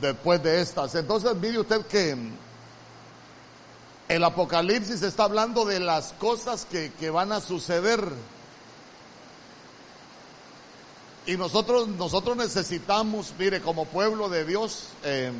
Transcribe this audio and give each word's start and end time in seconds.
después 0.00 0.42
de 0.42 0.60
estas. 0.60 0.94
Entonces 0.94 1.34
mire 1.36 1.58
usted 1.58 1.86
que 1.86 2.16
el 4.08 4.24
Apocalipsis 4.24 5.02
está 5.02 5.24
hablando 5.24 5.64
de 5.64 5.80
las 5.80 6.12
cosas 6.14 6.64
que, 6.64 6.92
que 6.92 7.10
van 7.10 7.32
a 7.32 7.40
suceder. 7.40 8.00
Y 11.26 11.36
nosotros, 11.36 11.88
nosotros 11.88 12.36
necesitamos, 12.36 13.34
mire, 13.36 13.60
como 13.60 13.84
pueblo 13.86 14.28
de 14.28 14.44
Dios, 14.44 14.84
eh, 15.02 15.32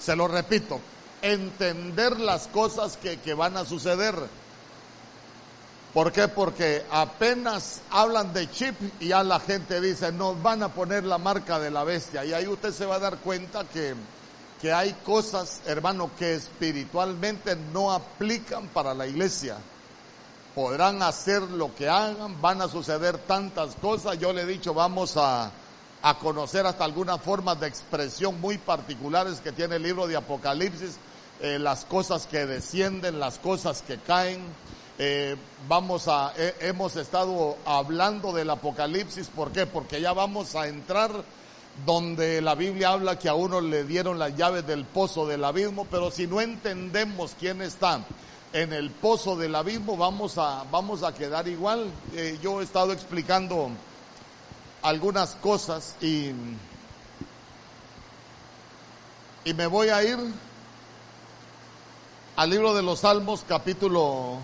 se 0.00 0.16
lo 0.16 0.26
repito, 0.26 0.80
entender 1.20 2.18
las 2.18 2.46
cosas 2.48 2.96
que, 2.96 3.18
que 3.18 3.34
van 3.34 3.58
a 3.58 3.66
suceder. 3.66 4.14
¿Por 5.92 6.10
qué? 6.10 6.26
Porque 6.26 6.86
apenas 6.90 7.82
hablan 7.90 8.32
de 8.32 8.50
chip 8.50 8.74
y 8.98 9.08
ya 9.08 9.22
la 9.22 9.40
gente 9.40 9.78
dice, 9.78 10.10
nos 10.10 10.42
van 10.42 10.62
a 10.62 10.70
poner 10.70 11.04
la 11.04 11.18
marca 11.18 11.58
de 11.58 11.70
la 11.70 11.84
bestia. 11.84 12.24
Y 12.24 12.32
ahí 12.32 12.46
usted 12.46 12.72
se 12.72 12.86
va 12.86 12.94
a 12.94 12.98
dar 12.98 13.18
cuenta 13.18 13.64
que, 13.64 13.94
que 14.60 14.72
hay 14.72 14.94
cosas, 15.04 15.60
hermano, 15.66 16.10
que 16.18 16.34
espiritualmente 16.34 17.56
no 17.74 17.92
aplican 17.92 18.68
para 18.68 18.94
la 18.94 19.06
iglesia. 19.06 19.58
Podrán 20.54 21.02
hacer 21.02 21.42
lo 21.42 21.74
que 21.74 21.90
hagan, 21.90 22.40
van 22.40 22.62
a 22.62 22.68
suceder 22.68 23.18
tantas 23.18 23.74
cosas. 23.74 24.18
Yo 24.18 24.32
le 24.32 24.42
he 24.42 24.46
dicho, 24.46 24.72
vamos 24.72 25.18
a, 25.18 25.50
a 26.00 26.18
conocer 26.18 26.66
hasta 26.66 26.84
algunas 26.84 27.20
formas 27.20 27.60
de 27.60 27.68
expresión 27.68 28.40
muy 28.40 28.56
particulares 28.56 29.40
que 29.40 29.52
tiene 29.52 29.76
el 29.76 29.82
libro 29.82 30.06
de 30.06 30.16
Apocalipsis, 30.16 30.96
eh, 31.40 31.58
las 31.58 31.84
cosas 31.84 32.26
que 32.26 32.46
descienden, 32.46 33.20
las 33.20 33.38
cosas 33.38 33.82
que 33.82 33.98
caen 33.98 34.40
eh, 34.98 35.36
vamos 35.68 36.08
a, 36.08 36.32
hemos 36.60 36.96
estado 36.96 37.56
hablando 37.64 38.32
del 38.32 38.50
Apocalipsis, 38.50 39.28
¿por 39.28 39.50
qué? 39.52 39.66
Porque 39.66 40.00
ya 40.00 40.12
vamos 40.12 40.54
a 40.54 40.68
entrar 40.68 41.10
donde 41.86 42.40
la 42.42 42.54
Biblia 42.54 42.90
habla 42.90 43.18
que 43.18 43.28
a 43.28 43.34
uno 43.34 43.60
le 43.60 43.84
dieron 43.84 44.18
las 44.18 44.36
llaves 44.36 44.66
del 44.66 44.84
pozo 44.84 45.26
del 45.26 45.44
abismo, 45.44 45.86
pero 45.90 46.10
si 46.10 46.26
no 46.26 46.40
entendemos 46.40 47.34
quién 47.38 47.62
está 47.62 48.04
en 48.52 48.72
el 48.72 48.90
pozo 48.90 49.36
del 49.36 49.54
abismo, 49.54 49.96
vamos 49.96 50.36
a, 50.36 50.64
vamos 50.70 51.02
a 51.02 51.14
quedar 51.14 51.48
igual. 51.48 51.90
Eh, 52.14 52.38
yo 52.42 52.60
he 52.60 52.64
estado 52.64 52.92
explicando 52.92 53.70
algunas 54.82 55.34
cosas 55.36 55.96
y, 56.00 56.32
y 59.44 59.54
me 59.54 59.66
voy 59.66 59.88
a 59.88 60.04
ir 60.04 60.18
al 62.36 62.50
libro 62.50 62.74
de 62.74 62.82
los 62.82 63.00
Salmos, 63.00 63.44
capítulo 63.48 64.38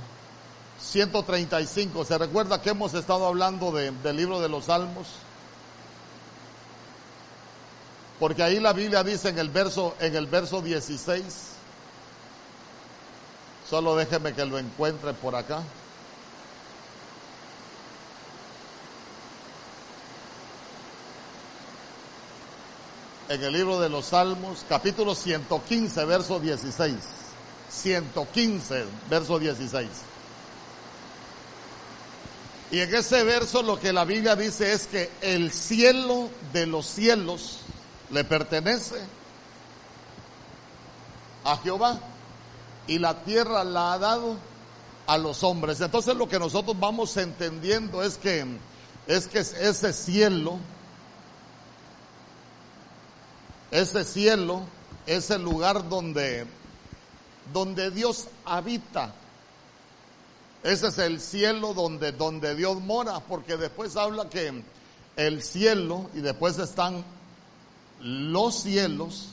135. 0.81 2.05
¿Se 2.05 2.19
recuerda 2.19 2.63
que 2.63 2.71
hemos 2.71 2.95
estado 2.95 3.27
hablando 3.27 3.73
del 3.73 4.17
libro 4.17 4.41
de 4.41 4.49
los 4.49 4.67
Salmos? 4.67 5.09
Porque 8.19 8.43
ahí 8.43 8.59
la 8.59 8.73
Biblia 8.73 9.05
dice 9.05 9.29
en 9.29 9.39
el 9.39 9.49
verso, 9.49 9.95
en 10.01 10.17
el 10.17 10.27
verso 10.27 10.61
16, 10.61 11.25
solo 13.69 13.95
déjeme 13.95 14.33
que 14.35 14.45
lo 14.45 14.59
encuentre 14.59 15.15
por 15.15 15.37
acá. 15.37 15.63
En 23.29 23.45
el 23.45 23.53
libro 23.53 23.79
de 23.79 23.89
los 23.89 24.07
Salmos, 24.07 24.65
capítulo 24.69 25.15
115, 25.15 26.05
verso 26.07 26.41
16. 26.41 26.95
115, 27.71 28.85
verso 29.11 29.39
16. 29.39 30.08
Y 32.71 32.81
en 32.81 32.95
ese 32.95 33.25
verso 33.25 33.63
lo 33.63 33.81
que 33.81 33.93
la 33.93 34.05
Biblia 34.05 34.37
dice 34.37 34.73
es 34.73 34.87
que 34.87 35.11
el 35.23 35.53
cielo 35.53 36.29
de 36.53 36.67
los 36.67 36.87
cielos 36.87 37.61
le 38.11 38.25
pertenece 38.25 38.97
a 41.45 41.57
Jehová 41.59 41.99
y 42.87 42.99
la 42.99 43.23
tierra 43.25 43.65
la 43.65 43.95
ha 43.95 43.99
dado 43.99 44.37
a 45.07 45.17
los 45.17 45.43
hombres. 45.43 45.81
Entonces 45.81 46.15
lo 46.15 46.29
que 46.29 46.39
nosotros 46.39 46.79
vamos 46.79 47.17
entendiendo 47.17 48.03
es 48.03 48.19
que 48.19 48.45
es 49.07 49.27
que 49.27 49.39
ese 49.39 49.93
cielo 49.95 50.59
ese 53.71 54.05
cielo 54.05 54.63
es 55.07 55.31
el 55.31 55.43
lugar 55.43 55.89
donde 55.89 56.47
donde 57.53 57.91
Dios 57.91 58.27
habita 58.45 59.15
ese 60.63 60.89
es 60.89 60.99
el 60.99 61.21
cielo 61.21 61.75
donde, 61.75 62.13
donde 62.13 62.55
Dios 62.55 62.81
mora, 62.81 63.21
porque 63.21 63.57
después 63.57 63.97
habla 63.97 64.29
que 64.29 64.63
el 65.17 65.43
cielo 65.43 66.11
y 66.15 66.21
después 66.21 66.59
están 66.59 67.05
los 68.01 68.63
cielos 68.63 69.29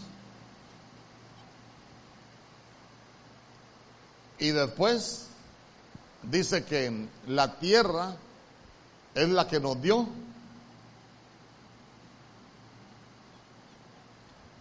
y 4.39 4.49
después 4.49 5.27
dice 6.23 6.65
que 6.65 7.07
la 7.27 7.59
tierra 7.59 8.15
es 9.13 9.29
la 9.29 9.47
que 9.47 9.59
nos 9.59 9.81
dio, 9.81 10.07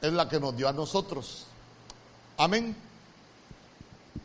es 0.01 0.13
la 0.13 0.29
que 0.29 0.39
nos 0.39 0.57
dio 0.57 0.69
a 0.69 0.73
nosotros. 0.73 1.47
Amén. 2.37 2.77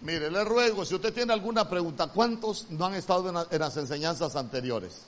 Mire, 0.01 0.31
le 0.31 0.43
ruego, 0.45 0.85
si 0.85 0.95
usted 0.95 1.13
tiene 1.13 1.33
alguna 1.33 1.67
pregunta, 1.67 2.07
¿cuántos 2.07 2.69
no 2.69 2.85
han 2.85 2.93
estado 2.93 3.47
en, 3.51 3.59
las 3.59 3.77
enseñanzas 3.77 4.35
anteriores? 4.35 5.01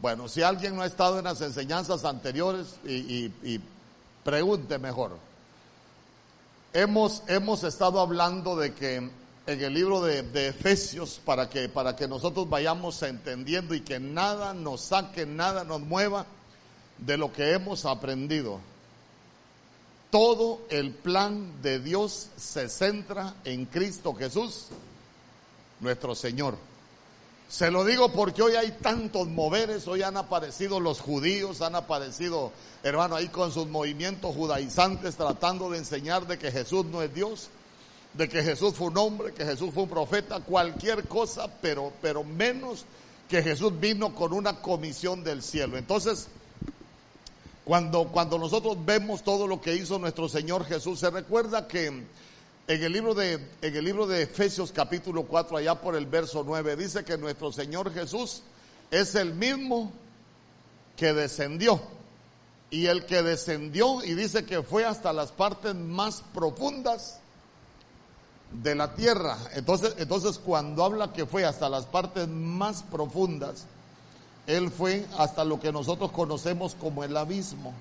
Bueno, 0.00 0.28
si 0.28 0.42
alguien 0.42 0.76
no 0.76 0.82
ha 0.82 0.86
estado 0.86 1.18
en 1.18 1.24
las 1.24 1.40
enseñanzas 1.40 2.04
anteriores 2.04 2.76
y, 2.84 3.60
pregunte 4.22 4.78
mejor. 4.78 5.18
Hemos, 6.72 7.22
hemos 7.28 7.62
estado 7.62 8.00
hablando 8.00 8.56
de 8.56 8.74
que 8.74 8.96
en 8.96 9.12
el 9.46 9.74
libro 9.74 10.00
de, 10.02 10.22
de, 10.22 10.48
Efesios, 10.48 11.20
para 11.24 11.48
que, 11.48 11.68
para 11.68 11.94
que 11.94 12.08
nosotros 12.08 12.48
vayamos 12.48 13.02
entendiendo 13.02 13.74
y 13.74 13.82
que 13.82 14.00
nada 14.00 14.54
nos 14.54 14.80
saque, 14.80 15.26
nada 15.26 15.64
nos 15.64 15.80
mueva 15.80 16.24
de 16.98 17.18
lo 17.18 17.32
que 17.32 17.52
hemos 17.52 17.84
aprendido. 17.84 18.60
Todo 20.14 20.60
el 20.68 20.92
plan 20.92 21.60
de 21.60 21.80
Dios 21.80 22.28
se 22.36 22.68
centra 22.68 23.34
en 23.42 23.64
Cristo 23.64 24.14
Jesús, 24.14 24.66
nuestro 25.80 26.14
Señor. 26.14 26.56
Se 27.48 27.68
lo 27.72 27.84
digo 27.84 28.12
porque 28.12 28.40
hoy 28.40 28.54
hay 28.54 28.70
tantos 28.80 29.26
moveres, 29.26 29.88
hoy 29.88 30.02
han 30.02 30.16
aparecido 30.16 30.78
los 30.78 31.00
judíos, 31.00 31.62
han 31.62 31.74
aparecido, 31.74 32.52
hermano, 32.84 33.16
ahí 33.16 33.26
con 33.26 33.50
sus 33.50 33.66
movimientos 33.66 34.36
judaizantes 34.36 35.16
tratando 35.16 35.68
de 35.68 35.78
enseñar 35.78 36.28
de 36.28 36.38
que 36.38 36.52
Jesús 36.52 36.84
no 36.84 37.02
es 37.02 37.12
Dios, 37.12 37.48
de 38.12 38.28
que 38.28 38.44
Jesús 38.44 38.74
fue 38.74 38.86
un 38.86 38.98
hombre, 38.98 39.34
que 39.34 39.44
Jesús 39.44 39.70
fue 39.74 39.82
un 39.82 39.88
profeta, 39.88 40.38
cualquier 40.38 41.08
cosa, 41.08 41.48
pero, 41.60 41.92
pero 42.00 42.22
menos 42.22 42.84
que 43.28 43.42
Jesús 43.42 43.72
vino 43.80 44.14
con 44.14 44.32
una 44.32 44.60
comisión 44.60 45.24
del 45.24 45.42
cielo. 45.42 45.76
Entonces, 45.76 46.28
cuando, 47.64 48.08
cuando 48.08 48.38
nosotros 48.38 48.76
vemos 48.84 49.22
todo 49.22 49.46
lo 49.46 49.60
que 49.60 49.74
hizo 49.74 49.98
nuestro 49.98 50.28
Señor 50.28 50.64
Jesús, 50.66 51.00
se 51.00 51.10
recuerda 51.10 51.66
que 51.66 51.86
en 51.86 52.06
el 52.66 52.92
libro 52.92 53.14
de, 53.14 53.34
en 53.62 53.76
el 53.76 53.84
libro 53.84 54.06
de 54.06 54.22
Efesios 54.22 54.70
capítulo 54.70 55.24
4, 55.24 55.56
allá 55.56 55.74
por 55.80 55.96
el 55.96 56.06
verso 56.06 56.44
9, 56.46 56.76
dice 56.76 57.04
que 57.04 57.16
nuestro 57.16 57.52
Señor 57.52 57.92
Jesús 57.92 58.42
es 58.90 59.14
el 59.14 59.34
mismo 59.34 59.92
que 60.96 61.12
descendió. 61.12 61.80
Y 62.70 62.86
el 62.86 63.06
que 63.06 63.22
descendió 63.22 64.02
y 64.02 64.14
dice 64.14 64.44
que 64.44 64.62
fue 64.62 64.84
hasta 64.84 65.12
las 65.12 65.30
partes 65.30 65.74
más 65.74 66.22
profundas 66.34 67.20
de 68.50 68.74
la 68.74 68.94
tierra. 68.94 69.38
Entonces, 69.54 69.94
entonces 69.98 70.38
cuando 70.38 70.84
habla 70.84 71.12
que 71.12 71.26
fue 71.26 71.44
hasta 71.44 71.68
las 71.68 71.86
partes 71.86 72.28
más 72.28 72.82
profundas, 72.82 73.66
él 74.46 74.70
fue 74.70 75.06
hasta 75.18 75.44
lo 75.44 75.58
que 75.58 75.72
nosotros 75.72 76.10
conocemos 76.12 76.74
como 76.74 77.02
el 77.02 77.16
abismo. 77.16 77.72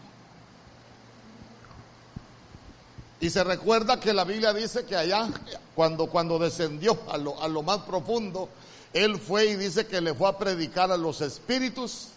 Y 3.20 3.30
se 3.30 3.44
recuerda 3.44 4.00
que 4.00 4.14
la 4.14 4.24
Biblia 4.24 4.54
dice 4.54 4.86
que 4.86 4.96
allá, 4.96 5.30
cuando, 5.76 6.08
cuando 6.08 6.40
descendió 6.40 6.98
a 7.10 7.18
lo, 7.18 7.42
a 7.42 7.48
lo 7.48 7.64
más 7.64 7.80
profundo, 7.80 8.50
Él 8.92 9.18
fue 9.18 9.46
y 9.46 9.56
dice 9.56 9.88
que 9.88 10.02
le 10.02 10.14
fue 10.14 10.28
a 10.28 10.38
predicar 10.38 10.92
a 10.92 10.98
los 10.98 11.22
espíritus 11.22 12.10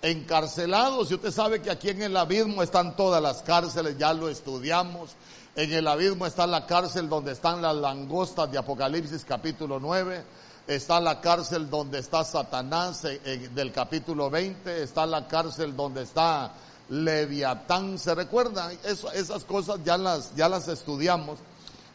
encarcelados. 0.00 1.10
Y 1.10 1.14
usted 1.14 1.32
sabe 1.32 1.60
que 1.60 1.70
aquí 1.70 1.88
en 1.90 2.02
el 2.02 2.16
abismo 2.16 2.62
están 2.62 2.94
todas 2.94 3.20
las 3.20 3.42
cárceles, 3.42 3.98
ya 3.98 4.12
lo 4.12 4.28
estudiamos. 4.28 5.10
En 5.56 5.72
el 5.72 5.88
abismo 5.88 6.24
está 6.24 6.46
la 6.46 6.66
cárcel 6.66 7.08
donde 7.08 7.32
están 7.32 7.60
las 7.60 7.74
langostas 7.74 8.50
de 8.50 8.58
Apocalipsis 8.58 9.24
capítulo 9.24 9.80
9 9.80 10.22
está 10.68 11.00
la 11.00 11.20
cárcel 11.20 11.70
donde 11.70 11.98
está 11.98 12.22
Satanás 12.24 13.02
del 13.02 13.72
capítulo 13.72 14.28
20, 14.28 14.82
está 14.82 15.06
la 15.06 15.26
cárcel 15.26 15.74
donde 15.74 16.02
está 16.02 16.52
Leviatán, 16.90 17.98
¿se 17.98 18.14
recuerda? 18.14 18.70
esas 18.84 19.44
cosas 19.44 19.80
ya 19.82 19.96
las, 19.96 20.34
ya 20.36 20.48
las 20.48 20.68
estudiamos. 20.68 21.38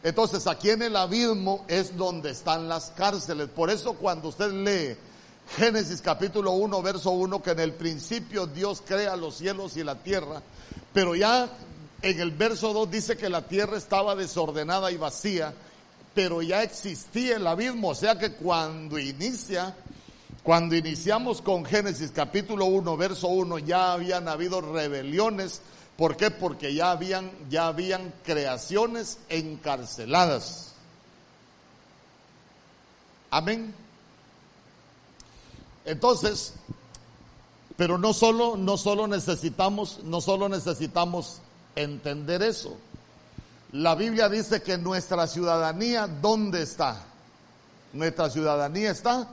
Entonces 0.02 0.46
aquí 0.48 0.70
en 0.70 0.82
el 0.82 0.96
abismo 0.96 1.64
es 1.68 1.96
donde 1.96 2.30
están 2.30 2.68
las 2.68 2.90
cárceles. 2.90 3.48
Por 3.48 3.70
eso 3.70 3.94
cuando 3.94 4.28
usted 4.28 4.50
lee 4.52 4.96
Génesis 5.56 6.00
capítulo 6.00 6.50
1, 6.52 6.82
verso 6.82 7.10
1, 7.12 7.42
que 7.42 7.52
en 7.52 7.60
el 7.60 7.74
principio 7.74 8.46
Dios 8.46 8.82
crea 8.84 9.14
los 9.16 9.36
cielos 9.36 9.76
y 9.76 9.84
la 9.84 9.94
tierra, 9.94 10.42
pero 10.92 11.14
ya 11.14 11.48
en 12.02 12.20
el 12.20 12.32
verso 12.32 12.72
2 12.72 12.90
dice 12.90 13.16
que 13.16 13.28
la 13.28 13.42
tierra 13.42 13.76
estaba 13.76 14.16
desordenada 14.16 14.90
y 14.90 14.96
vacía, 14.96 15.54
pero 16.14 16.42
ya 16.42 16.62
existía 16.62 17.36
el 17.36 17.46
abismo, 17.46 17.88
o 17.88 17.94
sea 17.94 18.18
que 18.18 18.32
cuando 18.32 18.98
inicia, 18.98 19.74
cuando 20.42 20.76
iniciamos 20.76 21.42
con 21.42 21.64
Génesis 21.64 22.12
capítulo 22.12 22.66
1, 22.66 22.96
verso 22.96 23.28
1, 23.28 23.58
ya 23.60 23.92
habían 23.92 24.28
habido 24.28 24.60
rebeliones, 24.60 25.60
¿por 25.96 26.16
qué? 26.16 26.30
Porque 26.30 26.72
ya 26.72 26.92
habían, 26.92 27.30
ya 27.50 27.66
habían 27.66 28.12
creaciones 28.24 29.18
encarceladas. 29.28 30.74
Amén. 33.30 33.74
Entonces, 35.84 36.54
pero 37.76 37.98
no 37.98 38.12
solo, 38.12 38.56
no 38.56 38.76
solo 38.76 39.08
necesitamos, 39.08 40.00
no 40.04 40.20
solo 40.20 40.48
necesitamos 40.48 41.40
entender 41.74 42.42
eso. 42.42 42.76
La 43.74 43.96
Biblia 43.96 44.28
dice 44.28 44.62
que 44.62 44.78
nuestra 44.78 45.26
ciudadanía, 45.26 46.06
¿dónde 46.06 46.62
está? 46.62 47.02
Nuestra 47.92 48.30
ciudadanía 48.30 48.92
está 48.92 49.28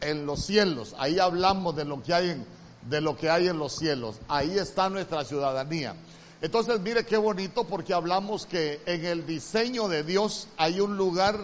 en 0.00 0.26
los 0.26 0.44
cielos. 0.44 0.96
Ahí 0.98 1.20
hablamos 1.20 1.76
de 1.76 1.84
lo 1.84 2.02
que 2.02 2.12
hay 2.12 2.30
en, 2.30 2.44
de 2.88 3.00
lo 3.00 3.16
que 3.16 3.30
hay 3.30 3.46
en 3.46 3.56
los 3.56 3.76
cielos. 3.76 4.16
Ahí 4.26 4.58
está 4.58 4.90
nuestra 4.90 5.24
ciudadanía. 5.24 5.94
Entonces, 6.42 6.80
mire 6.80 7.06
qué 7.06 7.18
bonito 7.18 7.62
porque 7.62 7.94
hablamos 7.94 8.46
que 8.46 8.80
en 8.84 9.04
el 9.04 9.24
diseño 9.24 9.86
de 9.86 10.02
Dios 10.02 10.48
hay 10.56 10.80
un 10.80 10.96
lugar, 10.96 11.38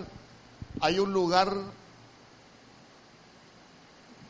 hay 0.80 0.98
un 0.98 1.12
lugar 1.12 1.52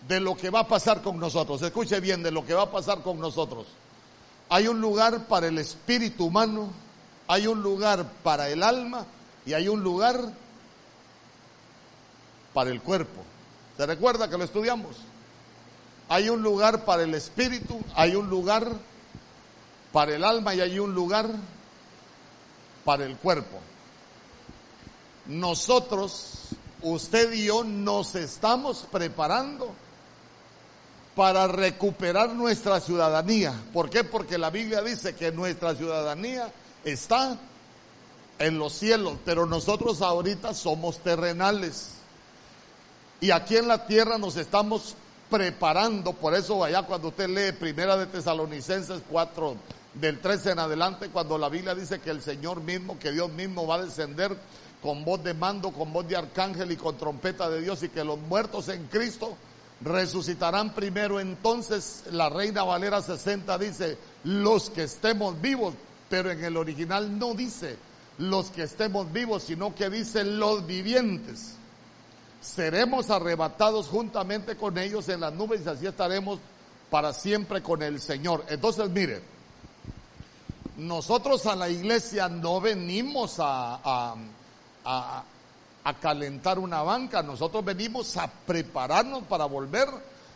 de 0.06 0.20
lo 0.20 0.36
que 0.36 0.50
va 0.50 0.60
a 0.60 0.68
pasar 0.68 1.00
con 1.00 1.18
nosotros. 1.18 1.62
Escuche 1.62 2.00
bien 2.00 2.22
de 2.22 2.32
lo 2.32 2.44
que 2.44 2.52
va 2.52 2.64
a 2.64 2.70
pasar 2.70 3.00
con 3.00 3.18
nosotros. 3.18 3.66
Hay 4.50 4.68
un 4.68 4.78
lugar 4.78 5.26
para 5.26 5.46
el 5.46 5.56
espíritu 5.56 6.26
humano, 6.26 6.84
hay 7.28 7.46
un 7.46 7.62
lugar 7.62 8.06
para 8.22 8.48
el 8.48 8.62
alma 8.62 9.06
y 9.44 9.52
hay 9.52 9.68
un 9.68 9.82
lugar 9.82 10.20
para 12.52 12.70
el 12.70 12.80
cuerpo. 12.80 13.22
¿Se 13.76 13.84
recuerda 13.86 14.28
que 14.28 14.38
lo 14.38 14.44
estudiamos? 14.44 14.96
Hay 16.08 16.28
un 16.28 16.42
lugar 16.42 16.84
para 16.84 17.02
el 17.02 17.14
espíritu, 17.14 17.80
hay 17.94 18.14
un 18.14 18.30
lugar 18.30 18.68
para 19.92 20.14
el 20.14 20.24
alma 20.24 20.54
y 20.54 20.60
hay 20.60 20.78
un 20.78 20.94
lugar 20.94 21.28
para 22.84 23.04
el 23.04 23.16
cuerpo. 23.16 23.58
Nosotros, 25.26 26.48
usted 26.82 27.32
y 27.32 27.46
yo, 27.46 27.64
nos 27.64 28.14
estamos 28.14 28.86
preparando 28.90 29.74
para 31.16 31.48
recuperar 31.48 32.30
nuestra 32.30 32.78
ciudadanía. 32.78 33.52
¿Por 33.72 33.90
qué? 33.90 34.04
Porque 34.04 34.38
la 34.38 34.50
Biblia 34.50 34.82
dice 34.82 35.16
que 35.16 35.32
nuestra 35.32 35.74
ciudadanía 35.74 36.52
está 36.86 37.36
en 38.38 38.58
los 38.58 38.72
cielos, 38.72 39.18
pero 39.24 39.44
nosotros 39.44 40.02
ahorita 40.02 40.54
somos 40.54 40.98
terrenales. 40.98 41.90
Y 43.20 43.30
aquí 43.30 43.56
en 43.56 43.68
la 43.68 43.86
tierra 43.86 44.18
nos 44.18 44.36
estamos 44.36 44.94
preparando, 45.28 46.12
por 46.12 46.34
eso 46.34 46.62
allá 46.62 46.82
cuando 46.82 47.08
usted 47.08 47.28
lee 47.28 47.56
Primera 47.58 47.96
de 47.96 48.06
Tesalonicenses 48.06 49.02
4 49.10 49.56
del 49.94 50.20
13 50.20 50.52
en 50.52 50.58
adelante, 50.60 51.08
cuando 51.08 51.36
la 51.38 51.48
Biblia 51.48 51.74
dice 51.74 52.00
que 52.00 52.10
el 52.10 52.22
Señor 52.22 52.60
mismo, 52.60 52.98
que 52.98 53.10
Dios 53.10 53.30
mismo 53.30 53.66
va 53.66 53.76
a 53.76 53.82
descender 53.82 54.36
con 54.82 55.04
voz 55.04 55.24
de 55.24 55.34
mando, 55.34 55.72
con 55.72 55.92
voz 55.92 56.06
de 56.06 56.16
arcángel 56.16 56.70
y 56.70 56.76
con 56.76 56.96
trompeta 56.96 57.48
de 57.50 57.62
Dios 57.62 57.82
y 57.82 57.88
que 57.88 58.04
los 58.04 58.18
muertos 58.18 58.68
en 58.68 58.86
Cristo 58.86 59.36
resucitarán 59.80 60.74
primero. 60.74 61.18
Entonces 61.18 62.04
la 62.12 62.28
Reina 62.28 62.62
Valera 62.62 63.02
60 63.02 63.58
dice, 63.58 63.98
los 64.22 64.70
que 64.70 64.84
estemos 64.84 65.40
vivos, 65.40 65.74
pero 66.08 66.30
en 66.30 66.44
el 66.44 66.56
original 66.56 67.18
no 67.18 67.34
dice 67.34 67.76
los 68.18 68.50
que 68.50 68.62
estemos 68.62 69.12
vivos, 69.12 69.44
sino 69.44 69.74
que 69.74 69.90
dice 69.90 70.24
los 70.24 70.66
vivientes. 70.66 71.54
Seremos 72.40 73.10
arrebatados 73.10 73.88
juntamente 73.88 74.56
con 74.56 74.78
ellos 74.78 75.08
en 75.08 75.20
las 75.20 75.32
nubes 75.32 75.62
y 75.64 75.68
así 75.68 75.86
estaremos 75.86 76.38
para 76.90 77.12
siempre 77.12 77.62
con 77.62 77.82
el 77.82 78.00
Señor. 78.00 78.44
Entonces, 78.48 78.88
mire, 78.90 79.20
nosotros 80.76 81.46
a 81.46 81.56
la 81.56 81.68
iglesia 81.68 82.28
no 82.28 82.60
venimos 82.60 83.36
a, 83.38 84.14
a 84.84 85.24
a 85.86 85.94
calentar 85.94 86.58
una 86.58 86.82
banca, 86.82 87.22
nosotros 87.22 87.64
venimos 87.64 88.16
a 88.16 88.26
prepararnos 88.26 89.22
para 89.22 89.44
volver 89.44 89.86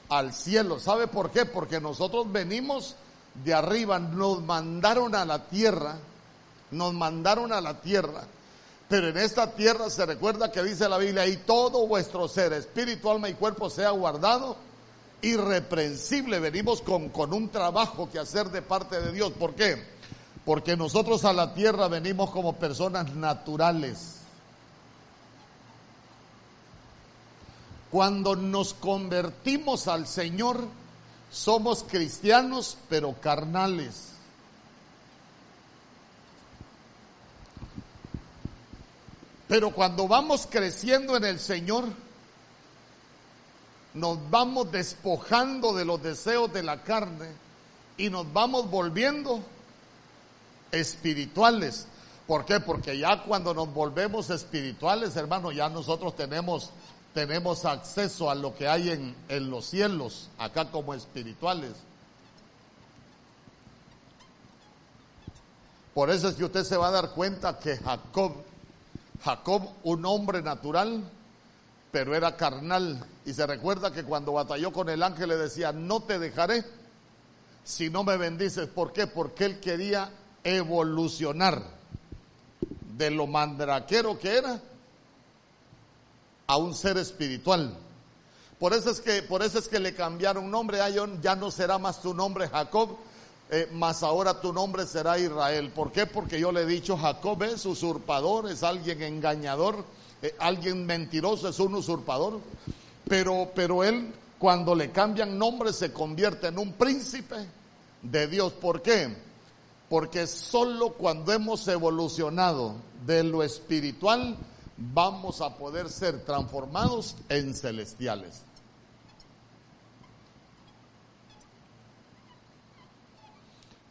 al 0.09 0.33
cielo. 0.33 0.79
¿Sabe 0.79 1.09
por 1.09 1.33
qué? 1.33 1.45
Porque 1.45 1.81
nosotros 1.81 2.31
venimos 2.31 2.95
de 3.35 3.55
arriba, 3.55 3.99
nos 3.99 4.43
mandaron 4.43 5.15
a 5.15 5.25
la 5.25 5.47
tierra, 5.47 5.97
nos 6.71 6.93
mandaron 6.95 7.53
a 7.53 7.61
la 7.61 7.81
tierra. 7.81 8.23
Pero 8.89 9.09
en 9.09 9.17
esta 9.19 9.53
tierra 9.53 9.89
se 9.89 10.05
recuerda 10.05 10.51
que 10.51 10.63
dice 10.63 10.89
la 10.89 10.99
Biblia, 10.99 11.27
y 11.27 11.39
todo 11.39 11.87
vuestro 11.87 12.29
ser, 12.29 12.53
espíritu, 12.53 13.11
alma 13.11 13.29
y 13.29 13.35
cuerpo 13.35 13.71
sea 13.71 13.91
guardado 13.91 14.57
irreprensible. 15.23 16.41
Venimos 16.41 16.83
con, 16.83 17.11
con 17.11 17.33
un 17.33 17.51
trabajo 17.51 18.09
que 18.11 18.19
hacer 18.19 18.51
de 18.51 18.63
parte 18.63 19.01
de 19.01 19.13
Dios. 19.13 19.33
¿Por 19.33 19.55
qué? 19.55 19.83
Porque 20.45 20.77
nosotros 20.77 21.25
a 21.25 21.33
la 21.33 21.55
tierra 21.55 21.89
venimos 21.89 22.31
como 22.31 22.57
personas 22.57 23.15
naturales 23.15 24.21
Cuando 27.91 28.37
nos 28.37 28.73
convertimos 28.75 29.89
al 29.89 30.07
Señor, 30.07 30.61
somos 31.31 31.85
cristianos, 31.85 32.77
pero 32.89 33.15
carnales. 33.21 34.09
Pero 39.49 39.73
cuando 39.73 40.07
vamos 40.07 40.47
creciendo 40.49 41.17
en 41.17 41.25
el 41.25 41.41
Señor, 41.41 41.85
nos 43.95 44.31
vamos 44.31 44.71
despojando 44.71 45.75
de 45.75 45.85
los 45.85 46.01
deseos 46.03 46.53
de 46.53 46.63
la 46.63 46.83
carne 46.83 47.33
y 47.97 48.09
nos 48.11 48.33
vamos 48.33 48.71
volviendo 48.71 49.41
espirituales. 50.71 51.87
¿Por 52.27 52.45
qué? 52.45 52.61
Porque 52.61 52.97
ya 52.97 53.25
cuando 53.25 53.53
nos 53.53 53.75
volvemos 53.75 54.31
espirituales, 54.31 55.17
hermano, 55.17 55.51
ya 55.51 55.69
nosotros 55.69 56.15
tenemos 56.15 56.71
tenemos 57.15 57.65
acceso 57.65 58.31
a 58.31 58.35
lo 58.35 58.55
que 58.55 58.69
hay 58.69 58.91
en, 58.91 59.17
en 59.29 59.51
los 59.51 59.67
cielos, 59.67 60.29
acá 60.39 60.71
como 60.71 60.95
espirituales. 60.95 61.73
Por 65.95 66.11
eso 66.11 66.29
es 66.29 66.37
que 66.37 66.45
usted 66.45 66.65
se 66.65 66.77
va 66.77 66.89
a 66.89 66.93
dar 66.93 67.11
cuenta 67.11 67.59
que 67.59 67.77
Jacob, 67.77 68.33
Jacob, 69.25 69.69
un 69.83 70.05
hombre 70.07 70.41
natural, 70.41 71.03
pero 71.91 72.15
era 72.15 72.37
carnal. 72.37 73.05
Y 73.27 73.33
se 73.33 73.47
recuerda 73.47 73.93
que 73.93 74.05
cuando 74.05 74.33
batalló 74.33 74.73
con 74.73 74.89
el 74.89 75.03
ángel 75.03 75.31
le 75.31 75.37
decía, 75.37 75.73
no 75.73 76.01
te 76.01 76.19
dejaré 76.19 76.65
si 77.65 77.91
no 77.91 78.05
me 78.05 78.17
bendices. 78.17 78.69
¿Por 78.69 78.93
qué? 78.93 79.09
Porque 79.09 79.45
él 79.45 79.61
quería 79.61 80.11
evolucionar 80.45 81.63
de 82.97 83.11
lo 83.11 83.27
mandraquero 83.27 84.19
que 84.19 84.39
era 84.39 84.61
a 86.51 86.57
un 86.57 86.75
ser 86.75 86.99
espiritual. 86.99 87.73
Por 88.59 88.73
eso 88.73 88.91
es 88.91 89.01
que, 89.01 89.23
por 89.23 89.41
eso 89.41 89.61
es 89.61 89.69
que 89.69 89.79
le 89.79 89.95
cambiaron 89.95 90.51
nombre 90.51 90.81
a 90.81 90.89
ya 90.89 91.37
no 91.37 91.49
será 91.53 91.79
más 91.79 92.03
tu 92.03 92.13
nombre 92.13 92.49
Jacob, 92.49 92.97
eh, 93.51 93.69
más 93.73 94.03
ahora 94.03 94.41
tu 94.41 94.53
nombre 94.53 94.85
será 94.85 95.17
Israel. 95.17 95.71
¿Por 95.71 95.93
qué? 95.93 96.07
Porque 96.07 96.41
yo 96.41 96.51
le 96.51 96.63
he 96.63 96.67
dicho, 96.67 96.97
Jacob 96.97 97.41
es 97.45 97.65
usurpador, 97.67 98.51
es 98.51 98.65
alguien 98.65 99.01
engañador, 99.01 99.85
eh, 100.23 100.35
alguien 100.41 100.85
mentiroso, 100.87 101.49
es 101.49 101.61
un 101.61 101.77
usurpador. 101.77 102.41
Pero, 103.09 103.53
pero 103.55 103.85
él, 103.85 104.13
cuando 104.37 104.75
le 104.75 104.91
cambian 104.91 105.39
nombre, 105.39 105.73
se 105.73 105.93
convierte 105.93 106.49
en 106.49 106.59
un 106.59 106.73
príncipe 106.73 107.47
de 108.03 108.27
Dios. 108.27 108.55
¿Por 108.55 108.83
qué? 108.83 109.17
Porque 109.89 110.27
solo 110.27 110.95
cuando 110.95 111.33
hemos 111.33 111.69
evolucionado 111.69 112.75
de 113.07 113.23
lo 113.23 113.45
espiritual 113.45 114.37
vamos 114.81 115.41
a 115.43 115.57
poder 115.57 115.89
ser 115.91 116.25
transformados 116.25 117.15
en 117.29 117.55
celestiales. 117.55 118.43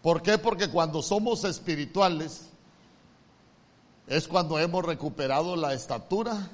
¿Por 0.01 0.21
qué? 0.21 0.37
Porque 0.37 0.69
cuando 0.69 1.01
somos 1.03 1.43
espirituales 1.43 2.47
es 4.07 4.27
cuando 4.27 4.57
hemos 4.57 4.83
recuperado 4.83 5.55
la 5.55 5.73
estatura 5.73 6.49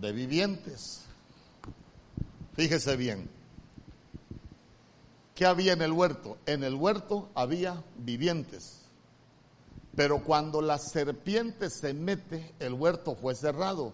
de 0.00 0.12
vivientes. 0.12 1.02
Fíjese 2.54 2.96
bien. 2.96 3.28
¿Qué 5.34 5.44
había 5.44 5.72
en 5.72 5.82
el 5.82 5.92
huerto? 5.92 6.38
En 6.46 6.64
el 6.64 6.74
huerto 6.74 7.28
había 7.34 7.82
vivientes. 7.98 8.81
Pero 9.94 10.24
cuando 10.24 10.62
la 10.62 10.78
serpiente 10.78 11.68
se 11.68 11.92
mete, 11.92 12.54
el 12.58 12.72
huerto 12.74 13.14
fue 13.14 13.34
cerrado. 13.34 13.92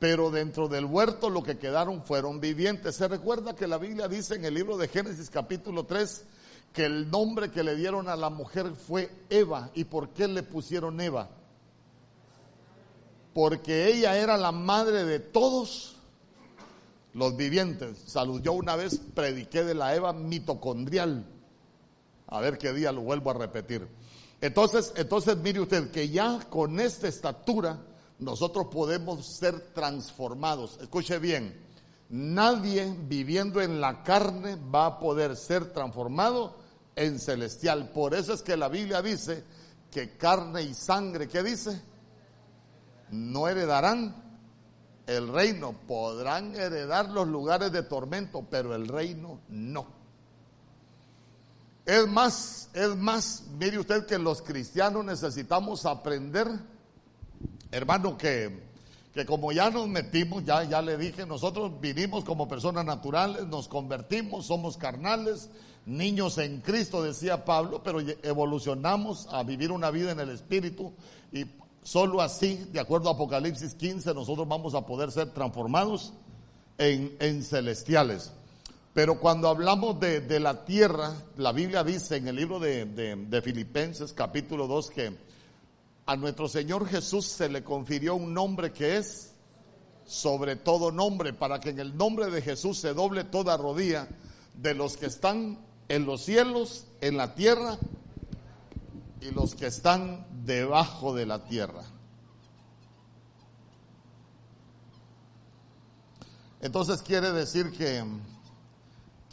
pero 0.00 0.30
dentro 0.30 0.68
del 0.68 0.84
huerto 0.84 1.30
lo 1.30 1.42
que 1.42 1.56
quedaron 1.56 2.02
fueron 2.02 2.38
vivientes. 2.38 2.96
Se 2.96 3.08
recuerda 3.08 3.54
que 3.54 3.66
la 3.66 3.78
Biblia 3.78 4.06
dice 4.06 4.34
en 4.34 4.44
el 4.44 4.52
libro 4.52 4.76
de 4.76 4.88
Génesis 4.88 5.30
capítulo 5.30 5.84
3 5.84 6.24
que 6.74 6.84
el 6.84 7.10
nombre 7.10 7.50
que 7.50 7.62
le 7.62 7.74
dieron 7.74 8.08
a 8.08 8.16
la 8.16 8.28
mujer 8.28 8.72
fue 8.74 9.10
Eva. 9.30 9.70
¿Y 9.72 9.84
por 9.84 10.10
qué 10.10 10.28
le 10.28 10.42
pusieron 10.42 11.00
Eva? 11.00 11.30
Porque 13.32 13.86
ella 13.86 14.18
era 14.18 14.36
la 14.36 14.52
madre 14.52 15.04
de 15.04 15.20
todos 15.20 15.96
los 17.14 17.36
vivientes. 17.36 17.96
Salud, 18.04 18.42
yo 18.42 18.52
una 18.52 18.76
vez 18.76 19.00
prediqué 19.14 19.64
de 19.64 19.74
la 19.74 19.94
Eva 19.94 20.12
mitocondrial. 20.12 21.24
A 22.26 22.40
ver 22.40 22.58
qué 22.58 22.74
día 22.74 22.92
lo 22.92 23.00
vuelvo 23.00 23.30
a 23.30 23.34
repetir. 23.34 23.88
Entonces, 24.44 24.92
entonces 24.96 25.38
mire 25.38 25.58
usted 25.60 25.90
que 25.90 26.10
ya 26.10 26.38
con 26.50 26.78
esta 26.78 27.08
estatura 27.08 27.78
nosotros 28.18 28.66
podemos 28.66 29.24
ser 29.24 29.72
transformados. 29.72 30.76
Escuche 30.82 31.18
bien, 31.18 31.58
nadie 32.10 32.94
viviendo 33.08 33.62
en 33.62 33.80
la 33.80 34.02
carne 34.02 34.56
va 34.56 34.84
a 34.84 34.98
poder 34.98 35.34
ser 35.36 35.72
transformado 35.72 36.58
en 36.94 37.18
celestial. 37.18 37.88
Por 37.88 38.12
eso 38.12 38.34
es 38.34 38.42
que 38.42 38.54
la 38.58 38.68
Biblia 38.68 39.00
dice 39.00 39.44
que 39.90 40.18
carne 40.18 40.60
y 40.60 40.74
sangre, 40.74 41.26
¿qué 41.26 41.42
dice? 41.42 41.80
No 43.12 43.48
heredarán 43.48 44.14
el 45.06 45.28
reino. 45.28 45.74
Podrán 45.88 46.54
heredar 46.54 47.08
los 47.08 47.26
lugares 47.26 47.72
de 47.72 47.82
tormento, 47.82 48.44
pero 48.50 48.74
el 48.74 48.88
reino 48.88 49.40
no. 49.48 50.03
Es 51.86 52.06
más, 52.06 52.70
es 52.72 52.96
más, 52.96 53.44
mire 53.58 53.78
usted 53.78 54.06
que 54.06 54.18
los 54.18 54.40
cristianos 54.40 55.04
necesitamos 55.04 55.84
aprender 55.84 56.48
Hermano, 57.74 58.16
que, 58.16 58.62
que 59.12 59.26
como 59.26 59.50
ya 59.50 59.68
nos 59.68 59.88
metimos, 59.88 60.44
ya, 60.44 60.62
ya 60.62 60.80
le 60.80 60.96
dije, 60.96 61.26
nosotros 61.26 61.72
vinimos 61.80 62.24
como 62.24 62.46
personas 62.46 62.84
naturales, 62.84 63.48
nos 63.48 63.66
convertimos, 63.66 64.46
somos 64.46 64.76
carnales, 64.76 65.50
niños 65.84 66.38
en 66.38 66.60
Cristo, 66.60 67.02
decía 67.02 67.44
Pablo, 67.44 67.82
pero 67.82 67.98
evolucionamos 68.22 69.26
a 69.32 69.42
vivir 69.42 69.72
una 69.72 69.90
vida 69.90 70.12
en 70.12 70.20
el 70.20 70.30
Espíritu 70.30 70.92
y 71.32 71.46
solo 71.82 72.22
así, 72.22 72.64
de 72.72 72.78
acuerdo 72.78 73.08
a 73.08 73.14
Apocalipsis 73.14 73.74
15, 73.74 74.14
nosotros 74.14 74.46
vamos 74.46 74.76
a 74.76 74.86
poder 74.86 75.10
ser 75.10 75.30
transformados 75.30 76.12
en, 76.78 77.16
en 77.18 77.42
celestiales. 77.42 78.32
Pero 78.94 79.18
cuando 79.18 79.48
hablamos 79.48 79.98
de, 79.98 80.20
de, 80.20 80.40
la 80.40 80.64
tierra, 80.64 81.12
la 81.36 81.52
Biblia 81.52 81.82
dice 81.82 82.16
en 82.16 82.28
el 82.28 82.36
libro 82.36 82.60
de, 82.60 82.86
de, 82.86 83.16
de 83.16 83.42
Filipenses 83.42 84.12
capítulo 84.12 84.68
2 84.68 84.90
que 84.90 85.18
a 86.06 86.16
nuestro 86.16 86.48
Señor 86.48 86.86
Jesús 86.86 87.26
se 87.26 87.48
le 87.48 87.64
confirió 87.64 88.14
un 88.14 88.32
nombre 88.32 88.72
que 88.72 88.96
es 88.96 89.34
sobre 90.06 90.56
todo 90.56 90.92
nombre, 90.92 91.32
para 91.32 91.60
que 91.60 91.70
en 91.70 91.80
el 91.80 91.96
nombre 91.96 92.30
de 92.30 92.42
Jesús 92.42 92.78
se 92.78 92.94
doble 92.94 93.24
toda 93.24 93.56
rodilla 93.56 94.08
de 94.54 94.74
los 94.74 94.96
que 94.96 95.06
están 95.06 95.58
en 95.88 96.06
los 96.06 96.22
cielos, 96.22 96.86
en 97.00 97.16
la 97.16 97.34
tierra 97.34 97.78
y 99.20 99.30
los 99.30 99.54
que 99.54 99.66
están 99.66 100.26
debajo 100.44 101.14
de 101.14 101.26
la 101.26 101.44
tierra. 101.44 101.82
Entonces 106.60 107.02
quiere 107.02 107.32
decir 107.32 107.72
que, 107.72 108.02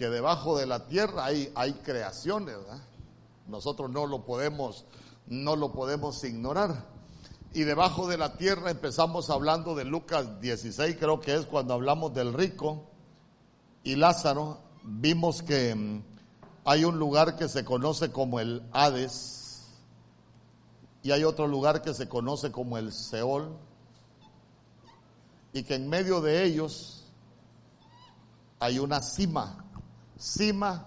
que 0.01 0.10
debajo 0.10 0.58
de 0.58 0.65
la 0.65 0.88
tierra 0.88 1.25
hay, 1.25 1.51
hay 1.53 1.74
creaciones, 1.74 2.58
Nosotros 3.46 3.91
no 3.91 4.08
lo 4.08 4.25
podemos 4.25 4.84
no 5.27 5.55
lo 5.55 5.74
podemos 5.74 6.24
ignorar. 6.24 6.88
Y 7.53 7.65
debajo 7.65 8.08
de 8.08 8.17
la 8.17 8.36
tierra 8.36 8.72
empezamos 8.72 9.29
hablando 9.29 9.75
de 9.75 9.86
Lucas 9.86 10.41
16, 10.41 10.98
creo 10.98 11.20
que 11.20 11.36
es 11.36 11.46
cuando 11.46 11.75
hablamos 11.75 12.15
del 12.15 12.34
rico 12.34 12.89
y 13.84 13.96
Lázaro. 13.96 14.58
Vimos 14.81 15.43
que 15.43 15.75
mm, 15.75 16.01
hay 16.65 16.84
un 16.84 16.98
lugar 16.98 17.36
que 17.36 17.48
se 17.48 17.63
conoce 17.63 18.12
como 18.12 18.39
el 18.39 18.63
Hades 18.72 19.67
y 21.03 21.12
hay 21.12 21.25
otro 21.25 21.46
lugar 21.46 21.84
que 21.84 21.93
se 21.93 22.10
conoce 22.10 22.51
como 22.51 22.79
el 22.79 22.91
Seol 22.91 23.55
y 25.53 25.62
que 25.62 25.75
en 25.75 25.88
medio 25.88 26.22
de 26.22 26.43
ellos 26.43 27.05
hay 28.60 28.79
una 28.79 29.00
cima, 29.01 29.65
cima 30.21 30.85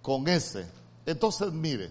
con 0.00 0.26
ese. 0.26 0.66
Entonces, 1.04 1.52
mire, 1.52 1.90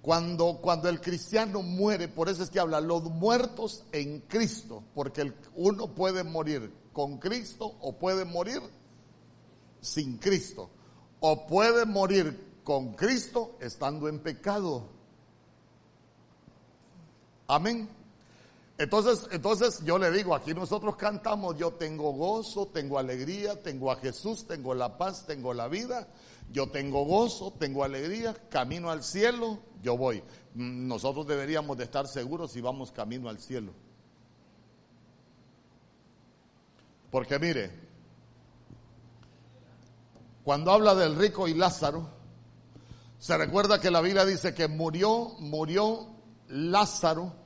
cuando, 0.00 0.58
cuando 0.60 0.88
el 0.88 1.00
cristiano 1.00 1.62
muere, 1.62 2.08
por 2.08 2.28
eso 2.28 2.42
es 2.42 2.50
que 2.50 2.58
habla, 2.58 2.80
los 2.80 3.04
muertos 3.04 3.84
en 3.92 4.20
Cristo, 4.20 4.82
porque 4.94 5.32
uno 5.54 5.88
puede 5.88 6.24
morir 6.24 6.72
con 6.92 7.18
Cristo 7.18 7.76
o 7.80 7.98
puede 7.98 8.24
morir 8.24 8.60
sin 9.80 10.16
Cristo, 10.16 10.70
o 11.20 11.46
puede 11.46 11.84
morir 11.84 12.60
con 12.64 12.94
Cristo 12.94 13.56
estando 13.60 14.08
en 14.08 14.20
pecado. 14.20 14.84
Amén. 17.46 17.88
Entonces, 18.78 19.28
entonces 19.30 19.84
yo 19.84 19.98
le 19.98 20.10
digo, 20.10 20.34
aquí 20.34 20.54
nosotros 20.54 20.96
cantamos, 20.96 21.56
yo 21.56 21.72
tengo 21.72 22.12
gozo, 22.12 22.68
tengo 22.68 22.98
alegría, 22.98 23.62
tengo 23.62 23.92
a 23.92 23.96
Jesús, 23.96 24.46
tengo 24.46 24.74
la 24.74 24.96
paz, 24.96 25.26
tengo 25.26 25.52
la 25.52 25.68
vida, 25.68 26.08
yo 26.50 26.70
tengo 26.70 27.04
gozo, 27.04 27.52
tengo 27.58 27.84
alegría, 27.84 28.34
camino 28.48 28.90
al 28.90 29.02
cielo, 29.02 29.58
yo 29.82 29.96
voy. 29.96 30.22
Mm, 30.54 30.88
nosotros 30.88 31.26
deberíamos 31.26 31.76
de 31.76 31.84
estar 31.84 32.08
seguros 32.08 32.52
si 32.52 32.60
vamos 32.60 32.92
camino 32.92 33.28
al 33.28 33.38
cielo. 33.38 33.72
Porque 37.10 37.38
mire, 37.38 37.70
cuando 40.44 40.72
habla 40.72 40.94
del 40.94 41.14
rico 41.16 41.46
y 41.46 41.54
Lázaro, 41.54 42.08
se 43.18 43.36
recuerda 43.36 43.80
que 43.80 43.90
la 43.90 44.00
Biblia 44.00 44.24
dice 44.24 44.54
que 44.54 44.66
murió, 44.66 45.36
murió 45.38 46.08
Lázaro 46.48 47.41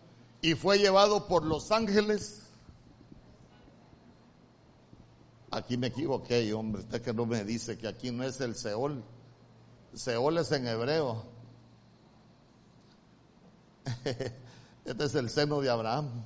y 0.46 0.54
fue 0.54 0.78
llevado 0.78 1.26
por 1.26 1.44
los 1.44 1.72
ángeles. 1.72 2.42
Aquí 5.50 5.76
me 5.76 5.88
equivoqué, 5.88 6.54
hombre, 6.54 6.82
usted 6.82 7.02
que 7.02 7.12
no 7.12 7.26
me 7.26 7.42
dice 7.42 7.76
que 7.76 7.88
aquí 7.88 8.12
no 8.12 8.22
es 8.22 8.40
el 8.40 8.54
Seol. 8.54 9.02
Seol 9.92 10.38
es 10.38 10.52
en 10.52 10.68
hebreo. 10.68 11.24
Este 14.84 15.04
es 15.04 15.16
el 15.16 15.28
seno 15.30 15.60
de 15.60 15.68
Abraham. 15.68 16.24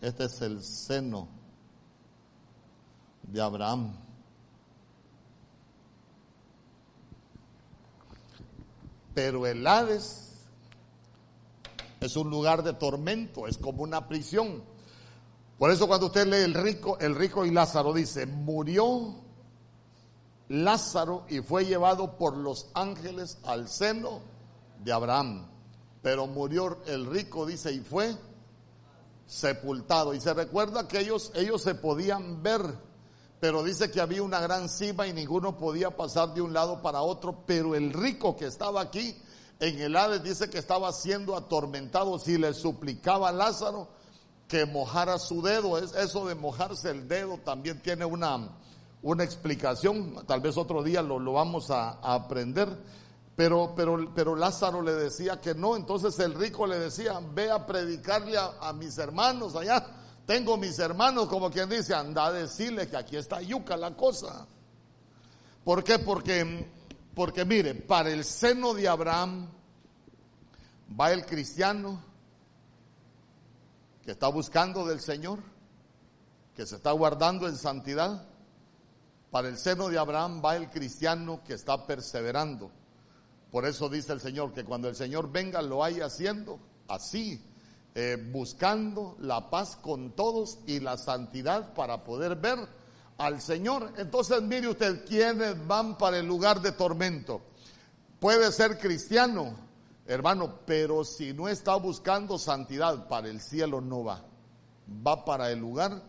Este 0.00 0.26
es 0.26 0.42
el 0.42 0.62
seno 0.62 1.26
de 3.24 3.42
Abraham. 3.42 4.05
Pero 9.16 9.46
el 9.46 9.66
Hades 9.66 10.34
es 12.00 12.16
un 12.16 12.28
lugar 12.28 12.62
de 12.62 12.74
tormento, 12.74 13.46
es 13.46 13.56
como 13.56 13.82
una 13.82 14.08
prisión. 14.08 14.62
Por 15.58 15.70
eso 15.70 15.86
cuando 15.86 16.08
usted 16.08 16.26
lee 16.26 16.44
el 16.44 16.52
rico, 16.52 16.98
el 17.00 17.14
rico 17.14 17.46
y 17.46 17.50
Lázaro 17.50 17.94
dice, 17.94 18.26
murió 18.26 19.14
Lázaro 20.50 21.24
y 21.30 21.40
fue 21.40 21.64
llevado 21.64 22.18
por 22.18 22.36
los 22.36 22.66
ángeles 22.74 23.38
al 23.44 23.70
seno 23.70 24.20
de 24.84 24.92
Abraham. 24.92 25.46
Pero 26.02 26.26
murió 26.26 26.82
el 26.84 27.06
rico, 27.06 27.46
dice, 27.46 27.72
y 27.72 27.80
fue 27.80 28.14
sepultado. 29.24 30.12
Y 30.12 30.20
se 30.20 30.34
recuerda 30.34 30.86
que 30.86 31.00
ellos, 31.00 31.32
ellos 31.34 31.62
se 31.62 31.74
podían 31.74 32.42
ver, 32.42 32.60
pero 33.40 33.62
dice 33.62 33.90
que 33.90 34.00
había 34.00 34.22
una 34.22 34.40
gran 34.40 34.68
cima 34.68 35.06
y 35.06 35.12
ninguno 35.12 35.56
podía 35.56 35.96
pasar 35.96 36.34
de 36.34 36.40
un 36.40 36.52
lado 36.52 36.82
para 36.82 37.02
otro. 37.02 37.44
Pero 37.46 37.74
el 37.74 37.92
rico 37.92 38.36
que 38.36 38.46
estaba 38.46 38.80
aquí 38.80 39.16
en 39.60 39.80
el 39.80 39.96
Hades 39.96 40.22
dice 40.22 40.50
que 40.50 40.58
estaba 40.58 40.92
siendo 40.92 41.36
atormentado 41.36 42.18
si 42.18 42.38
le 42.38 42.54
suplicaba 42.54 43.28
a 43.28 43.32
Lázaro 43.32 43.88
que 44.48 44.64
mojara 44.64 45.18
su 45.18 45.42
dedo. 45.42 45.78
Es 45.78 45.94
eso 45.94 46.26
de 46.26 46.34
mojarse 46.34 46.90
el 46.90 47.08
dedo 47.08 47.38
también 47.38 47.82
tiene 47.82 48.04
una 48.04 48.50
una 49.06 49.22
explicación, 49.22 50.16
tal 50.26 50.40
vez 50.40 50.56
otro 50.56 50.82
día 50.82 51.00
lo, 51.00 51.20
lo 51.20 51.34
vamos 51.34 51.70
a, 51.70 51.90
aprender, 52.02 52.68
pero, 53.36 53.72
pero, 53.76 54.12
pero 54.14 54.34
Lázaro 54.34 54.82
le 54.82 54.94
decía 54.94 55.40
que 55.40 55.54
no, 55.54 55.76
entonces 55.76 56.18
el 56.18 56.34
rico 56.34 56.66
le 56.66 56.78
decía, 56.78 57.20
ve 57.32 57.48
a 57.48 57.64
predicarle 57.66 58.36
a, 58.36 58.72
mis 58.72 58.98
hermanos 58.98 59.54
allá, 59.54 59.86
tengo 60.26 60.56
mis 60.56 60.78
hermanos, 60.80 61.28
como 61.28 61.50
quien 61.50 61.68
dice, 61.68 61.94
anda 61.94 62.26
a 62.26 62.32
decirle 62.32 62.88
que 62.88 62.96
aquí 62.96 63.16
está 63.16 63.40
yuca 63.40 63.76
la 63.76 63.96
cosa. 63.96 64.46
¿Por 65.64 65.84
qué? 65.84 66.00
Porque, 66.00 66.68
porque 67.14 67.44
mire, 67.44 67.76
para 67.76 68.10
el 68.10 68.24
seno 68.24 68.74
de 68.74 68.88
Abraham 68.88 69.48
va 70.98 71.12
el 71.12 71.24
cristiano 71.24 72.02
que 74.04 74.12
está 74.12 74.28
buscando 74.28 74.84
del 74.84 75.00
Señor, 75.00 75.38
que 76.56 76.66
se 76.66 76.76
está 76.76 76.90
guardando 76.90 77.46
en 77.46 77.56
santidad, 77.56 78.26
para 79.30 79.48
el 79.48 79.58
seno 79.58 79.88
de 79.88 79.98
Abraham 79.98 80.42
va 80.44 80.56
el 80.56 80.70
cristiano 80.70 81.42
que 81.44 81.54
está 81.54 81.86
perseverando. 81.86 82.70
Por 83.52 83.64
eso 83.64 83.88
dice 83.88 84.12
el 84.12 84.20
Señor 84.20 84.52
que 84.52 84.64
cuando 84.64 84.88
el 84.88 84.96
Señor 84.96 85.30
venga 85.30 85.62
lo 85.62 85.84
haya 85.84 86.06
haciendo 86.06 86.58
así, 86.88 87.44
eh, 87.98 88.18
buscando 88.30 89.16
la 89.20 89.48
paz 89.48 89.74
con 89.80 90.10
todos 90.10 90.58
y 90.66 90.80
la 90.80 90.98
santidad 90.98 91.72
para 91.72 92.04
poder 92.04 92.36
ver 92.36 92.58
al 93.16 93.40
Señor. 93.40 93.90
Entonces 93.96 94.42
mire 94.42 94.68
usted, 94.68 95.06
¿quiénes 95.06 95.66
van 95.66 95.96
para 95.96 96.18
el 96.18 96.26
lugar 96.26 96.60
de 96.60 96.72
tormento? 96.72 97.40
Puede 98.20 98.52
ser 98.52 98.78
cristiano, 98.78 99.56
hermano, 100.06 100.58
pero 100.66 101.04
si 101.04 101.32
no 101.32 101.48
está 101.48 101.76
buscando 101.76 102.36
santidad, 102.38 103.08
para 103.08 103.30
el 103.30 103.40
cielo 103.40 103.80
no 103.80 104.04
va. 104.04 104.22
Va 105.06 105.24
para 105.24 105.50
el 105.50 105.60
lugar 105.60 106.02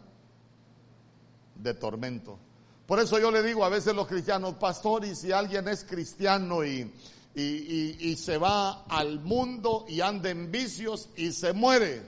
de 1.55 1.73
tormento. 1.73 2.37
Por 2.85 2.99
eso 2.99 3.17
yo 3.17 3.31
le 3.31 3.41
digo 3.41 3.63
a 3.63 3.69
veces 3.69 3.95
los 3.95 4.07
cristianos, 4.07 4.55
pastor, 4.55 5.05
y 5.05 5.15
si 5.15 5.31
alguien 5.31 5.69
es 5.69 5.85
cristiano 5.85 6.65
y, 6.65 6.91
y, 7.39 8.15
se 8.15 8.37
va 8.37 8.83
al 8.85 9.19
mundo 9.19 9.85
y 9.87 10.01
anda 10.01 10.29
en 10.29 10.51
vicios 10.51 11.09
y 11.15 11.31
se 11.31 11.53
muere, 11.53 12.01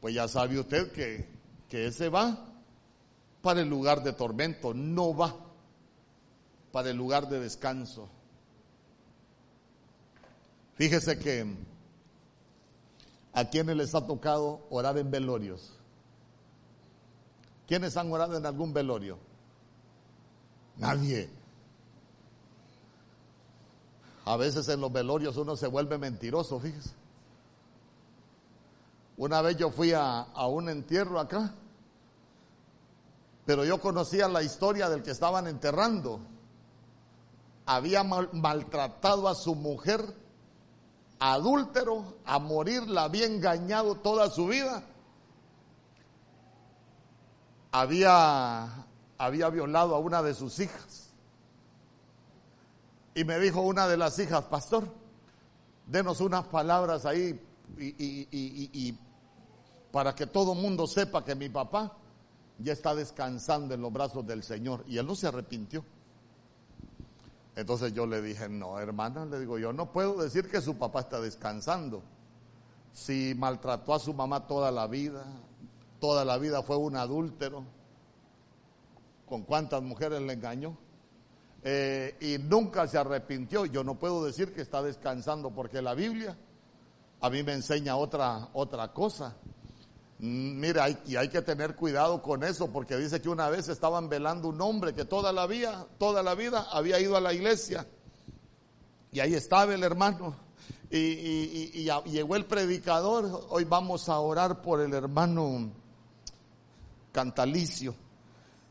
pues 0.00 0.14
ya 0.14 0.28
sabe 0.28 0.58
usted 0.58 0.90
que, 0.92 1.28
que 1.68 1.86
ese 1.86 2.08
va 2.08 2.46
para 3.42 3.60
el 3.60 3.68
lugar 3.68 4.02
de 4.02 4.14
tormento, 4.14 4.72
no 4.72 5.14
va 5.14 5.36
para 6.72 6.90
el 6.90 6.96
lugar 6.96 7.28
de 7.28 7.40
descanso. 7.40 8.08
Fíjese 10.76 11.18
que 11.18 11.46
a 13.34 13.44
quienes 13.50 13.76
les 13.76 13.94
ha 13.94 14.06
tocado 14.06 14.66
orar 14.70 14.96
en 14.96 15.10
velorios. 15.10 15.74
¿Quiénes 17.68 17.96
han 17.98 18.10
orado 18.10 18.38
en 18.38 18.46
algún 18.46 18.72
velorio? 18.72 19.18
Nadie. 20.78 21.39
A 24.24 24.36
veces 24.36 24.68
en 24.68 24.80
los 24.80 24.92
velorios 24.92 25.36
uno 25.36 25.56
se 25.56 25.66
vuelve 25.66 25.98
mentiroso, 25.98 26.60
fíjese. 26.60 26.90
Una 29.16 29.42
vez 29.42 29.56
yo 29.56 29.70
fui 29.70 29.92
a, 29.92 30.20
a 30.20 30.46
un 30.46 30.68
entierro 30.68 31.20
acá 31.20 31.54
pero 33.50 33.64
yo 33.64 33.80
conocía 33.80 34.28
la 34.28 34.44
historia 34.44 34.88
del 34.88 35.02
que 35.02 35.10
estaban 35.10 35.48
enterrando. 35.48 36.20
Había 37.66 38.04
maltratado 38.04 39.26
a 39.26 39.34
su 39.34 39.56
mujer, 39.56 40.04
adúltero, 41.18 42.14
a 42.24 42.38
morir, 42.38 42.88
la 42.88 43.02
había 43.02 43.26
engañado 43.26 43.96
toda 43.96 44.30
su 44.30 44.46
vida. 44.46 44.84
Había, 47.72 48.86
había 49.18 49.48
violado 49.48 49.96
a 49.96 49.98
una 49.98 50.22
de 50.22 50.34
sus 50.34 50.60
hijas. 50.60 51.09
Y 53.14 53.24
me 53.24 53.38
dijo 53.38 53.60
una 53.60 53.88
de 53.88 53.96
las 53.96 54.18
hijas, 54.18 54.44
pastor, 54.44 54.88
denos 55.86 56.20
unas 56.20 56.44
palabras 56.46 57.04
ahí 57.06 57.40
y, 57.78 58.98
para 59.90 60.14
que 60.14 60.26
todo 60.26 60.54
mundo 60.54 60.86
sepa 60.86 61.24
que 61.24 61.34
mi 61.34 61.48
papá 61.48 61.96
ya 62.58 62.72
está 62.72 62.94
descansando 62.94 63.74
en 63.74 63.82
los 63.82 63.92
brazos 63.92 64.26
del 64.26 64.42
Señor 64.42 64.84
y 64.86 64.98
él 64.98 65.06
no 65.06 65.16
se 65.16 65.26
arrepintió. 65.26 65.84
Entonces 67.56 67.92
yo 67.92 68.06
le 68.06 68.22
dije, 68.22 68.48
no, 68.48 68.78
hermana, 68.78 69.24
le 69.26 69.40
digo, 69.40 69.58
yo 69.58 69.72
no 69.72 69.90
puedo 69.90 70.22
decir 70.22 70.48
que 70.48 70.60
su 70.60 70.76
papá 70.76 71.00
está 71.00 71.20
descansando. 71.20 72.02
Si 72.92 73.34
maltrató 73.36 73.94
a 73.94 73.98
su 73.98 74.14
mamá 74.14 74.46
toda 74.46 74.70
la 74.70 74.86
vida, 74.86 75.24
toda 75.98 76.24
la 76.24 76.38
vida 76.38 76.62
fue 76.62 76.76
un 76.76 76.96
adúltero, 76.96 77.64
con 79.28 79.42
cuántas 79.42 79.82
mujeres 79.82 80.22
le 80.22 80.32
engañó, 80.32 80.76
eh, 81.62 82.16
y 82.20 82.38
nunca 82.38 82.86
se 82.86 82.98
arrepintió, 82.98 83.66
yo 83.66 83.84
no 83.84 83.98
puedo 83.98 84.24
decir 84.24 84.52
que 84.52 84.62
está 84.62 84.82
descansando 84.82 85.50
porque 85.50 85.82
la 85.82 85.94
Biblia 85.94 86.36
a 87.20 87.28
mí 87.28 87.42
me 87.42 87.52
enseña 87.52 87.96
otra, 87.96 88.48
otra 88.54 88.92
cosa. 88.92 89.36
Mira, 90.18 90.84
hay, 90.84 90.98
y 91.06 91.16
hay 91.16 91.28
que 91.28 91.42
tener 91.42 91.76
cuidado 91.76 92.20
con 92.22 92.44
eso, 92.44 92.70
porque 92.70 92.96
dice 92.96 93.20
que 93.20 93.28
una 93.28 93.48
vez 93.48 93.68
estaban 93.68 94.08
velando 94.08 94.48
un 94.48 94.60
hombre 94.60 94.94
que 94.94 95.04
toda 95.04 95.32
la 95.32 95.46
vida, 95.46 95.86
toda 95.98 96.22
la 96.22 96.34
vida 96.34 96.66
había 96.70 97.00
ido 97.00 97.16
a 97.16 97.20
la 97.20 97.32
iglesia. 97.32 97.86
Y 99.12 99.20
ahí 99.20 99.34
estaba 99.34 99.74
el 99.74 99.82
hermano. 99.82 100.36
Y, 100.90 101.84
llegó 102.06 102.36
el 102.36 102.46
predicador. 102.46 103.46
Hoy 103.50 103.64
vamos 103.64 104.08
a 104.08 104.18
orar 104.18 104.60
por 104.60 104.80
el 104.80 104.92
hermano 104.92 105.70
Cantalicio. 107.12 107.94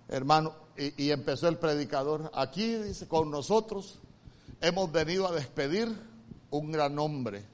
Hermano, 0.08 0.54
y 0.98 1.12
empezó 1.12 1.48
el 1.48 1.58
predicador. 1.58 2.32
Aquí 2.34 2.76
dice, 2.76 3.08
con 3.08 3.30
nosotros 3.32 4.00
hemos 4.62 4.92
venido 4.92 5.28
a 5.28 5.32
despedir 5.32 5.96
un 6.50 6.72
gran 6.72 6.98
hombre, 6.98 7.46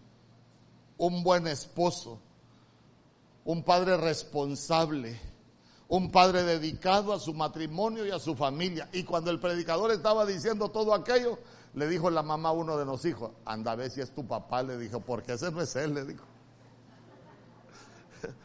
un 0.97 1.23
buen 1.23 1.47
esposo 1.47 2.19
un 3.45 3.63
padre 3.63 3.95
responsable, 3.95 5.19
un 5.87 6.11
padre 6.11 6.43
dedicado 6.43 7.13
a 7.13 7.19
su 7.19 7.33
matrimonio 7.33 8.05
y 8.05 8.11
a 8.11 8.19
su 8.19 8.35
familia. 8.35 8.89
Y 8.91 9.03
cuando 9.03 9.31
el 9.31 9.39
predicador 9.39 9.91
estaba 9.91 10.25
diciendo 10.25 10.69
todo 10.69 10.93
aquello, 10.93 11.37
le 11.75 11.87
dijo 11.87 12.09
la 12.09 12.23
mamá 12.23 12.49
a 12.49 12.53
uno 12.53 12.75
de 12.75 12.85
los 12.85 13.05
hijos, 13.05 13.31
anda 13.45 13.71
a 13.71 13.75
ver 13.75 13.91
si 13.91 14.01
es 14.01 14.11
tu 14.11 14.27
papá, 14.27 14.63
le 14.63 14.77
dijo, 14.77 14.99
porque 14.99 15.33
ese 15.33 15.51
no 15.51 15.61
es 15.61 15.75
él, 15.75 15.93
le 15.93 16.05
dijo. 16.05 16.25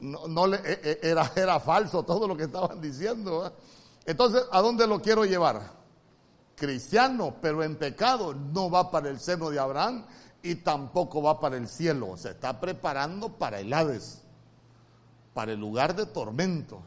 No, 0.00 0.46
le, 0.46 0.56
e, 0.56 0.80
e, 0.82 0.98
era, 1.02 1.30
era 1.36 1.60
falso 1.60 2.02
todo 2.02 2.26
lo 2.26 2.34
que 2.34 2.44
estaban 2.44 2.80
diciendo. 2.80 3.52
Entonces, 4.06 4.42
¿a 4.50 4.60
dónde 4.60 4.86
lo 4.86 5.00
quiero 5.00 5.24
llevar? 5.24 5.78
Cristiano, 6.56 7.36
pero 7.40 7.62
en 7.62 7.76
pecado, 7.76 8.34
no 8.34 8.70
va 8.70 8.90
para 8.90 9.08
el 9.08 9.18
seno 9.20 9.50
de 9.50 9.58
Abraham 9.58 10.04
y 10.42 10.56
tampoco 10.56 11.22
va 11.22 11.40
para 11.40 11.56
el 11.56 11.68
cielo, 11.68 12.16
se 12.16 12.30
está 12.30 12.60
preparando 12.60 13.30
para 13.30 13.60
el 13.60 13.72
Hades, 13.72 14.22
para 15.34 15.52
el 15.52 15.60
lugar 15.60 15.94
de 15.94 16.06
tormento. 16.06 16.82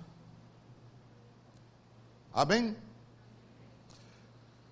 Amén. 2.33 2.77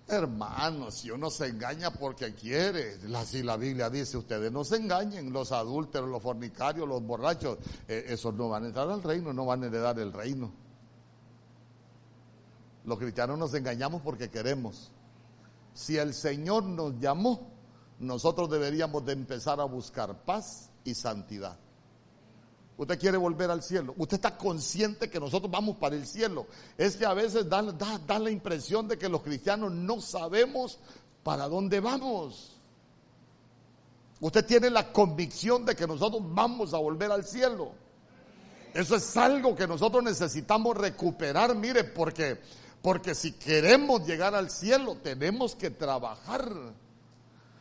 Hermanos, 0.08 0.94
si 0.94 1.10
uno 1.10 1.30
se 1.30 1.46
engaña 1.46 1.90
porque 1.90 2.34
quiere, 2.34 2.98
así 3.16 3.42
la 3.42 3.56
Biblia 3.56 3.88
dice, 3.88 4.18
ustedes 4.18 4.52
no 4.52 4.62
se 4.62 4.76
engañen, 4.76 5.32
los 5.32 5.52
adúlteros, 5.52 6.10
los 6.10 6.22
fornicarios, 6.22 6.86
los 6.86 7.02
borrachos, 7.02 7.58
eh, 7.88 8.04
esos 8.08 8.34
no 8.34 8.48
van 8.48 8.64
a 8.64 8.66
entrar 8.66 8.90
al 8.90 9.02
reino, 9.02 9.32
no 9.32 9.46
van 9.46 9.62
a 9.62 9.66
heredar 9.68 9.98
el 10.00 10.12
reino. 10.12 10.52
Los 12.84 12.98
cristianos 12.98 13.38
nos 13.38 13.54
engañamos 13.54 14.02
porque 14.02 14.30
queremos. 14.30 14.90
Si 15.74 15.96
el 15.96 16.14
Señor 16.14 16.64
nos 16.64 16.98
llamó, 16.98 17.48
nosotros 17.98 18.50
deberíamos 18.50 19.04
de 19.06 19.12
empezar 19.12 19.60
a 19.60 19.64
buscar 19.64 20.24
paz 20.24 20.70
y 20.84 20.94
santidad. 20.94 21.56
Usted 22.76 22.98
quiere 22.98 23.16
volver 23.16 23.50
al 23.50 23.62
cielo. 23.62 23.94
Usted 23.96 24.16
está 24.16 24.36
consciente 24.36 25.08
que 25.08 25.20
nosotros 25.20 25.50
vamos 25.50 25.76
para 25.76 25.94
el 25.94 26.06
cielo. 26.06 26.46
Es 26.76 26.96
que 26.96 27.06
a 27.06 27.14
veces 27.14 27.48
da, 27.48 27.62
da, 27.62 28.18
la 28.18 28.30
impresión 28.30 28.88
de 28.88 28.98
que 28.98 29.08
los 29.08 29.22
cristianos 29.22 29.70
no 29.72 30.00
sabemos 30.00 30.78
para 31.22 31.46
dónde 31.48 31.80
vamos. 31.80 32.56
Usted 34.20 34.44
tiene 34.44 34.70
la 34.70 34.92
convicción 34.92 35.64
de 35.64 35.76
que 35.76 35.86
nosotros 35.86 36.22
vamos 36.24 36.74
a 36.74 36.78
volver 36.78 37.12
al 37.12 37.24
cielo. 37.24 37.72
Eso 38.74 38.96
es 38.96 39.16
algo 39.16 39.54
que 39.54 39.66
nosotros 39.66 40.02
necesitamos 40.02 40.76
recuperar, 40.76 41.54
mire, 41.54 41.84
porque, 41.84 42.40
porque 42.82 43.14
si 43.14 43.32
queremos 43.32 44.04
llegar 44.04 44.34
al 44.34 44.50
cielo 44.50 44.96
tenemos 44.96 45.54
que 45.54 45.70
trabajar. 45.70 46.52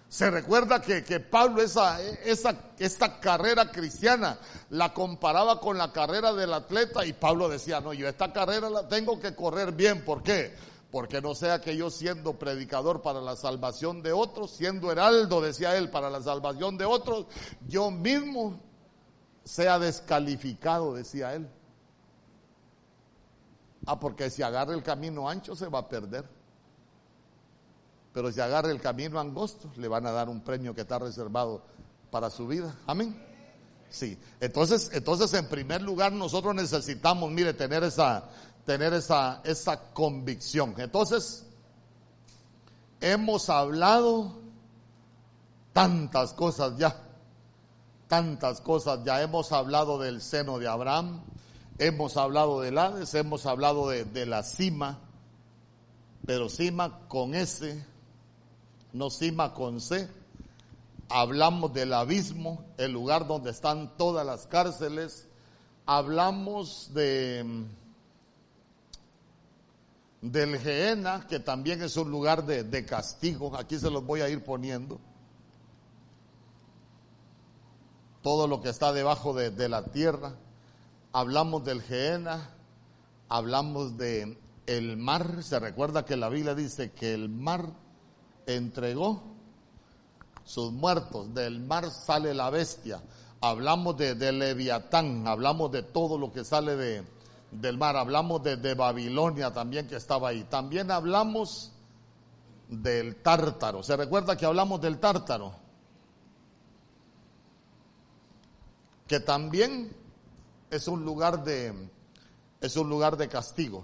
Se 0.10 0.30
recuerda 0.30 0.82
que, 0.82 1.02
Pablo 1.22 1.62
esa, 1.62 2.02
esa, 2.02 2.54
esta 2.80 3.20
carrera 3.22 3.72
cristiana 3.72 4.40
la 4.72 4.94
comparaba 4.94 5.62
con 5.62 5.78
la 5.78 5.94
carrera 5.94 6.34
del 6.34 6.54
atleta 6.54 7.06
y 7.06 7.14
Pablo 7.14 7.48
decía, 7.48 7.80
no, 7.80 7.94
yo 7.94 8.10
esta 8.10 8.34
carrera 8.34 8.70
la 8.70 8.90
tengo 8.90 9.22
que 9.22 9.34
correr 9.36 9.72
bien. 9.72 10.04
¿Por 10.04 10.22
qué? 10.22 10.54
Porque 10.92 11.22
no 11.22 11.34
sea 11.34 11.62
que 11.62 11.78
yo 11.78 11.90
siendo 11.90 12.34
predicador 12.34 13.02
para 13.02 13.22
la 13.22 13.38
salvación 13.38 14.02
de 14.02 14.12
otros, 14.12 14.52
siendo 14.52 14.92
heraldo, 14.92 15.40
decía 15.40 15.78
él, 15.78 15.90
para 15.90 16.10
la 16.10 16.22
salvación 16.22 16.78
de 16.78 16.84
otros, 16.84 17.28
yo 17.70 17.90
mismo 17.90 18.60
sea 19.46 19.80
descalificado, 19.80 20.94
decía 20.94 21.36
él. 21.36 21.48
Ah, 23.86 24.00
porque 24.00 24.30
si 24.30 24.44
agarra 24.44 24.74
el 24.74 24.84
camino 24.84 25.28
ancho 25.28 25.56
se 25.56 25.68
va 25.68 25.80
a 25.80 25.90
perder. 25.90 26.26
Pero 28.14 28.32
si 28.32 28.42
agarra 28.42 28.70
el 28.72 28.82
camino 28.82 29.20
angosto, 29.20 29.72
le 29.78 29.88
van 29.88 30.06
a 30.06 30.12
dar 30.12 30.30
un 30.30 30.42
premio 30.42 30.76
que 30.76 30.82
está 30.82 31.00
reservado 31.00 31.64
para 32.10 32.30
su 32.30 32.48
vida. 32.48 32.76
Amén. 32.86 33.20
Sí. 33.90 34.18
Entonces, 34.40 34.90
entonces 34.94 35.34
en 35.34 35.48
primer 35.48 35.82
lugar 35.82 36.12
nosotros 36.12 36.54
necesitamos, 36.56 37.32
mire, 37.32 37.54
tener 37.54 37.84
esa, 37.84 38.30
tener 38.66 38.94
esa, 38.94 39.42
esa 39.44 39.92
convicción. 39.94 40.76
Entonces, 40.78 41.46
hemos 43.00 43.50
hablado 43.50 44.40
tantas 45.74 46.34
cosas 46.34 46.78
ya, 46.78 46.96
tantas 48.08 48.62
cosas 48.62 49.04
ya. 49.04 49.22
Hemos 49.22 49.52
hablado 49.52 50.00
del 50.00 50.22
seno 50.22 50.60
de 50.60 50.68
Abraham, 50.68 51.22
hemos 51.82 52.16
hablado 52.16 52.62
del 52.62 52.78
Hades, 52.78 53.16
hemos 53.16 53.48
hablado 53.48 53.90
de, 53.90 54.26
la 54.28 54.44
cima, 54.44 55.00
pero 56.26 56.48
cima 56.48 57.00
con 57.08 57.34
ese 57.34 57.84
Nosima 58.94 59.54
con 59.56 59.82
C. 59.82 60.08
Hablamos 61.10 61.74
del 61.74 61.92
abismo, 61.94 62.64
el 62.78 62.92
lugar 62.92 63.26
donde 63.28 63.50
están 63.50 63.98
todas 63.98 64.26
las 64.26 64.46
cárceles. 64.46 65.28
Hablamos 65.88 66.94
de 66.94 67.66
del 70.22 70.60
Geena, 70.60 71.26
que 71.28 71.40
también 71.40 71.82
es 71.82 71.98
un 71.98 72.12
lugar 72.12 72.46
de, 72.46 72.64
de 72.64 72.86
castigo. 72.86 73.58
Aquí 73.58 73.80
se 73.80 73.90
los 73.90 74.06
voy 74.06 74.22
a 74.22 74.30
ir 74.30 74.44
poniendo. 74.44 75.00
Todo 78.22 78.48
lo 78.48 78.62
que 78.62 78.70
está 78.70 78.94
debajo 78.94 79.34
de, 79.34 79.50
de 79.50 79.68
la 79.68 79.84
tierra. 79.86 80.36
Hablamos 81.14 81.66
del 81.66 81.82
Geena, 81.82 82.52
hablamos 83.28 83.98
de 83.98 84.38
el 84.66 84.96
mar. 84.96 85.44
Se 85.44 85.60
recuerda 85.60 86.06
que 86.06 86.16
la 86.16 86.30
Biblia 86.30 86.56
dice 86.56 86.92
que 86.92 87.14
el 87.14 87.28
mar 87.28 87.66
entregó 88.46 89.22
sus 90.46 90.72
muertos. 90.72 91.34
Del 91.34 91.60
mar 91.60 91.92
sale 91.92 92.34
la 92.34 92.50
bestia. 92.50 93.02
Hablamos 93.42 93.98
de, 93.98 94.32
Leviatán, 94.32 95.28
hablamos 95.28 95.72
de 95.72 95.84
todo 95.84 96.18
lo 96.18 96.32
que 96.32 96.46
sale 96.46 96.76
de, 96.78 97.04
del 97.52 97.78
mar, 97.78 97.98
hablamos 97.98 98.42
de, 98.44 98.74
Babilonia 98.76 99.52
también 99.52 99.88
que 99.88 99.98
estaba 99.98 100.30
ahí. 100.30 100.46
También 100.46 100.92
hablamos 100.92 101.72
del 102.70 103.18
tártaro. 103.18 103.84
¿Se 103.84 103.98
recuerda 103.98 104.38
que 104.38 104.46
hablamos 104.46 104.80
del 104.80 105.00
tártaro? 105.00 105.54
Que 109.08 109.20
también 109.20 110.01
es 110.72 110.88
un 110.88 111.04
lugar 111.04 111.44
de, 111.44 111.74
es 112.62 112.78
un 112.78 112.90
lugar 112.90 113.18
de 113.18 113.28
castigo. 113.28 113.84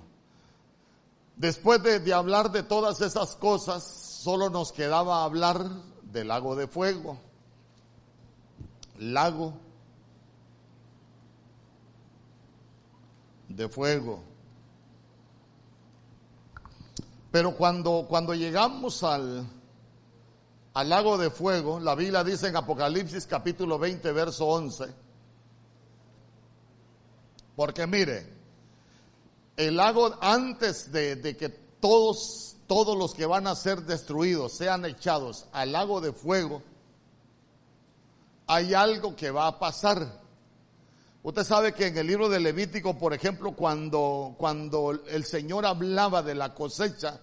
Después 1.35 1.83
de, 1.83 1.99
de 1.99 2.13
hablar 2.13 2.49
de 2.51 2.63
todas 2.63 3.01
esas 3.01 3.35
cosas, 3.35 3.83
solo 3.83 4.49
nos 4.49 4.71
quedaba 4.71 5.23
hablar 5.23 5.69
del 6.01 6.29
lago 6.29 6.55
de 6.55 6.67
fuego. 6.67 7.19
Lago 8.97 9.53
de 13.49 13.67
fuego. 13.67 14.23
Pero 17.31 17.55
cuando, 17.55 18.05
cuando 18.07 18.33
llegamos 18.33 19.03
al, 19.03 19.45
al 20.73 20.89
lago 20.89 21.17
de 21.17 21.29
fuego, 21.29 21.81
la 21.81 21.95
Biblia 21.95 22.23
dice 22.23 22.47
en 22.47 22.55
Apocalipsis 22.55 23.27
capítulo 23.27 23.77
20, 23.77 24.09
verso 24.13 24.47
11, 24.47 25.06
porque 27.57 27.87
mire, 27.87 28.23
el 29.57 29.77
lago 29.77 30.15
antes 30.21 30.91
de, 30.91 31.35
que 31.35 31.49
todos, 31.49 32.55
todos 32.67 32.95
los 32.95 33.15
que 33.15 33.25
van 33.25 33.47
a 33.47 33.55
ser 33.55 33.81
destruidos 33.81 34.53
sean 34.53 34.85
echados 34.85 35.47
al 35.53 35.71
lago 35.71 35.99
de 35.99 36.13
fuego, 36.13 36.61
hay 38.45 38.75
algo 38.75 39.15
que 39.15 39.31
va 39.31 39.47
a 39.47 39.57
pasar. 39.57 40.21
Usted 41.23 41.43
sabe 41.43 41.73
que 41.73 41.87
en 41.87 41.97
el 41.97 42.05
libro 42.05 42.29
de 42.29 42.39
Levítico, 42.39 42.95
por 42.95 43.15
ejemplo, 43.15 43.53
cuando, 43.53 44.35
cuando 44.37 44.91
el 44.91 45.25
Señor 45.25 45.65
hablaba 45.65 46.21
de 46.21 46.35
la 46.35 46.53
cosecha, 46.53 47.19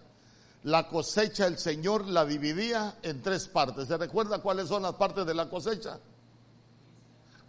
la 0.64 0.88
cosecha 0.88 1.46
el 1.46 1.58
Señor 1.58 2.08
la 2.08 2.26
dividía 2.26 2.96
en 3.02 3.22
tres 3.22 3.46
partes. 3.46 3.86
¿Se 3.86 3.96
recuerda 3.96 4.42
cuáles 4.42 4.66
son 4.66 4.82
las 4.82 4.94
partes 4.94 5.24
de 5.26 5.34
la 5.34 5.48
cosecha? 5.48 6.00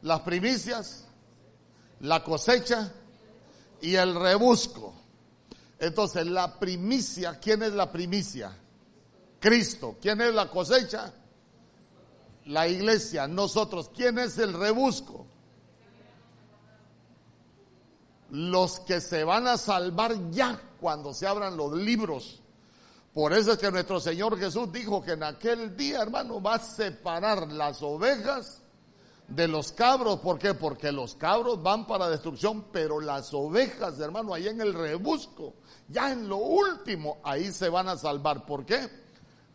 Las 0.04 0.20
primicias, 0.20 1.06
la 2.02 2.24
cosecha 2.24 2.92
y 3.82 3.96
el 3.96 4.16
rebusco. 4.16 4.94
Entonces, 5.80 6.26
la 6.28 6.58
primicia, 6.60 7.40
¿quién 7.40 7.64
es 7.64 7.74
la 7.74 7.92
primicia? 7.92 8.56
Cristo. 9.40 9.98
¿Quién 10.02 10.22
es 10.22 10.34
la 10.34 10.50
cosecha? 10.50 11.14
La 12.46 12.68
iglesia, 12.68 13.28
nosotros. 13.28 13.92
¿Quién 13.94 14.18
es 14.18 14.38
el 14.38 14.54
rebusco? 14.54 15.28
los 18.36 18.82
que 18.82 19.00
se 19.00 19.24
van 19.24 19.48
a 19.48 19.58
salvar 19.58 20.32
ya 20.32 20.60
cuando 20.80 21.14
se 21.14 21.26
abran 21.26 21.56
los 21.56 21.74
libros. 21.74 22.42
Por 23.14 23.32
eso 23.32 23.54
es 23.54 23.58
que 23.58 23.72
nuestro 23.72 24.00
Señor 24.00 24.38
Jesús 24.38 24.72
dijo 24.74 25.02
que 25.02 25.14
en 25.14 25.24
aquel 25.24 25.78
día, 25.78 26.02
hermano, 26.02 26.42
va 26.42 26.56
a 26.56 26.60
separar 26.60 27.50
las 27.52 27.82
ovejas 27.82 28.62
de 29.28 29.48
los 29.48 29.72
cabros. 29.72 30.20
¿Por 30.20 30.40
qué? 30.40 30.54
Porque 30.54 30.92
los 30.92 31.16
cabros 31.16 31.62
van 31.62 31.88
para 31.88 32.10
destrucción, 32.10 32.66
pero 32.72 33.00
las 33.00 33.34
ovejas, 33.34 34.00
hermano, 34.00 34.34
ahí 34.34 34.48
en 34.48 34.62
el 34.62 34.74
rebusco, 34.74 35.54
ya 35.88 36.12
en 36.12 36.28
lo 36.28 36.38
último, 36.38 37.18
ahí 37.24 37.52
se 37.52 37.70
van 37.70 37.88
a 37.88 37.98
salvar. 37.98 38.46
¿Por 38.46 38.66
qué? 38.66 38.90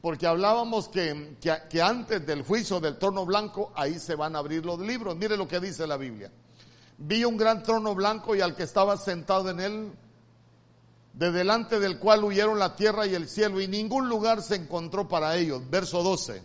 Porque 0.01 0.27
hablábamos 0.27 0.89
que, 0.89 1.37
que, 1.41 1.55
que 1.69 1.83
antes 1.83 2.27
del 2.27 2.43
juicio 2.43 2.81
del 2.81 2.99
trono 2.99 3.27
blanco, 3.27 3.73
ahí 3.75 3.99
se 3.99 4.15
van 4.15 4.35
a 4.35 4.39
abrir 4.39 4.65
los 4.65 4.79
libros. 4.79 5.17
Mire 5.17 5.37
lo 5.37 5.47
que 5.47 5.61
dice 5.61 5.87
la 5.87 5.97
Biblia 5.97 6.31
vi 7.01 7.25
un 7.25 7.37
gran 7.37 7.63
trono 7.63 7.95
blanco 7.95 8.37
y 8.37 8.41
al 8.41 8.55
que 8.55 8.63
estaba 8.63 8.97
sentado 8.97 9.51
en 9.51 9.61
él, 9.61 9.93
de 11.15 11.33
delante 11.33 11.81
del 11.81 11.99
cual 11.99 12.23
huyeron 12.25 12.59
la 12.59 12.77
tierra 12.77 13.07
y 13.07 13.15
el 13.15 13.29
cielo, 13.29 13.61
y 13.61 13.67
ningún 13.67 14.09
lugar 14.09 14.43
se 14.43 14.55
encontró 14.55 15.09
para 15.09 15.37
ellos. 15.37 15.63
Verso 15.69 16.03
12. 16.03 16.43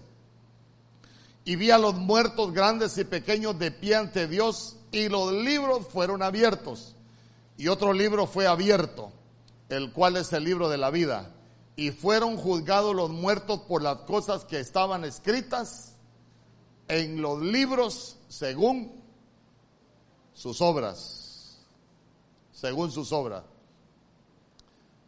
Y 1.45 1.55
vi 1.55 1.71
a 1.71 1.77
los 1.77 1.93
muertos 1.95 2.51
grandes 2.51 2.97
y 2.97 3.05
pequeños 3.05 3.57
de 3.57 3.71
pie 3.71 3.95
ante 3.95 4.27
Dios, 4.27 4.77
y 4.91 5.09
los 5.09 5.31
libros 5.31 5.87
fueron 5.87 6.21
abiertos. 6.23 6.95
Y 7.57 7.67
otro 7.67 7.93
libro 7.93 8.27
fue 8.27 8.47
abierto, 8.47 9.11
el 9.69 9.93
cual 9.93 10.17
es 10.17 10.33
el 10.33 10.43
libro 10.43 10.69
de 10.69 10.77
la 10.77 10.89
vida. 10.89 11.31
Y 11.75 11.91
fueron 11.91 12.35
juzgados 12.37 12.95
los 12.95 13.11
muertos 13.11 13.61
por 13.61 13.81
las 13.81 13.99
cosas 13.99 14.43
que 14.45 14.59
estaban 14.59 15.05
escritas 15.05 15.95
en 16.87 17.21
los 17.21 17.41
libros 17.41 18.17
según 18.27 19.03
sus 20.33 20.61
obras, 20.61 21.57
según 22.51 22.91
sus 22.91 23.11
obras. 23.11 23.43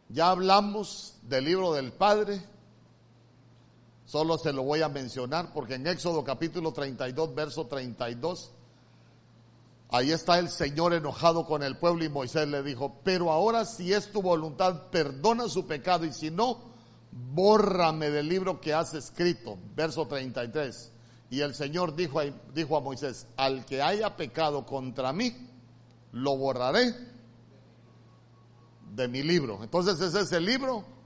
Ya 0.09 0.29
hablamos 0.29 1.15
del 1.23 1.45
libro 1.45 1.73
del 1.73 1.91
Padre, 1.91 2.41
solo 4.07 4.37
se 4.37 4.53
lo 4.53 4.63
voy 4.63 4.81
a 4.81 4.89
mencionar 4.89 5.53
porque 5.53 5.75
en 5.75 5.85
Éxodo 5.85 6.23
capítulo 6.23 6.71
32, 6.71 7.35
verso 7.35 7.67
32, 7.67 8.51
ahí 9.89 10.11
está 10.11 10.39
el 10.39 10.49
Señor 10.49 10.93
enojado 10.93 11.45
con 11.45 11.61
el 11.61 11.77
pueblo 11.77 12.05
y 12.05 12.09
Moisés 12.09 12.47
le 12.47 12.63
dijo, 12.63 13.01
pero 13.03 13.31
ahora 13.31 13.65
si 13.65 13.93
es 13.93 14.11
tu 14.11 14.21
voluntad, 14.21 14.89
perdona 14.91 15.49
su 15.49 15.67
pecado 15.67 16.05
y 16.05 16.13
si 16.13 16.31
no, 16.31 16.57
bórrame 17.11 18.09
del 18.09 18.29
libro 18.29 18.61
que 18.61 18.73
has 18.73 18.93
escrito, 18.93 19.57
verso 19.75 20.07
33. 20.07 20.93
Y 21.29 21.41
el 21.41 21.53
Señor 21.53 21.93
dijo 21.93 22.21
a, 22.21 22.23
dijo 22.53 22.77
a 22.77 22.81
Moisés, 22.81 23.27
al 23.35 23.65
que 23.65 23.81
haya 23.81 24.15
pecado 24.15 24.65
contra 24.65 25.11
mí, 25.11 25.35
lo 26.13 26.37
borraré 26.37 26.95
de 28.95 29.07
mi 29.09 29.21
libro. 29.21 29.61
Entonces 29.61 29.99
ese 29.99 30.21
es 30.21 30.31
el 30.31 30.45
libro 30.45 30.96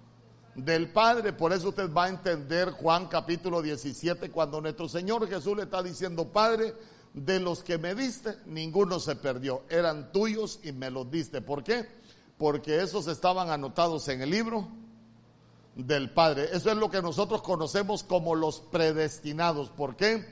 del 0.56 0.90
Padre. 0.90 1.34
Por 1.34 1.54
eso 1.54 1.70
usted 1.70 1.92
va 1.92 2.06
a 2.06 2.10
entender 2.10 2.72
Juan 2.72 3.08
capítulo 3.08 3.62
17 3.62 4.32
cuando 4.32 4.62
nuestro 4.62 4.88
Señor 4.88 5.28
Jesús 5.28 5.56
le 5.56 5.64
está 5.64 5.82
diciendo, 5.82 6.28
Padre, 6.28 6.74
de 7.14 7.40
los 7.40 7.64
que 7.64 7.78
me 7.78 7.96
diste, 7.96 8.38
ninguno 8.46 9.00
se 9.00 9.16
perdió. 9.16 9.64
Eran 9.70 10.12
tuyos 10.12 10.60
y 10.64 10.72
me 10.72 10.90
los 10.90 11.10
diste. 11.10 11.42
¿Por 11.42 11.64
qué? 11.64 11.88
Porque 12.38 12.82
esos 12.82 13.08
estaban 13.08 13.50
anotados 13.50 14.08
en 14.08 14.22
el 14.22 14.30
libro 14.30 14.68
del 15.76 16.10
Padre. 16.12 16.50
Eso 16.54 16.72
es 16.72 16.78
lo 16.78 16.90
que 16.90 17.02
nosotros 17.02 17.42
conocemos 17.42 18.04
como 18.04 18.36
los 18.36 18.60
predestinados. 18.60 19.70
¿Por 19.70 19.96
qué? 19.96 20.26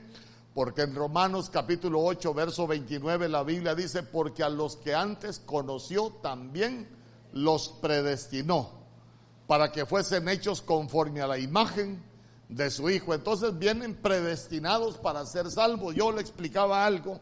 Porque 0.54 0.82
en 0.82 0.94
Romanos 0.94 1.48
capítulo 1.48 2.00
8, 2.02 2.34
verso 2.34 2.66
29 2.66 3.28
la 3.28 3.44
Biblia 3.44 3.74
dice, 3.74 4.02
porque 4.02 4.42
a 4.42 4.48
los 4.48 4.76
que 4.76 4.94
antes 4.94 5.38
conoció 5.38 6.10
también 6.22 6.88
los 7.32 7.68
predestinó 7.68 8.79
para 9.50 9.72
que 9.72 9.84
fuesen 9.84 10.28
hechos 10.28 10.62
conforme 10.62 11.20
a 11.20 11.26
la 11.26 11.36
imagen 11.36 12.00
de 12.48 12.70
su 12.70 12.88
Hijo. 12.88 13.14
Entonces 13.14 13.58
vienen 13.58 13.96
predestinados 13.96 14.96
para 14.96 15.26
ser 15.26 15.50
salvos. 15.50 15.92
Yo 15.96 16.12
le 16.12 16.20
explicaba 16.20 16.86
algo 16.86 17.18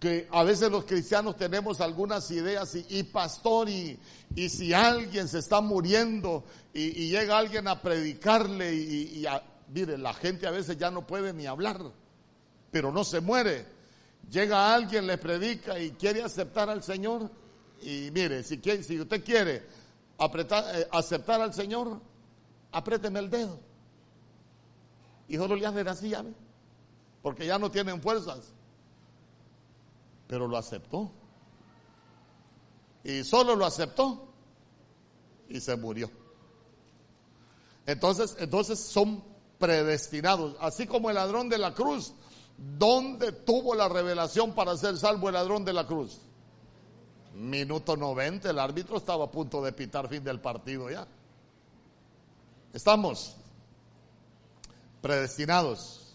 que 0.00 0.26
a 0.32 0.42
veces 0.44 0.70
los 0.70 0.86
cristianos 0.86 1.36
tenemos 1.36 1.82
algunas 1.82 2.30
ideas 2.30 2.74
y, 2.88 3.02
pastor 3.02 3.68
y, 3.68 4.00
y, 4.34 4.48
si 4.48 4.72
alguien 4.72 5.28
se 5.28 5.40
está 5.40 5.60
muriendo 5.60 6.42
y, 6.72 7.10
llega 7.10 7.36
alguien 7.36 7.68
a 7.68 7.82
predicarle 7.82 8.74
y, 8.74 9.26
mire, 9.74 9.98
la 9.98 10.14
gente 10.14 10.46
a 10.46 10.50
veces 10.50 10.78
ya 10.78 10.90
no 10.90 11.06
puede 11.06 11.34
ni 11.34 11.44
hablar, 11.44 11.82
pero 12.70 12.90
no 12.90 13.04
se 13.04 13.20
muere. 13.20 13.66
Llega 14.30 14.74
alguien, 14.74 15.06
le 15.06 15.18
predica 15.18 15.78
y 15.78 15.90
quiere 15.90 16.22
aceptar 16.22 16.70
al 16.70 16.82
Señor 16.82 17.30
y 17.82 18.10
mire, 18.10 18.42
si, 18.42 18.56
quiere, 18.56 18.82
si 18.82 18.98
usted 18.98 19.22
quiere 19.22 19.75
apretar, 20.18 20.64
eh, 20.76 20.88
aceptar 20.92 21.40
al 21.40 21.54
Señor, 21.54 22.00
apriéteme 22.72 23.18
el 23.20 23.30
dedo. 23.30 23.58
Y 25.28 25.36
solo 25.36 25.56
le 25.56 25.66
hacen 25.66 25.88
así, 25.88 26.12
porque 27.22 27.46
ya 27.46 27.58
no 27.58 27.70
tienen 27.70 28.00
fuerzas 28.00 28.52
pero 30.26 30.48
lo 30.48 30.56
aceptó. 30.56 31.10
Y 33.04 33.22
solo 33.22 33.54
lo 33.54 33.64
aceptó 33.64 34.28
y 35.48 35.60
se 35.60 35.76
murió. 35.76 36.10
Entonces, 37.86 38.36
entonces 38.40 38.80
son 38.80 39.22
predestinados. 39.58 40.56
Así 40.60 40.86
como 40.86 41.08
el 41.08 41.14
ladrón 41.14 41.48
de 41.48 41.58
la 41.58 41.72
cruz. 41.74 42.12
¿Dónde 42.58 43.32
tuvo 43.32 43.74
la 43.74 43.88
revelación 43.88 44.54
para 44.54 44.76
ser 44.76 44.96
salvo 44.96 45.28
el 45.28 45.34
ladrón 45.34 45.64
de 45.64 45.74
la 45.74 45.86
cruz? 45.86 46.18
Minuto 47.36 47.98
90, 47.98 48.48
el 48.48 48.58
árbitro 48.58 48.96
estaba 48.96 49.26
a 49.26 49.30
punto 49.30 49.62
de 49.62 49.70
pitar 49.72 50.08
fin 50.08 50.24
del 50.24 50.40
partido 50.40 50.90
ya. 50.90 51.06
Estamos 52.72 53.36
predestinados. 55.02 56.14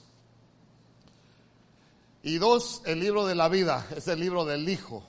Y 2.23 2.39
dos, 2.39 2.81
el 2.85 2.99
libro 2.99 3.27
de 3.27 3.35
la 3.35 3.49
vida, 3.49 3.87
es 3.95 4.07
el 4.07 4.19
libro 4.19 4.45
del 4.45 4.67
Hijo. 4.67 5.03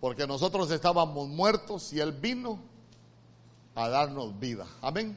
Porque 0.00 0.26
nosotros 0.26 0.68
estábamos 0.72 1.28
muertos 1.28 1.92
y 1.92 2.00
Él 2.00 2.10
vino 2.10 2.58
a 3.76 3.88
darnos 3.88 4.38
vida. 4.40 4.66
Amén. 4.80 5.16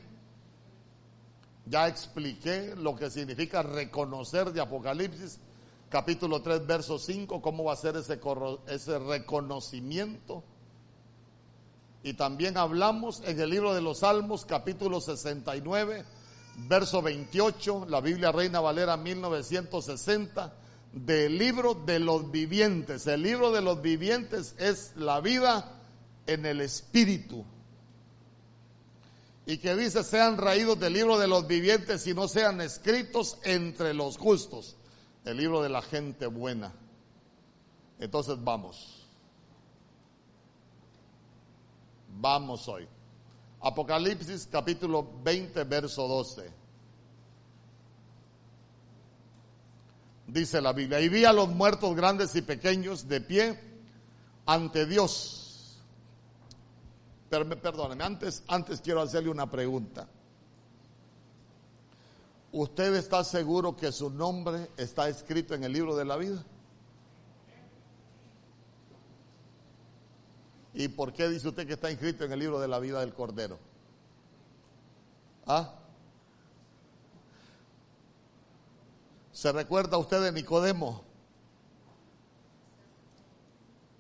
Ya 1.66 1.88
expliqué 1.88 2.76
lo 2.76 2.96
que 2.96 3.10
significa 3.10 3.64
reconocer 3.64 4.52
de 4.52 4.62
Apocalipsis, 4.62 5.40
capítulo 5.90 6.42
3, 6.42 6.66
verso 6.66 7.00
5, 7.00 7.42
cómo 7.42 7.66
va 7.66 7.74
a 7.74 7.78
ser 7.78 7.96
ese, 7.98 8.20
ese 8.68 9.00
reconocimiento. 9.00 10.44
Y 12.04 12.14
también 12.14 12.58
hablamos 12.58 13.22
en 13.26 13.40
el 13.40 13.50
libro 13.50 13.74
de 13.74 13.82
los 13.82 14.00
Salmos, 14.00 14.46
capítulo 14.46 15.02
69, 15.02 16.06
verso 16.68 17.02
28, 17.02 17.88
la 17.90 18.02
Biblia 18.02 18.32
Reina 18.32 18.60
Valera 18.60 18.98
1960, 18.98 20.54
del 20.94 21.38
libro 21.38 21.74
de 21.74 22.00
los 22.00 22.30
vivientes. 22.32 23.08
El 23.08 23.24
libro 23.24 23.52
de 23.52 23.62
los 23.62 23.82
vivientes 23.82 24.56
es 24.60 24.94
la 24.96 25.20
vida 25.20 25.72
en 26.28 26.46
el 26.46 26.62
espíritu 26.62 27.46
y 29.46 29.58
que 29.58 29.76
dice 29.76 30.04
sean 30.04 30.38
raídos 30.38 30.80
del 30.80 30.94
libro 30.94 31.20
de 31.20 31.28
los 31.28 31.48
vivientes 31.48 32.06
y 32.08 32.14
no 32.14 32.28
sean 32.28 32.62
escritos 32.62 33.38
entre 33.44 33.94
los 33.94 34.18
justos. 34.18 34.76
El 35.26 35.38
libro 35.38 35.62
de 35.62 35.70
la 35.70 35.82
gente 35.82 36.28
buena. 36.28 36.72
Entonces 38.00 38.42
vamos. 38.42 39.08
Vamos 42.18 42.68
hoy. 42.68 42.88
Apocalipsis 43.60 44.48
capítulo 44.50 45.08
20, 45.24 45.64
verso 45.64 46.08
12. 46.08 46.52
Dice 50.28 50.62
la 50.62 50.74
Biblia, 50.74 51.02
y 51.02 51.10
vi 51.10 51.26
a 51.26 51.34
los 51.34 51.50
muertos 51.50 51.96
grandes 51.96 52.36
y 52.36 52.42
pequeños 52.42 53.08
de 53.08 53.22
pie 53.22 53.60
ante 54.46 54.86
Dios 54.86 55.46
pero 57.30 57.50
perdóneme, 57.50 58.04
antes, 58.04 58.44
antes 58.48 58.80
quiero 58.80 59.02
hacerle 59.02 59.30
una 59.30 59.50
pregunta. 59.50 60.08
¿Usted 62.58 62.96
está 62.96 63.22
seguro 63.26 63.76
que 63.76 63.92
su 63.92 64.10
nombre 64.10 64.70
está 64.78 65.10
escrito 65.10 65.54
en 65.56 65.66
el 65.66 65.74
libro 65.74 65.94
de 65.94 66.06
la 66.06 66.16
vida? 66.16 66.42
¿Y 70.74 70.88
por 70.88 71.12
qué 71.12 71.28
dice 71.28 71.50
usted 71.50 71.68
que 71.68 71.74
está 71.74 71.92
inscrito 71.92 72.24
en 72.24 72.32
el 72.32 72.40
libro 72.40 72.62
de 72.62 72.70
la 72.70 72.80
vida 72.80 73.02
del 73.02 73.14
Cordero? 73.14 73.60
¿Ah? 75.46 75.76
¿Se 79.34 79.52
recuerda 79.52 79.98
usted 79.98 80.22
de 80.24 80.32
Nicodemo? 80.32 81.04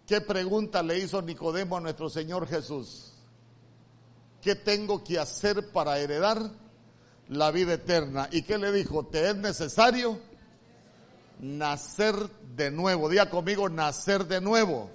¿Qué 0.07 0.21
pregunta 0.21 0.81
le 0.81 0.99
hizo 0.99 1.21
Nicodemo 1.21 1.75
a 1.75 1.81
nuestro 1.81 2.09
Señor 2.09 2.47
Jesús? 2.47 3.15
¿qué 4.45 4.53
tengo 4.53 5.03
que 5.03 5.17
hacer 5.17 5.71
para 5.71 5.97
heredar 5.97 6.51
la 7.29 7.51
vida 7.51 7.73
eterna? 7.73 8.27
¿Y 8.31 8.43
qué 8.43 8.57
le 8.57 8.71
dijo? 8.71 9.05
¿Te 9.05 9.29
es 9.29 9.35
necesario 9.35 10.19
nacer 11.39 12.15
de 12.55 12.71
nuevo? 12.71 13.09
Diga 13.09 13.29
conmigo, 13.29 13.69
nacer 13.69 14.25
de 14.25 14.41
nuevo. 14.41 14.89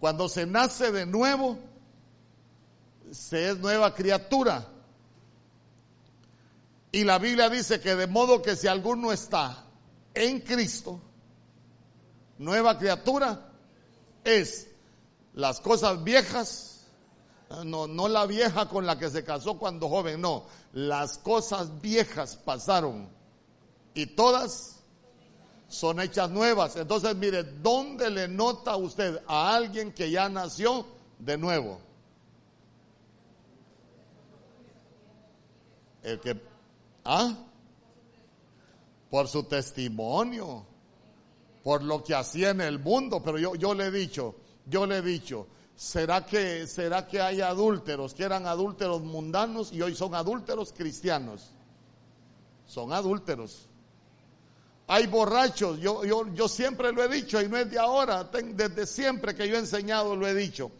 Cuando 0.00 0.28
se 0.28 0.46
nace 0.46 0.92
de 0.92 1.06
nuevo, 1.06 1.58
se 3.10 3.50
es 3.50 3.58
nueva 3.58 3.94
criatura. 3.94 4.68
Y 6.92 7.04
la 7.04 7.18
Biblia 7.18 7.50
dice 7.50 7.80
que 7.80 7.94
de 7.94 8.06
modo 8.06 8.42
que 8.42 8.56
si 8.56 8.68
alguno 8.68 9.12
está 9.12 9.64
en 10.14 10.40
Cristo, 10.40 11.00
nueva 12.38 12.78
criatura 12.78 13.50
es 14.24 14.68
las 15.34 15.60
cosas 15.60 16.02
viejas, 16.02 16.75
no, 17.64 17.86
no 17.86 18.08
la 18.08 18.26
vieja 18.26 18.68
con 18.68 18.86
la 18.86 18.98
que 18.98 19.10
se 19.10 19.24
casó 19.24 19.58
cuando 19.58 19.88
joven, 19.88 20.20
no, 20.20 20.44
las 20.72 21.18
cosas 21.18 21.80
viejas 21.80 22.36
pasaron 22.36 23.08
y 23.94 24.06
todas 24.06 24.80
son 25.68 26.00
hechas 26.00 26.30
nuevas. 26.30 26.76
Entonces, 26.76 27.14
mire, 27.16 27.42
¿dónde 27.42 28.10
le 28.10 28.28
nota 28.28 28.76
usted 28.76 29.20
a 29.26 29.54
alguien 29.54 29.92
que 29.92 30.10
ya 30.10 30.28
nació 30.28 30.86
de 31.18 31.38
nuevo? 31.38 31.80
El 36.02 36.20
que, 36.20 36.40
¿ah? 37.04 37.34
Por 39.10 39.28
su 39.28 39.44
testimonio, 39.44 40.64
por 41.64 41.82
lo 41.82 42.02
que 42.04 42.14
hacía 42.14 42.50
en 42.50 42.60
el 42.60 42.78
mundo, 42.78 43.22
pero 43.22 43.38
yo, 43.38 43.54
yo 43.54 43.74
le 43.74 43.86
he 43.86 43.90
dicho, 43.90 44.34
yo 44.66 44.86
le 44.86 44.98
he 44.98 45.02
dicho, 45.02 45.46
¿será 45.76 46.24
que, 46.24 46.66
será 46.66 47.06
que 47.06 47.20
hay 47.20 47.42
adúlteros 47.42 48.14
que 48.14 48.24
eran 48.24 48.46
adúlteros 48.46 49.02
mundanos 49.02 49.72
y 49.72 49.82
hoy 49.82 49.94
son 49.94 50.14
adúlteros 50.14 50.72
cristianos? 50.72 51.50
Son 52.66 52.92
adúlteros. 52.92 53.68
Hay 54.88 55.06
borrachos, 55.06 55.78
yo, 55.78 56.04
yo, 56.04 56.32
yo 56.32 56.48
siempre 56.48 56.92
lo 56.92 57.02
he 57.04 57.08
dicho 57.08 57.40
y 57.42 57.48
no 57.48 57.56
es 57.56 57.70
de 57.70 57.78
ahora, 57.78 58.24
desde 58.24 58.86
siempre 58.86 59.34
que 59.34 59.48
yo 59.48 59.56
he 59.56 59.58
enseñado 59.58 60.16
lo 60.16 60.26
he 60.26 60.34
dicho. 60.34 60.70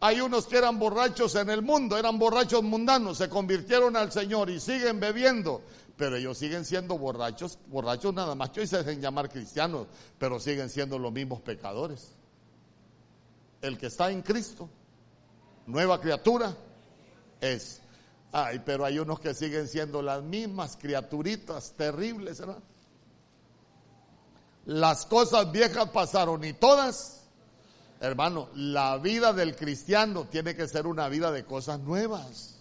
Hay 0.00 0.20
unos 0.20 0.46
que 0.46 0.58
eran 0.58 0.78
borrachos 0.78 1.34
en 1.36 1.50
el 1.50 1.62
mundo, 1.62 1.96
eran 1.96 2.18
borrachos 2.18 2.62
mundanos, 2.62 3.18
se 3.18 3.28
convirtieron 3.28 3.96
al 3.96 4.10
Señor 4.12 4.50
y 4.50 4.60
siguen 4.60 4.98
bebiendo, 4.98 5.62
pero 5.96 6.16
ellos 6.16 6.36
siguen 6.36 6.64
siendo 6.64 6.98
borrachos, 6.98 7.58
borrachos 7.68 8.12
nada 8.12 8.34
más 8.34 8.50
que 8.50 8.60
hoy 8.60 8.66
se 8.66 8.78
dejen 8.78 9.00
llamar 9.00 9.30
cristianos, 9.30 9.86
pero 10.18 10.40
siguen 10.40 10.68
siendo 10.68 10.98
los 10.98 11.12
mismos 11.12 11.40
pecadores 11.40 12.13
el 13.64 13.78
que 13.78 13.86
está 13.86 14.10
en 14.10 14.22
Cristo, 14.22 14.68
nueva 15.66 16.00
criatura, 16.00 16.54
es. 17.40 17.80
Ay, 18.30 18.60
pero 18.64 18.84
hay 18.84 18.98
unos 18.98 19.20
que 19.20 19.32
siguen 19.32 19.68
siendo 19.68 20.02
las 20.02 20.22
mismas 20.22 20.76
criaturitas 20.76 21.72
terribles, 21.76 22.40
¿verdad? 22.40 22.58
Las 24.66 25.06
cosas 25.06 25.50
viejas 25.52 25.90
pasaron 25.90 26.42
y 26.44 26.52
todas, 26.52 27.22
hermano, 28.00 28.48
la 28.54 28.98
vida 28.98 29.32
del 29.32 29.54
cristiano 29.56 30.24
tiene 30.24 30.56
que 30.56 30.66
ser 30.66 30.86
una 30.86 31.08
vida 31.08 31.30
de 31.30 31.44
cosas 31.44 31.80
nuevas. 31.80 32.54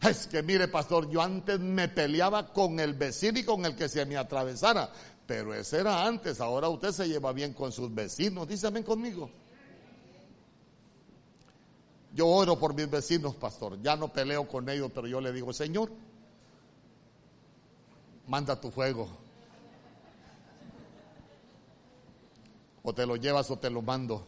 Es 0.00 0.26
que 0.26 0.42
mire, 0.42 0.68
pastor, 0.68 1.08
yo 1.10 1.22
antes 1.22 1.58
me 1.60 1.88
peleaba 1.88 2.52
con 2.52 2.78
el 2.78 2.92
vecino 2.92 3.38
y 3.38 3.44
con 3.44 3.64
el 3.64 3.74
que 3.74 3.88
se 3.88 4.04
me 4.04 4.18
atravesara. 4.18 4.90
Pero 5.26 5.54
ese 5.54 5.78
era 5.80 6.06
antes, 6.06 6.40
ahora 6.40 6.68
usted 6.68 6.92
se 6.92 7.08
lleva 7.08 7.32
bien 7.32 7.54
con 7.54 7.72
sus 7.72 7.92
vecinos. 7.94 8.46
Dísame 8.46 8.84
conmigo. 8.84 9.30
Yo 12.14 12.28
oro 12.28 12.58
por 12.58 12.74
mis 12.74 12.88
vecinos, 12.88 13.34
pastor. 13.34 13.80
Ya 13.82 13.96
no 13.96 14.08
peleo 14.12 14.46
con 14.46 14.68
ellos, 14.68 14.90
pero 14.94 15.06
yo 15.06 15.20
le 15.20 15.32
digo, 15.32 15.52
Señor, 15.52 15.90
manda 18.28 18.60
tu 18.60 18.70
fuego. 18.70 19.08
O 22.82 22.94
te 22.94 23.06
lo 23.06 23.16
llevas 23.16 23.50
o 23.50 23.58
te 23.58 23.70
lo 23.70 23.82
mando. 23.82 24.26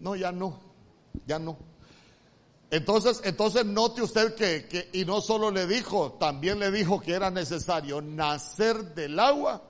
No, 0.00 0.16
ya 0.16 0.32
no, 0.32 0.58
ya 1.26 1.38
no. 1.38 1.56
Entonces, 2.70 3.20
entonces 3.24 3.64
note 3.64 4.02
usted 4.02 4.34
que, 4.34 4.66
que, 4.66 4.88
y 4.92 5.04
no 5.04 5.20
solo 5.20 5.50
le 5.50 5.66
dijo, 5.66 6.16
también 6.18 6.58
le 6.58 6.70
dijo 6.70 7.00
que 7.00 7.12
era 7.12 7.30
necesario 7.30 8.02
nacer 8.02 8.94
del 8.94 9.18
agua 9.20 9.62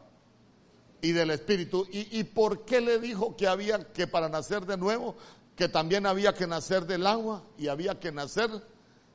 y 1.02 1.12
del 1.12 1.30
espíritu. 1.30 1.86
¿Y, 1.92 2.18
y 2.18 2.24
por 2.24 2.64
qué 2.64 2.80
le 2.80 2.98
dijo 2.98 3.36
que 3.36 3.46
había 3.46 3.92
que 3.92 4.06
para 4.06 4.28
nacer 4.28 4.64
de 4.64 4.78
nuevo? 4.78 5.14
Que 5.54 5.68
también 5.68 6.06
había 6.06 6.32
que 6.32 6.46
nacer 6.46 6.86
del 6.86 7.06
agua 7.06 7.42
y 7.58 7.68
había 7.68 8.00
que 8.00 8.12
nacer 8.12 8.50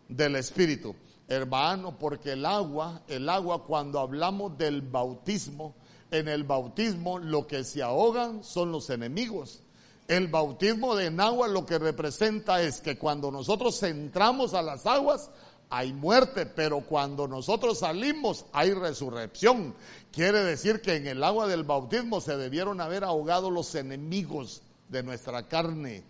del 0.07 0.35
espíritu. 0.35 0.95
Hermano, 1.27 1.97
porque 1.97 2.33
el 2.33 2.45
agua, 2.45 3.01
el 3.07 3.29
agua 3.29 3.63
cuando 3.63 3.99
hablamos 3.99 4.57
del 4.57 4.81
bautismo, 4.81 5.75
en 6.11 6.27
el 6.27 6.43
bautismo 6.43 7.19
lo 7.19 7.47
que 7.47 7.63
se 7.63 7.81
ahogan 7.81 8.43
son 8.43 8.71
los 8.71 8.89
enemigos. 8.89 9.63
El 10.11 10.27
bautismo 10.27 10.93
de 10.97 11.07
agua 11.21 11.47
lo 11.47 11.65
que 11.65 11.79
representa 11.79 12.61
es 12.61 12.81
que 12.81 12.97
cuando 12.97 13.31
nosotros 13.31 13.81
entramos 13.81 14.53
a 14.53 14.61
las 14.61 14.85
aguas 14.85 15.29
hay 15.69 15.93
muerte, 15.93 16.45
pero 16.45 16.81
cuando 16.81 17.29
nosotros 17.29 17.79
salimos 17.79 18.43
hay 18.51 18.73
resurrección. 18.73 19.73
Quiere 20.11 20.43
decir 20.43 20.81
que 20.81 20.97
en 20.97 21.07
el 21.07 21.23
agua 21.23 21.47
del 21.47 21.63
bautismo 21.63 22.19
se 22.19 22.35
debieron 22.35 22.81
haber 22.81 23.05
ahogado 23.05 23.49
los 23.49 23.73
enemigos 23.73 24.63
de 24.89 25.01
nuestra 25.01 25.47
carne. 25.47 26.03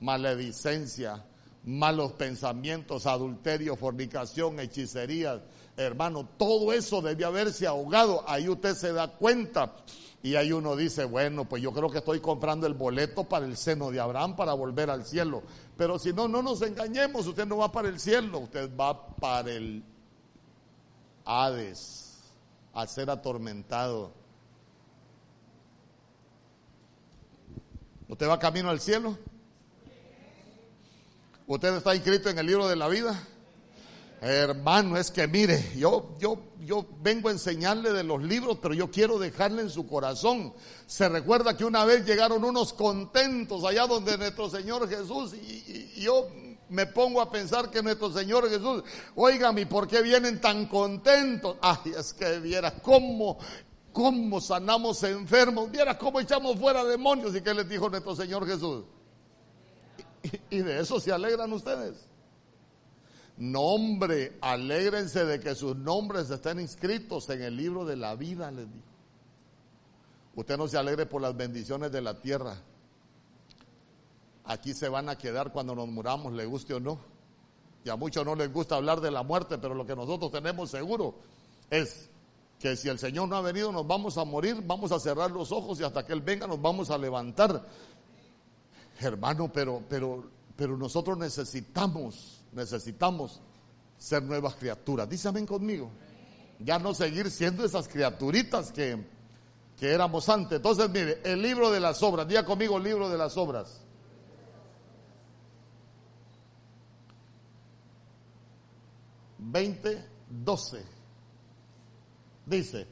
maledicencia, 0.00 1.24
malos 1.64 2.12
pensamientos, 2.14 3.06
adulterio, 3.06 3.76
fornicación, 3.76 4.58
hechicería, 4.58 5.44
hermano, 5.78 6.28
todo 6.36 6.72
eso 6.72 7.00
debe 7.00 7.24
haberse 7.24 7.66
ahogado. 7.66 8.24
Ahí 8.26 8.48
usted 8.48 8.74
se 8.74 8.92
da 8.92 9.08
cuenta. 9.08 9.74
Y 10.22 10.34
ahí 10.34 10.50
uno 10.52 10.74
dice, 10.74 11.04
bueno, 11.04 11.48
pues 11.48 11.62
yo 11.62 11.72
creo 11.72 11.88
que 11.88 11.98
estoy 11.98 12.18
comprando 12.20 12.66
el 12.66 12.74
boleto 12.74 13.24
para 13.24 13.46
el 13.46 13.56
seno 13.56 13.90
de 13.90 14.00
Abraham 14.00 14.34
para 14.34 14.52
volver 14.52 14.90
al 14.90 15.04
cielo. 15.04 15.44
Pero 15.76 15.98
si 15.98 16.12
no, 16.12 16.26
no 16.26 16.42
nos 16.42 16.60
engañemos, 16.62 17.26
usted 17.26 17.46
no 17.46 17.58
va 17.58 17.70
para 17.70 17.88
el 17.88 18.00
cielo, 18.00 18.40
usted 18.40 18.68
va 18.76 19.06
para 19.16 19.52
el 19.52 19.84
Hades, 21.24 22.18
a 22.74 22.86
ser 22.86 23.10
atormentado. 23.10 24.12
¿Usted 28.08 28.28
va 28.28 28.38
camino 28.38 28.70
al 28.70 28.80
cielo? 28.80 29.16
¿Usted 31.46 31.76
está 31.76 31.94
inscrito 31.94 32.28
en 32.28 32.38
el 32.38 32.46
libro 32.46 32.66
de 32.66 32.76
la 32.76 32.88
vida? 32.88 33.22
Hermano, 34.20 34.96
es 34.96 35.12
que 35.12 35.28
mire, 35.28 35.72
yo, 35.76 36.16
yo, 36.18 36.40
yo 36.60 36.84
vengo 37.00 37.28
a 37.28 37.32
enseñarle 37.32 37.92
de 37.92 38.02
los 38.02 38.20
libros, 38.20 38.58
pero 38.60 38.74
yo 38.74 38.90
quiero 38.90 39.18
dejarle 39.18 39.62
en 39.62 39.70
su 39.70 39.86
corazón. 39.86 40.52
Se 40.86 41.08
recuerda 41.08 41.56
que 41.56 41.64
una 41.64 41.84
vez 41.84 42.04
llegaron 42.04 42.42
unos 42.42 42.72
contentos 42.72 43.64
allá 43.64 43.86
donde 43.86 44.18
nuestro 44.18 44.50
Señor 44.50 44.88
Jesús, 44.88 45.34
y, 45.34 46.00
yo 46.00 46.28
me 46.68 46.86
pongo 46.86 47.20
a 47.20 47.30
pensar 47.30 47.70
que 47.70 47.80
nuestro 47.80 48.10
Señor 48.10 48.50
Jesús, 48.50 48.82
oigan, 49.14 49.56
¿y 49.56 49.66
por 49.66 49.86
qué 49.86 50.02
vienen 50.02 50.40
tan 50.40 50.66
contentos? 50.66 51.56
Ay, 51.60 51.92
es 51.96 52.12
que 52.12 52.40
viera 52.40 52.72
cómo, 52.72 53.38
cómo 53.92 54.40
sanamos 54.40 55.00
enfermos, 55.04 55.70
viera 55.70 55.96
cómo 55.96 56.18
echamos 56.18 56.58
fuera 56.58 56.84
demonios, 56.84 57.36
y 57.36 57.40
qué 57.40 57.54
les 57.54 57.68
dijo 57.68 57.88
nuestro 57.88 58.16
Señor 58.16 58.44
Jesús. 58.48 58.84
Y, 60.50 60.56
y 60.56 60.62
de 60.62 60.80
eso 60.80 60.98
se 60.98 61.12
alegran 61.12 61.52
ustedes. 61.52 62.08
Nombre, 63.38 64.36
alégrense 64.40 65.24
de 65.24 65.38
que 65.38 65.54
sus 65.54 65.76
nombres 65.76 66.28
estén 66.28 66.58
inscritos 66.58 67.28
en 67.30 67.42
el 67.42 67.56
libro 67.56 67.84
de 67.84 67.96
la 67.96 68.16
vida, 68.16 68.50
les 68.50 68.66
dijo. 68.66 68.88
Usted 70.34 70.56
no 70.56 70.66
se 70.68 70.76
alegre 70.76 71.06
por 71.06 71.22
las 71.22 71.36
bendiciones 71.36 71.92
de 71.92 72.00
la 72.00 72.20
tierra. 72.20 72.56
Aquí 74.44 74.74
se 74.74 74.88
van 74.88 75.08
a 75.08 75.18
quedar 75.18 75.52
cuando 75.52 75.74
nos 75.74 75.88
muramos, 75.88 76.32
le 76.32 76.46
guste 76.46 76.74
o 76.74 76.80
no. 76.80 76.98
Y 77.84 77.90
a 77.90 77.96
muchos 77.96 78.24
no 78.24 78.34
les 78.34 78.52
gusta 78.52 78.76
hablar 78.76 79.00
de 79.00 79.10
la 79.10 79.22
muerte, 79.22 79.58
pero 79.58 79.74
lo 79.74 79.86
que 79.86 79.94
nosotros 79.94 80.32
tenemos 80.32 80.70
seguro 80.70 81.14
es 81.70 82.08
que 82.58 82.76
si 82.76 82.88
el 82.88 82.98
Señor 82.98 83.28
no 83.28 83.36
ha 83.36 83.40
venido, 83.40 83.70
nos 83.70 83.86
vamos 83.86 84.18
a 84.18 84.24
morir, 84.24 84.62
vamos 84.66 84.90
a 84.90 84.98
cerrar 84.98 85.30
los 85.30 85.52
ojos 85.52 85.78
y 85.80 85.84
hasta 85.84 86.04
que 86.04 86.12
Él 86.12 86.22
venga 86.22 86.46
nos 86.46 86.60
vamos 86.60 86.90
a 86.90 86.98
levantar. 86.98 87.64
Hermano, 89.00 89.50
pero, 89.52 89.82
pero, 89.88 90.24
pero 90.56 90.76
nosotros 90.76 91.16
necesitamos 91.18 92.37
necesitamos 92.52 93.40
ser 93.98 94.22
nuevas 94.22 94.54
criaturas. 94.54 95.26
Amén 95.26 95.46
conmigo. 95.46 95.90
Ya 96.60 96.78
no 96.78 96.94
seguir 96.94 97.30
siendo 97.30 97.64
esas 97.64 97.88
criaturitas 97.88 98.72
que, 98.72 99.04
que 99.78 99.92
éramos 99.92 100.28
antes. 100.28 100.56
Entonces, 100.56 100.88
mire, 100.90 101.20
el 101.24 101.42
libro 101.42 101.70
de 101.70 101.80
las 101.80 102.02
obras, 102.02 102.26
diga 102.26 102.44
conmigo 102.44 102.78
el 102.78 102.84
libro 102.84 103.08
de 103.08 103.18
las 103.18 103.36
obras. 103.36 103.80
Veinte, 109.38 110.04
doce. 110.28 110.84
Dice, 112.44 112.86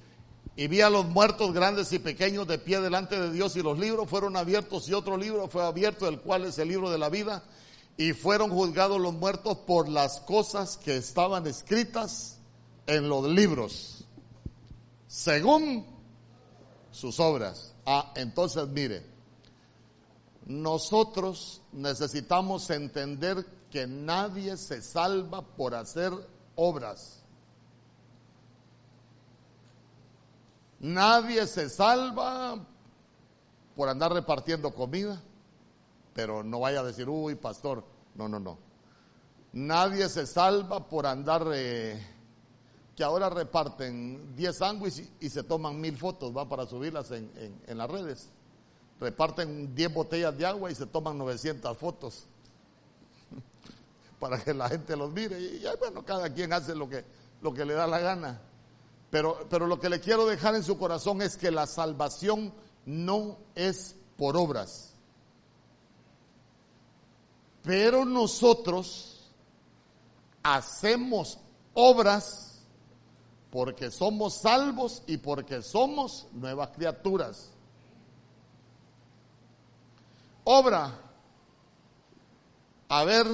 y 0.54 0.68
vi 0.68 0.80
a 0.80 0.90
los 0.90 1.06
muertos 1.06 1.52
grandes 1.52 1.92
y 1.92 1.98
pequeños 1.98 2.46
de 2.46 2.58
pie 2.58 2.80
delante 2.80 3.20
de 3.20 3.32
Dios 3.32 3.56
y 3.56 3.62
los 3.62 3.78
libros 3.78 4.08
fueron 4.08 4.36
abiertos 4.36 4.88
y 4.88 4.94
otro 4.94 5.16
libro 5.16 5.48
fue 5.48 5.64
abierto, 5.64 6.08
el 6.08 6.20
cual 6.20 6.44
es 6.44 6.58
el 6.58 6.68
libro 6.68 6.90
de 6.90 6.98
la 6.98 7.08
vida 7.08 7.42
y 7.96 8.12
fueron 8.12 8.50
juzgados 8.50 9.00
los 9.00 9.14
muertos 9.14 9.56
por 9.58 9.88
las 9.88 10.20
cosas 10.20 10.76
que 10.76 10.96
estaban 10.96 11.46
escritas 11.46 12.38
en 12.86 13.08
los 13.08 13.24
libros, 13.24 14.04
según 15.06 15.86
sus 16.90 17.18
obras. 17.18 17.74
Ah, 17.86 18.12
entonces 18.16 18.68
mire, 18.68 19.04
nosotros 20.44 21.62
necesitamos 21.72 22.68
entender 22.70 23.46
que 23.70 23.86
nadie 23.86 24.56
se 24.56 24.82
salva 24.82 25.42
por 25.42 25.74
hacer 25.74 26.12
obras. 26.54 27.22
Nadie 30.78 31.46
se 31.46 31.70
salva 31.70 32.62
por 33.74 33.88
andar 33.88 34.12
repartiendo 34.12 34.72
comida 34.74 35.20
pero 36.16 36.42
no 36.42 36.60
vaya 36.60 36.80
a 36.80 36.82
decir, 36.82 37.10
uy, 37.10 37.34
pastor, 37.34 37.84
no, 38.14 38.26
no, 38.26 38.40
no. 38.40 38.58
Nadie 39.52 40.08
se 40.08 40.26
salva 40.26 40.88
por 40.88 41.06
andar, 41.06 41.46
eh, 41.52 42.02
que 42.96 43.04
ahora 43.04 43.28
reparten 43.28 44.34
10 44.34 44.56
sándwiches 44.56 45.10
y, 45.20 45.28
se 45.28 45.42
toman 45.42 45.78
mil 45.78 45.94
fotos, 45.98 46.34
va 46.34 46.48
para 46.48 46.64
subirlas 46.64 47.10
en, 47.10 47.30
en, 47.66 47.76
las 47.76 47.90
redes. 47.90 48.30
Reparten 48.98 49.74
10 49.74 49.92
botellas 49.92 50.38
de 50.38 50.46
agua 50.46 50.70
y 50.70 50.74
se 50.74 50.86
toman 50.86 51.18
900 51.18 51.76
fotos 51.76 52.24
para 54.18 54.42
que 54.42 54.54
la 54.54 54.70
gente 54.70 54.96
los 54.96 55.12
mire. 55.12 55.38
Y, 55.38 55.66
y 55.66 55.66
bueno, 55.78 56.02
cada 56.02 56.32
quien 56.32 56.50
hace 56.54 56.74
lo 56.74 56.88
que, 56.88 57.04
lo 57.42 57.52
que 57.52 57.66
le 57.66 57.74
da 57.74 57.86
la 57.86 57.98
gana. 57.98 58.40
Pero, 59.10 59.46
pero 59.50 59.66
lo 59.66 59.78
que 59.78 59.90
le 59.90 60.00
quiero 60.00 60.24
dejar 60.24 60.54
en 60.54 60.62
su 60.62 60.78
corazón 60.78 61.20
es 61.20 61.36
que 61.36 61.50
la 61.50 61.66
salvación 61.66 62.54
no 62.86 63.36
es 63.54 63.96
por 64.16 64.38
obras. 64.38 64.95
Pero 67.66 68.04
nosotros 68.04 69.28
hacemos 70.44 71.36
obras 71.74 72.60
porque 73.50 73.90
somos 73.90 74.34
salvos 74.34 75.02
y 75.08 75.16
porque 75.16 75.60
somos 75.62 76.28
nuevas 76.32 76.68
criaturas. 76.68 77.50
Obra. 80.44 80.96
A 82.88 83.02
ver, 83.02 83.26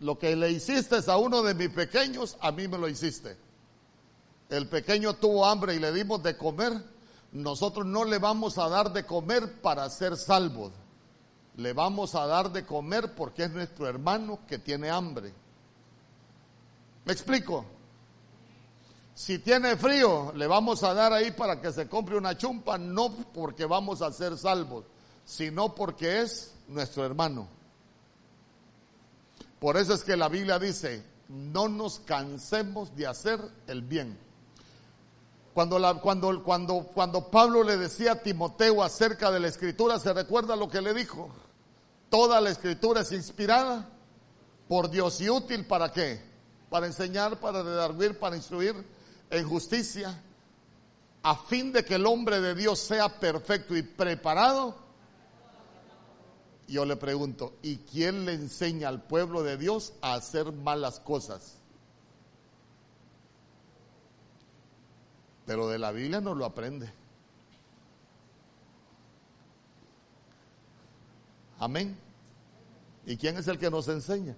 lo 0.00 0.18
que 0.18 0.34
le 0.34 0.50
hiciste 0.50 0.96
a 1.06 1.16
uno 1.18 1.44
de 1.44 1.54
mis 1.54 1.68
pequeños, 1.68 2.36
a 2.40 2.50
mí 2.50 2.66
me 2.66 2.78
lo 2.78 2.88
hiciste. 2.88 3.36
El 4.48 4.68
pequeño 4.68 5.14
tuvo 5.14 5.46
hambre 5.46 5.76
y 5.76 5.78
le 5.78 5.92
dimos 5.92 6.20
de 6.24 6.36
comer. 6.36 6.72
Nosotros 7.30 7.86
no 7.86 8.04
le 8.04 8.18
vamos 8.18 8.58
a 8.58 8.68
dar 8.68 8.92
de 8.92 9.06
comer 9.06 9.60
para 9.60 9.88
ser 9.88 10.16
salvos 10.16 10.72
le 11.58 11.72
vamos 11.72 12.14
a 12.14 12.24
dar 12.24 12.52
de 12.52 12.64
comer 12.64 13.14
porque 13.16 13.42
es 13.42 13.50
nuestro 13.50 13.88
hermano 13.88 14.38
que 14.46 14.58
tiene 14.58 14.90
hambre. 14.90 15.34
¿Me 17.04 17.12
explico? 17.12 17.64
Si 19.12 19.40
tiene 19.40 19.76
frío, 19.76 20.32
le 20.36 20.46
vamos 20.46 20.84
a 20.84 20.94
dar 20.94 21.12
ahí 21.12 21.32
para 21.32 21.60
que 21.60 21.72
se 21.72 21.88
compre 21.88 22.16
una 22.16 22.38
chumpa, 22.38 22.78
no 22.78 23.12
porque 23.12 23.64
vamos 23.64 24.02
a 24.02 24.12
ser 24.12 24.38
salvos, 24.38 24.84
sino 25.24 25.74
porque 25.74 26.20
es 26.20 26.54
nuestro 26.68 27.04
hermano. 27.04 27.48
Por 29.58 29.76
eso 29.76 29.94
es 29.94 30.04
que 30.04 30.16
la 30.16 30.28
Biblia 30.28 30.60
dice, 30.60 31.02
no 31.28 31.68
nos 31.68 31.98
cansemos 31.98 32.94
de 32.94 33.08
hacer 33.08 33.40
el 33.66 33.82
bien. 33.82 34.16
Cuando, 35.54 35.80
la, 35.80 35.94
cuando, 35.94 36.40
cuando, 36.44 36.84
cuando 36.94 37.32
Pablo 37.32 37.64
le 37.64 37.76
decía 37.76 38.12
a 38.12 38.22
Timoteo 38.22 38.80
acerca 38.80 39.32
de 39.32 39.40
la 39.40 39.48
escritura, 39.48 39.98
¿se 39.98 40.12
recuerda 40.12 40.54
lo 40.54 40.68
que 40.68 40.80
le 40.80 40.94
dijo? 40.94 41.28
Toda 42.10 42.40
la 42.40 42.50
escritura 42.50 43.02
es 43.02 43.12
inspirada 43.12 43.88
por 44.66 44.90
Dios 44.90 45.20
y 45.20 45.28
útil 45.28 45.66
para 45.66 45.92
qué? 45.92 46.22
Para 46.70 46.86
enseñar, 46.86 47.38
para 47.38 47.62
redarguir, 47.62 48.18
para 48.18 48.36
instruir 48.36 48.74
en 49.30 49.48
justicia, 49.48 50.22
a 51.22 51.36
fin 51.36 51.72
de 51.72 51.84
que 51.84 51.96
el 51.96 52.06
hombre 52.06 52.40
de 52.40 52.54
Dios 52.54 52.78
sea 52.78 53.20
perfecto 53.20 53.76
y 53.76 53.82
preparado. 53.82 54.76
Yo 56.66 56.84
le 56.84 56.96
pregunto, 56.96 57.54
¿y 57.62 57.78
quién 57.78 58.26
le 58.26 58.34
enseña 58.34 58.88
al 58.88 59.02
pueblo 59.02 59.42
de 59.42 59.56
Dios 59.56 59.94
a 60.02 60.14
hacer 60.14 60.52
malas 60.52 61.00
cosas? 61.00 61.56
Pero 65.46 65.68
de 65.68 65.78
la 65.78 65.92
Biblia 65.92 66.20
no 66.20 66.34
lo 66.34 66.44
aprende. 66.44 66.92
Amén. 71.58 72.07
¿Y 73.08 73.16
quién 73.16 73.38
es 73.38 73.48
el 73.48 73.58
que 73.58 73.70
nos 73.70 73.88
enseña? 73.88 74.36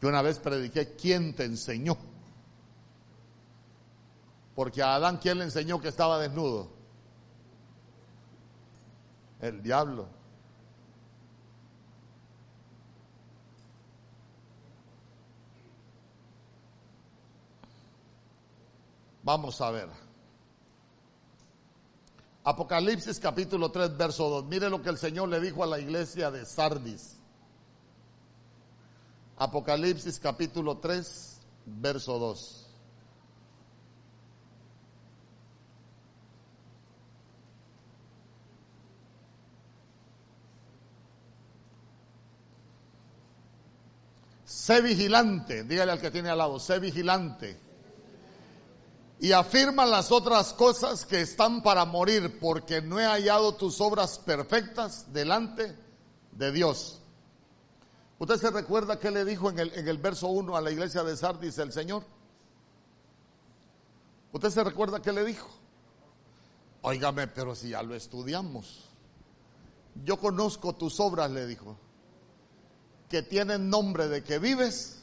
Yo 0.00 0.08
una 0.08 0.22
vez 0.22 0.38
prediqué, 0.38 0.94
¿quién 0.94 1.34
te 1.34 1.44
enseñó? 1.44 1.94
Porque 4.54 4.82
a 4.82 4.94
Adán, 4.94 5.18
¿quién 5.18 5.36
le 5.36 5.44
enseñó 5.44 5.78
que 5.78 5.88
estaba 5.88 6.18
desnudo? 6.18 6.70
El 9.42 9.62
diablo. 9.62 10.08
Vamos 19.22 19.60
a 19.60 19.70
ver. 19.70 20.09
Apocalipsis 22.42 23.20
capítulo 23.20 23.70
3, 23.70 23.96
verso 23.96 24.28
2. 24.28 24.44
Mire 24.46 24.70
lo 24.70 24.80
que 24.80 24.88
el 24.88 24.96
Señor 24.96 25.28
le 25.28 25.40
dijo 25.40 25.62
a 25.62 25.66
la 25.66 25.78
iglesia 25.78 26.30
de 26.30 26.46
Sardis. 26.46 27.16
Apocalipsis 29.36 30.18
capítulo 30.18 30.78
3, 30.78 31.40
verso 31.66 32.18
2. 32.18 32.66
Sé 44.44 44.80
vigilante, 44.82 45.64
dígale 45.64 45.92
al 45.92 46.00
que 46.00 46.10
tiene 46.10 46.30
al 46.30 46.38
lado, 46.38 46.58
sé 46.58 46.78
vigilante. 46.78 47.69
Y 49.20 49.32
afirma 49.32 49.84
las 49.84 50.10
otras 50.10 50.52
cosas 50.54 51.04
que 51.04 51.20
están 51.20 51.62
para 51.62 51.84
morir, 51.84 52.40
porque 52.40 52.80
no 52.80 52.98
he 52.98 53.04
hallado 53.04 53.54
tus 53.54 53.80
obras 53.80 54.18
perfectas 54.18 55.12
delante 55.12 55.76
de 56.32 56.50
Dios. 56.50 57.00
¿Usted 58.18 58.36
se 58.36 58.50
recuerda 58.50 58.98
qué 58.98 59.10
le 59.10 59.24
dijo 59.24 59.50
en 59.50 59.58
el, 59.58 59.72
en 59.74 59.86
el 59.86 59.98
verso 59.98 60.28
1 60.28 60.56
a 60.56 60.60
la 60.60 60.70
iglesia 60.70 61.02
de 61.02 61.16
Sardis 61.16 61.58
el 61.58 61.72
Señor? 61.72 62.02
¿Usted 64.32 64.50
se 64.50 64.64
recuerda 64.64 65.02
qué 65.02 65.12
le 65.12 65.24
dijo? 65.24 65.48
Óigame, 66.82 67.28
pero 67.28 67.54
si 67.54 67.70
ya 67.70 67.82
lo 67.82 67.94
estudiamos. 67.94 68.88
Yo 70.04 70.18
conozco 70.18 70.74
tus 70.74 70.98
obras, 70.98 71.30
le 71.30 71.46
dijo 71.46 71.76
que 73.10 73.22
tienen 73.22 73.68
nombre 73.68 74.08
de 74.08 74.22
que 74.22 74.38
vives, 74.38 75.02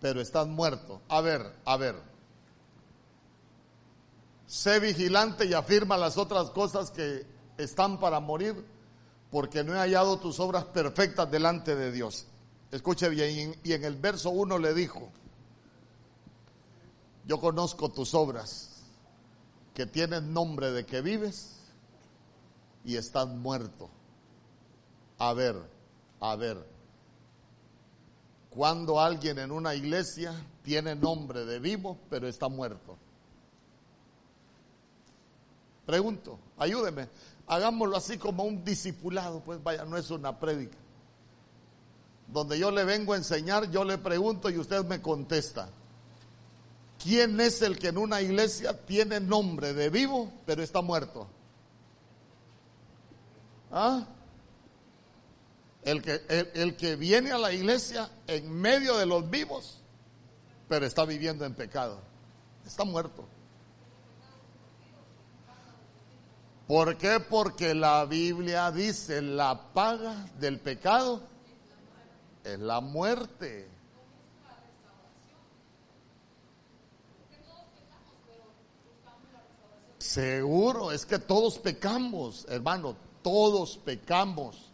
pero 0.00 0.20
estás 0.20 0.46
muerto. 0.46 1.02
A 1.08 1.20
ver, 1.20 1.52
a 1.64 1.76
ver. 1.76 2.07
Sé 4.48 4.80
vigilante 4.80 5.44
y 5.44 5.52
afirma 5.52 5.98
las 5.98 6.16
otras 6.16 6.48
cosas 6.50 6.90
que 6.90 7.26
están 7.58 8.00
para 8.00 8.18
morir, 8.18 8.64
porque 9.30 9.62
no 9.62 9.74
he 9.74 9.78
hallado 9.78 10.18
tus 10.18 10.40
obras 10.40 10.64
perfectas 10.64 11.30
delante 11.30 11.76
de 11.76 11.92
Dios. 11.92 12.24
Escuche 12.72 13.10
bien, 13.10 13.54
y 13.62 13.74
en 13.74 13.84
el 13.84 13.96
verso 13.96 14.30
1 14.30 14.58
le 14.58 14.72
dijo, 14.72 15.10
yo 17.26 17.38
conozco 17.38 17.90
tus 17.90 18.14
obras, 18.14 18.84
que 19.74 19.84
tienen 19.84 20.32
nombre 20.32 20.72
de 20.72 20.86
que 20.86 21.02
vives 21.02 21.58
y 22.86 22.96
estás 22.96 23.28
muerto. 23.28 23.90
A 25.18 25.34
ver, 25.34 25.56
a 26.20 26.36
ver, 26.36 26.66
cuando 28.48 28.98
alguien 28.98 29.38
en 29.40 29.52
una 29.52 29.74
iglesia 29.74 30.34
tiene 30.62 30.94
nombre 30.94 31.44
de 31.44 31.58
vivo, 31.58 31.98
pero 32.08 32.26
está 32.26 32.48
muerto. 32.48 32.96
Pregunto, 35.88 36.38
ayúdeme, 36.58 37.08
hagámoslo 37.46 37.96
así 37.96 38.18
como 38.18 38.42
un 38.42 38.62
discipulado, 38.62 39.40
pues 39.40 39.62
vaya, 39.62 39.86
no 39.86 39.96
es 39.96 40.10
una 40.10 40.38
prédica. 40.38 40.76
Donde 42.26 42.58
yo 42.58 42.70
le 42.70 42.84
vengo 42.84 43.14
a 43.14 43.16
enseñar, 43.16 43.70
yo 43.70 43.84
le 43.84 43.96
pregunto 43.96 44.50
y 44.50 44.58
usted 44.58 44.84
me 44.84 45.00
contesta. 45.00 45.70
¿Quién 47.02 47.40
es 47.40 47.62
el 47.62 47.78
que 47.78 47.88
en 47.88 47.96
una 47.96 48.20
iglesia 48.20 48.84
tiene 48.84 49.18
nombre 49.18 49.72
de 49.72 49.88
vivo, 49.88 50.30
pero 50.44 50.62
está 50.62 50.82
muerto? 50.82 51.26
¿Ah? 53.72 54.08
El 55.84 56.02
que, 56.02 56.20
el, 56.52 56.76
que 56.76 56.96
viene 56.96 57.32
a 57.32 57.38
la 57.38 57.50
iglesia 57.50 58.10
en 58.26 58.52
medio 58.52 58.98
de 58.98 59.06
los 59.06 59.30
vivos, 59.30 59.80
pero 60.68 60.84
está 60.84 61.06
viviendo 61.06 61.46
en 61.46 61.54
pecado. 61.54 61.98
Está 62.66 62.84
muerto. 62.84 63.26
¿Por 66.68 66.98
qué? 66.98 67.18
Porque 67.18 67.74
la 67.74 68.04
Biblia 68.04 68.70
dice 68.70 69.22
la 69.22 69.72
paga 69.72 70.26
del 70.38 70.60
pecado 70.60 71.22
es 72.44 72.58
la 72.58 72.80
muerte. 72.80 73.68
Seguro, 79.98 80.92
es 80.92 81.04
que 81.04 81.18
todos 81.18 81.58
pecamos, 81.58 82.46
hermano, 82.48 82.96
todos 83.22 83.76
pecamos. 83.78 84.70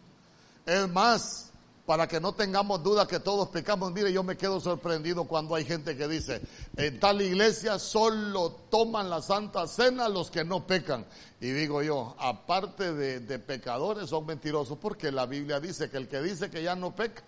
Es 0.65 0.87
más, 0.89 1.44
para 1.85 2.07
que 2.07 2.19
no 2.19 2.33
tengamos 2.33 2.81
duda 2.81 3.07
que 3.07 3.19
todos 3.19 3.49
pecamos, 3.49 3.91
mire, 3.91 4.11
yo 4.11 4.23
me 4.23 4.35
quedo 4.35 4.59
sorprendido 4.59 5.25
cuando 5.25 5.53
hay 5.53 5.65
gente 5.65 5.95
que 5.95 6.07
dice, 6.07 6.41
en 6.77 6.99
tal 6.99 7.21
iglesia 7.21 7.77
solo 7.77 8.51
toman 8.69 9.09
la 9.09 9.21
Santa 9.21 9.67
Cena 9.67 10.09
los 10.09 10.31
que 10.31 10.43
no 10.43 10.65
pecan. 10.65 11.05
Y 11.39 11.51
digo 11.51 11.83
yo, 11.83 12.15
aparte 12.17 12.93
de, 12.93 13.19
de 13.19 13.37
pecadores, 13.37 14.09
son 14.09 14.25
mentirosos, 14.25 14.79
porque 14.79 15.11
la 15.11 15.27
Biblia 15.27 15.59
dice 15.59 15.89
que 15.89 15.97
el 15.97 16.07
que 16.07 16.21
dice 16.21 16.49
que 16.49 16.63
ya 16.63 16.75
no 16.75 16.95
peca, 16.95 17.23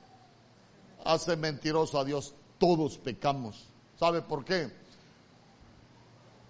hace 1.05 1.35
mentiroso 1.35 1.99
a 1.99 2.05
Dios. 2.05 2.33
Todos 2.57 2.97
pecamos. 2.97 3.67
¿Sabe 3.99 4.21
por 4.21 4.43
qué? 4.43 4.71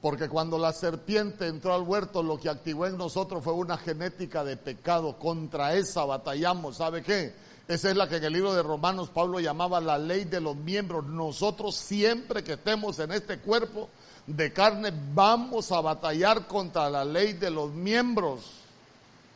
Porque 0.02 0.30
cuando 0.30 0.58
la 0.58 0.74
serpiente 0.74 1.48
entró 1.48 1.74
al 1.74 1.82
huerto, 1.82 2.24
lo 2.24 2.38
que 2.38 2.50
activó 2.50 2.86
en 2.86 2.98
nosotros 2.98 3.44
fue 3.44 3.54
una 3.54 3.78
genética 3.78 4.44
de 4.44 4.58
pecado. 4.58 5.18
Contra 5.18 5.76
esa 5.76 6.06
batallamos. 6.06 6.78
¿Sabe 6.78 7.02
qué? 7.02 7.34
Esa 7.68 7.90
es 7.90 7.98
la 7.98 8.08
que 8.08 8.18
en 8.18 8.24
el 8.24 8.34
libro 8.34 8.54
de 8.54 8.64
Romanos 8.64 9.10
Pablo 9.10 9.40
llamaba 9.40 9.82
la 9.82 9.98
ley 9.98 10.24
de 10.24 10.40
los 10.40 10.56
miembros. 10.56 11.06
Nosotros 11.06 11.76
siempre 11.76 12.44
que 12.44 12.54
estemos 12.54 12.98
en 13.00 13.12
este 13.12 13.40
cuerpo 13.40 13.90
de 14.26 14.54
carne 14.54 14.92
vamos 15.14 15.72
a 15.72 15.82
batallar 15.82 16.48
contra 16.48 16.90
la 16.90 17.04
ley 17.04 17.34
de 17.34 17.50
los 17.50 17.72
miembros. 17.72 18.42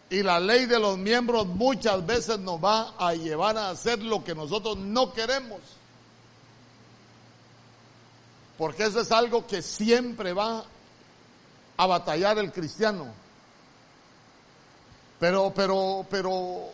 Y 0.10 0.24
la 0.24 0.40
ley 0.40 0.66
de 0.66 0.80
los 0.80 0.98
miembros 0.98 1.46
muchas 1.48 2.06
veces 2.06 2.40
nos 2.40 2.64
va 2.64 2.94
a 2.98 3.14
llevar 3.14 3.58
a 3.58 3.70
hacer 3.70 4.02
lo 4.02 4.24
que 4.24 4.36
nosotros 4.36 4.78
no 4.78 5.14
queremos 5.14 5.60
porque 8.62 8.84
eso 8.84 9.00
es 9.00 9.12
algo 9.12 9.48
que 9.48 9.64
siempre 9.64 10.34
va 10.34 10.64
a 11.78 11.86
batallar 11.88 12.38
el 12.38 12.52
cristiano. 12.52 13.08
Pero, 15.20 15.52
pero, 15.56 16.06
pero, 16.08 16.70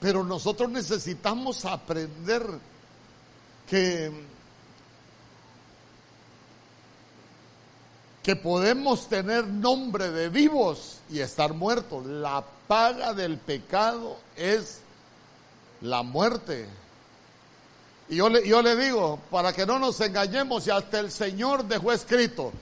pero 0.00 0.24
nosotros 0.24 0.70
necesitamos 0.70 1.64
aprender 1.64 2.42
que, 3.68 4.12
que 8.22 8.36
podemos 8.36 9.08
tener 9.08 9.46
nombre 9.46 10.10
de 10.10 10.28
vivos 10.28 10.98
y 11.10 11.20
estar 11.20 11.54
muertos. 11.54 12.04
La 12.06 12.44
paga 12.68 13.14
del 13.14 13.38
pecado 13.38 14.18
es 14.36 14.80
la 15.80 16.02
muerte. 16.02 16.68
Y 18.08 18.16
yo 18.16 18.28
le, 18.28 18.46
yo 18.46 18.62
le 18.62 18.76
digo, 18.76 19.18
para 19.30 19.52
que 19.52 19.66
no 19.66 19.78
nos 19.78 20.00
engañemos, 20.00 20.66
y 20.66 20.70
hasta 20.70 21.00
el 21.00 21.10
Señor 21.10 21.64
dejó 21.64 21.92
escrito 21.92 22.52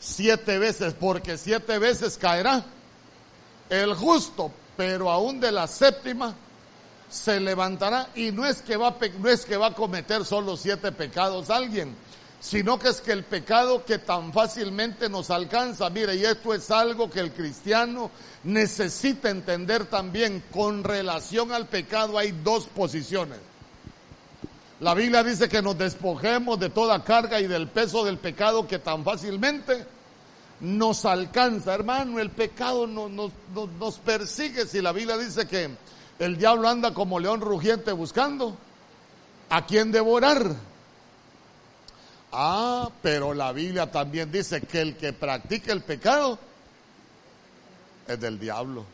siete 0.00 0.58
veces, 0.58 0.94
porque 0.94 1.38
siete 1.38 1.78
veces 1.78 2.18
caerá 2.18 2.64
el 3.70 3.94
justo, 3.94 4.50
pero 4.76 5.10
aún 5.10 5.38
de 5.38 5.52
la 5.52 5.68
séptima 5.68 6.34
se 7.12 7.38
levantará 7.40 8.08
y 8.14 8.32
no 8.32 8.46
es 8.46 8.62
que 8.62 8.76
va, 8.76 8.96
no 9.18 9.28
es 9.28 9.44
que 9.44 9.56
va 9.56 9.68
a 9.68 9.74
cometer 9.74 10.24
solo 10.24 10.56
siete 10.56 10.92
pecados 10.92 11.50
alguien, 11.50 11.94
sino 12.40 12.78
que 12.78 12.88
es 12.88 13.00
que 13.02 13.12
el 13.12 13.22
pecado 13.22 13.84
que 13.84 13.98
tan 13.98 14.32
fácilmente 14.32 15.08
nos 15.10 15.30
alcanza, 15.30 15.90
mire, 15.90 16.16
y 16.16 16.24
esto 16.24 16.54
es 16.54 16.70
algo 16.70 17.10
que 17.10 17.20
el 17.20 17.32
cristiano 17.32 18.10
necesita 18.44 19.28
entender 19.28 19.84
también, 19.86 20.42
con 20.50 20.82
relación 20.82 21.52
al 21.52 21.66
pecado 21.66 22.18
hay 22.18 22.32
dos 22.32 22.66
posiciones. 22.66 23.38
La 24.80 24.94
Biblia 24.94 25.22
dice 25.22 25.48
que 25.48 25.62
nos 25.62 25.78
despojemos 25.78 26.58
de 26.58 26.70
toda 26.70 27.04
carga 27.04 27.40
y 27.40 27.46
del 27.46 27.68
peso 27.68 28.04
del 28.04 28.18
pecado 28.18 28.66
que 28.66 28.80
tan 28.80 29.04
fácilmente 29.04 29.86
nos 30.60 31.04
alcanza. 31.04 31.74
Hermano, 31.74 32.18
el 32.18 32.30
pecado 32.30 32.88
no, 32.88 33.08
nos 33.08 33.98
persigue. 33.98 34.66
Si 34.66 34.80
la 34.80 34.90
Biblia 34.90 35.16
dice 35.16 35.46
que 35.46 35.70
el 36.18 36.36
diablo 36.36 36.68
anda 36.68 36.94
como 36.94 37.18
león 37.18 37.40
rugiente 37.40 37.92
buscando 37.92 38.56
a 39.50 39.66
quien 39.66 39.92
devorar. 39.92 40.54
Ah, 42.32 42.90
pero 43.02 43.34
la 43.34 43.52
Biblia 43.52 43.90
también 43.90 44.32
dice 44.32 44.62
que 44.62 44.80
el 44.80 44.96
que 44.96 45.12
practica 45.12 45.72
el 45.72 45.82
pecado 45.82 46.38
es 48.08 48.18
del 48.18 48.38
diablo. 48.38 48.84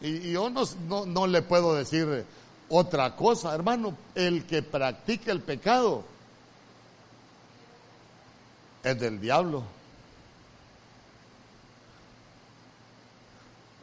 Y, 0.00 0.32
yo 0.32 0.50
no, 0.50 1.06
no 1.06 1.26
le 1.26 1.42
puedo 1.42 1.74
decir 1.74 2.24
otra 2.68 3.14
cosa, 3.14 3.54
hermano, 3.54 3.96
el 4.14 4.46
que 4.46 4.62
practica 4.62 5.32
el 5.32 5.40
pecado 5.40 6.04
es 8.82 8.98
del 8.98 9.20
diablo. 9.20 9.64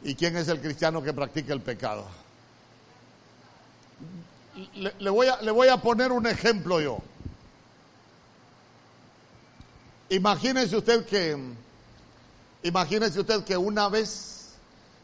¿Y 0.04 0.14
quién 0.14 0.36
es 0.36 0.48
el 0.48 0.60
cristiano 0.60 1.02
que 1.02 1.12
practica 1.12 1.52
el 1.52 1.60
pecado? 1.60 2.21
Le, 4.74 5.10
voy, 5.10 5.28
a, 5.28 5.40
le 5.40 5.50
voy 5.50 5.68
a 5.68 5.78
poner 5.78 6.12
un 6.12 6.26
ejemplo 6.26 6.80
yo. 6.80 6.98
Imagínese 10.10 10.76
usted 10.76 11.06
que 11.06 11.36
Imagínese 12.64 13.18
usted 13.18 13.42
que 13.42 13.56
una 13.56 13.88
vez 13.88 14.52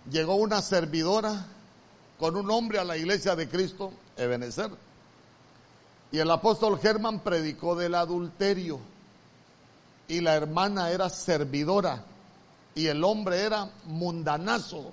llegó 0.09 0.37
una 0.37 0.63
servidora 0.63 1.45
con 2.19 2.37
un 2.37 2.51
hombre 2.51 2.79
a 2.79 2.85
la 2.85 2.97
iglesia 2.97 3.35
de 3.35 3.49
Cristo, 3.49 3.93
Ebenezer, 4.17 4.71
y 6.13 6.19
el 6.19 6.31
apóstol 6.31 6.79
Germán 6.79 7.21
predicó 7.21 7.75
del 7.75 7.97
adulterio, 7.97 8.79
y 10.07 10.21
la 10.21 10.37
hermana 10.37 10.91
era 10.91 11.11
servidora, 11.11 12.05
y 12.77 12.87
el 12.87 13.03
hombre 13.03 13.41
era 13.41 13.69
mundanazo. 13.87 14.93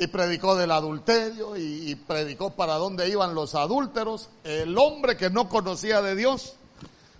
Y 0.00 0.06
predicó 0.06 0.56
del 0.56 0.70
adulterio 0.70 1.58
y, 1.58 1.94
predicó 1.94 2.48
para 2.48 2.76
dónde 2.76 3.10
iban 3.10 3.34
los 3.34 3.54
adúlteros. 3.54 4.30
El 4.44 4.78
hombre 4.78 5.18
que 5.18 5.28
no 5.28 5.50
conocía 5.50 6.00
de 6.00 6.16
Dios 6.16 6.56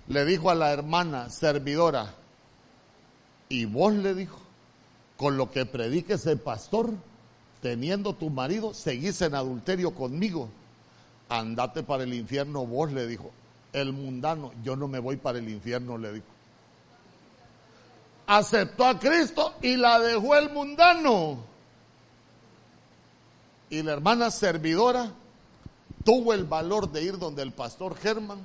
le 0.09 0.24
dijo 0.24 0.49
a 0.49 0.55
la 0.55 0.72
hermana 0.72 1.28
servidora, 1.28 2.14
y 3.51 3.66
vos 3.66 3.93
le 3.93 4.14
dijo, 4.14 4.39
con 5.18 5.37
lo 5.37 5.51
que 5.51 5.66
predique 5.66 6.14
ese 6.14 6.39
pastor, 6.39 6.95
teniendo 7.61 8.14
tu 8.14 8.31
marido, 8.31 8.72
seguís 8.72 9.20
en 9.20 9.35
adulterio 9.35 9.95
conmigo. 9.95 10.49
Andate 11.28 11.83
para 11.83 12.05
el 12.05 12.14
infierno, 12.14 12.64
vos 12.64 12.91
le 12.93 13.07
dijo. 13.07 13.31
El 13.74 13.93
mundano, 13.93 14.53
yo 14.64 14.74
no 14.74 14.89
me 14.89 15.01
voy 15.01 15.18
para 15.18 15.39
el 15.39 15.51
infierno, 15.51 15.99
le 15.99 16.14
dijo. 16.14 16.26
Aceptó 18.26 18.87
a 18.87 18.99
Cristo 18.99 19.57
y 19.61 19.76
la 19.76 19.99
dejó 19.99 20.35
el 20.35 20.49
mundano. 20.49 21.50
Y 23.71 23.83
la 23.83 23.93
hermana 23.93 24.31
servidora 24.31 25.12
tuvo 26.05 26.35
el 26.35 26.45
valor 26.45 26.91
de 26.91 27.03
ir 27.03 27.18
donde 27.18 27.43
el 27.43 27.53
pastor 27.53 27.97
Germán 27.97 28.41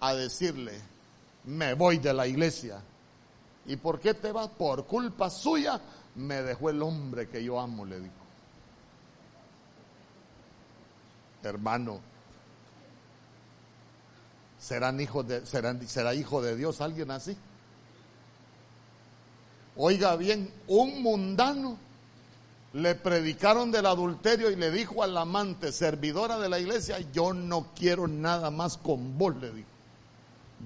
a 0.00 0.14
decirle, 0.14 0.80
me 1.44 1.74
voy 1.74 1.98
de 1.98 2.12
la 2.12 2.26
iglesia 2.26 2.82
¿Y 3.66 3.76
por 3.76 4.00
qué 4.00 4.14
te 4.14 4.32
vas? 4.32 4.48
Por 4.48 4.86
culpa 4.86 5.30
suya 5.30 5.80
me 6.16 6.42
dejó 6.42 6.70
el 6.70 6.82
hombre 6.82 7.28
que 7.28 7.42
yo 7.42 7.58
amo, 7.58 7.84
le 7.84 8.00
dijo. 8.00 8.14
Hermano, 11.42 12.00
¿serán 14.58 15.00
hijos 15.00 15.26
de, 15.26 15.44
serán, 15.46 15.86
¿será 15.86 16.14
hijo 16.14 16.42
de 16.42 16.56
Dios 16.56 16.80
alguien 16.80 17.10
así? 17.10 17.36
Oiga 19.76 20.14
bien, 20.16 20.52
un 20.68 21.02
mundano 21.02 21.78
le 22.74 22.94
predicaron 22.96 23.70
del 23.70 23.86
adulterio 23.86 24.50
y 24.50 24.56
le 24.56 24.70
dijo 24.70 25.02
al 25.02 25.16
amante, 25.16 25.72
servidora 25.72 26.38
de 26.38 26.48
la 26.48 26.58
iglesia, 26.58 26.98
yo 27.12 27.32
no 27.32 27.68
quiero 27.74 28.08
nada 28.08 28.50
más 28.50 28.76
con 28.76 29.16
vos, 29.16 29.36
le 29.36 29.52
dijo. 29.52 29.68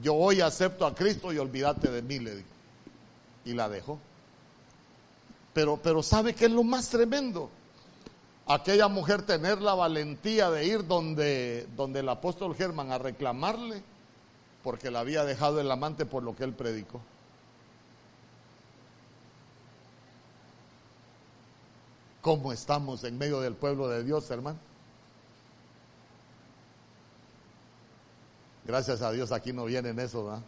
Yo 0.02 0.14
hoy 0.14 0.40
acepto 0.40 0.86
a 0.86 0.94
Cristo 0.94 1.32
y 1.32 1.38
olvídate 1.38 1.90
de 1.90 2.02
mí, 2.02 2.18
le 2.18 2.36
dijo 2.36 2.48
y 3.44 3.54
la 3.54 3.68
dejó. 3.68 3.98
Pero, 5.52 5.78
pero 5.82 6.02
¿sabe 6.02 6.34
qué 6.34 6.46
es 6.46 6.50
lo 6.50 6.62
más 6.62 6.88
tremendo? 6.88 7.50
Aquella 8.46 8.88
mujer 8.88 9.22
tener 9.22 9.60
la 9.60 9.74
valentía 9.74 10.50
de 10.50 10.66
ir 10.66 10.86
donde, 10.86 11.66
donde 11.76 12.00
el 12.00 12.08
apóstol 12.08 12.54
Germán 12.54 12.90
a 12.90 12.98
reclamarle 12.98 13.82
porque 14.62 14.90
la 14.90 15.00
había 15.00 15.24
dejado 15.24 15.60
el 15.60 15.70
amante 15.70 16.06
por 16.06 16.22
lo 16.22 16.34
que 16.36 16.44
él 16.44 16.52
predicó. 16.52 17.00
¿Cómo 22.28 22.52
estamos 22.52 23.02
en 23.04 23.16
medio 23.16 23.40
del 23.40 23.54
pueblo 23.54 23.88
de 23.88 24.04
Dios, 24.04 24.30
hermano? 24.30 24.58
Gracias 28.66 29.00
a 29.00 29.10
Dios 29.12 29.32
aquí 29.32 29.50
no 29.50 29.64
vienen 29.64 29.98
eso, 29.98 30.26
¿verdad? 30.26 30.42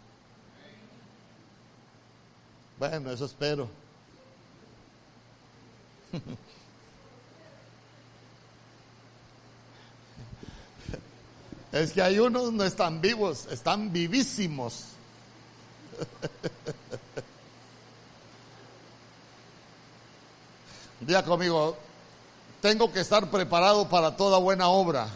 Bueno, 2.79 3.11
eso 3.11 3.25
espero. 3.25 3.71
Es 11.73 11.93
que 11.93 12.03
hay 12.03 12.19
unos 12.19 12.53
no 12.53 12.63
están 12.63 13.01
vivos, 13.01 13.47
están 13.51 13.91
vivísimos. 13.91 14.85
Día 21.01 21.25
conmigo, 21.25 21.79
tengo 22.61 22.93
que 22.93 23.01
estar 23.01 23.31
preparado 23.31 23.89
para 23.89 24.19
toda 24.19 24.37
buena 24.37 24.69
obra. 24.69 25.09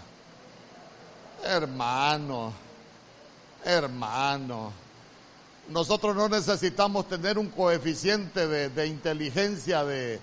Hermano, 1.45 2.55
hermano. 3.63 4.73
Nosotros 5.69 6.17
no 6.17 6.31
necesitamos 6.31 7.07
tener 7.07 7.39
un 7.39 7.49
coeficiente 7.49 8.49
de, 8.49 8.87
inteligencia 8.87 9.85
de, 9.85 10.21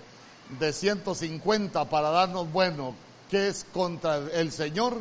de 0.58 0.72
150 0.72 1.84
para 1.84 2.10
darnos, 2.10 2.50
bueno, 2.50 2.96
qué 3.30 3.46
es 3.46 3.64
contra 3.72 4.16
el 4.16 4.50
Señor 4.50 4.96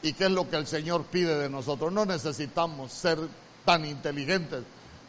y 0.00 0.14
qué 0.14 0.24
es 0.24 0.30
lo 0.30 0.48
que 0.48 0.56
el 0.56 0.66
Señor 0.66 1.04
pide 1.04 1.36
de 1.36 1.50
nosotros. 1.50 1.92
No 1.92 2.06
necesitamos 2.06 2.92
ser 2.92 3.18
tan 3.66 3.84
inteligentes. 3.84 4.64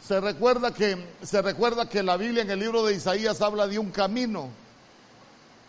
Se 0.06 0.20
recuerda 0.20 0.74
que, 0.74 1.02
se 1.22 1.40
recuerda 1.40 1.88
que 1.88 2.02
la 2.02 2.18
Biblia 2.18 2.42
en 2.42 2.50
el 2.50 2.60
libro 2.60 2.84
de 2.84 2.96
Isaías 2.96 3.40
habla 3.40 3.66
de 3.66 3.78
un 3.78 3.90
camino. 3.90 4.50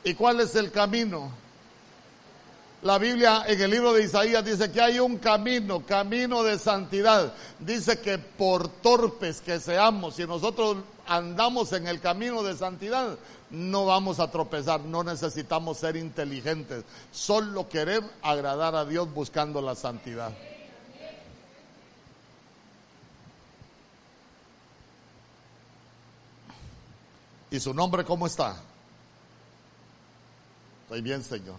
¿Y 0.05 0.13
cuál 0.13 0.39
es 0.39 0.53
el 0.55 0.71
camino? 0.71 1.31
La 2.83 2.99
Biblia 2.99 3.43
en 3.47 3.59
el 3.59 3.71
libro 3.71 3.91
de 3.91 4.03
Isaías 4.03 4.45
dice 4.45 4.71
que 4.71 4.79
hay 4.79 4.99
un 4.99 5.17
camino, 5.17 5.83
camino 5.83 6.43
de 6.43 6.59
santidad. 6.59 7.33
Dice 7.57 7.99
que 7.99 8.19
por 8.19 8.67
torpes 8.67 9.41
que 9.41 9.59
seamos, 9.59 10.15
si 10.15 10.27
nosotros 10.27 10.77
andamos 11.07 11.73
en 11.73 11.87
el 11.87 11.99
camino 12.01 12.43
de 12.43 12.55
santidad, 12.55 13.17
no 13.49 13.87
vamos 13.87 14.19
a 14.19 14.29
tropezar, 14.29 14.81
no 14.81 15.03
necesitamos 15.03 15.79
ser 15.79 15.95
inteligentes, 15.95 16.83
solo 17.11 17.67
querer 17.67 18.03
agradar 18.21 18.75
a 18.75 18.85
Dios 18.85 19.11
buscando 19.11 19.59
la 19.59 19.73
santidad. 19.73 20.31
¿Y 27.49 27.59
su 27.59 27.73
nombre 27.73 28.05
cómo 28.05 28.27
está? 28.27 28.61
Estoy 30.85 31.01
bien, 31.01 31.23
Señor. 31.23 31.57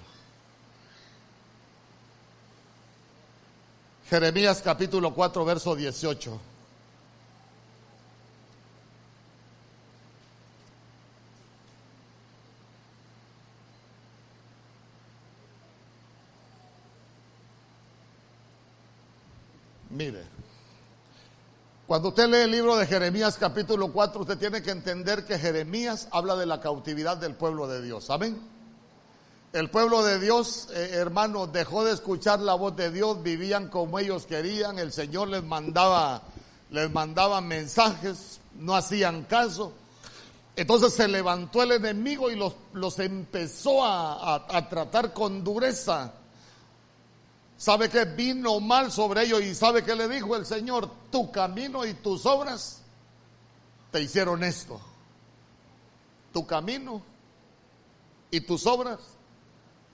Jeremías 4.08 4.62
capítulo 4.62 5.12
4, 5.12 5.44
verso 5.44 5.74
18. 5.74 6.40
Mire, 19.90 20.22
cuando 21.88 22.10
usted 22.10 22.28
lee 22.28 22.36
el 22.42 22.52
libro 22.52 22.76
de 22.76 22.86
Jeremías 22.86 23.36
capítulo 23.38 23.90
4, 23.92 24.20
usted 24.20 24.38
tiene 24.38 24.62
que 24.62 24.70
entender 24.70 25.24
que 25.24 25.36
Jeremías 25.36 26.06
habla 26.12 26.36
de 26.36 26.46
la 26.46 26.60
cautividad 26.60 27.16
del 27.16 27.34
pueblo 27.34 27.66
de 27.66 27.82
Dios. 27.82 28.04
¿Saben? 28.04 28.55
El 29.52 29.70
pueblo 29.70 30.04
de 30.04 30.20
Dios, 30.20 30.68
eh, 30.74 30.90
hermano, 30.94 31.46
dejó 31.46 31.84
de 31.84 31.92
escuchar 31.92 32.40
la 32.40 32.54
voz 32.54 32.76
de 32.76 32.90
Dios, 32.90 33.22
vivían 33.22 33.68
como 33.68 33.98
ellos 33.98 34.26
querían, 34.26 34.78
el 34.78 34.92
Señor 34.92 35.28
les 35.28 35.42
mandaba, 35.42 36.22
les 36.70 36.90
mandaba 36.90 37.40
mensajes, 37.40 38.40
no 38.54 38.74
hacían 38.74 39.24
caso. 39.24 39.72
Entonces 40.56 40.94
se 40.94 41.08
levantó 41.08 41.62
el 41.62 41.72
enemigo 41.72 42.30
y 42.30 42.36
los, 42.36 42.54
los 42.72 42.98
empezó 42.98 43.84
a, 43.84 44.44
a 44.48 44.68
tratar 44.68 45.12
con 45.12 45.44
dureza. 45.44 46.12
¿Sabe 47.58 47.88
que 47.88 48.04
vino 48.04 48.60
mal 48.60 48.92
sobre 48.92 49.22
ellos? 49.22 49.42
Y 49.42 49.54
¿sabe 49.54 49.82
que 49.82 49.94
le 49.94 50.08
dijo 50.08 50.36
el 50.36 50.44
Señor? 50.44 50.90
Tu 51.10 51.30
camino 51.30 51.86
y 51.86 51.94
tus 51.94 52.26
obras 52.26 52.82
te 53.90 54.02
hicieron 54.02 54.44
esto. 54.44 54.78
Tu 56.32 56.46
camino 56.46 57.00
y 58.30 58.40
tus 58.40 58.66
obras 58.66 59.15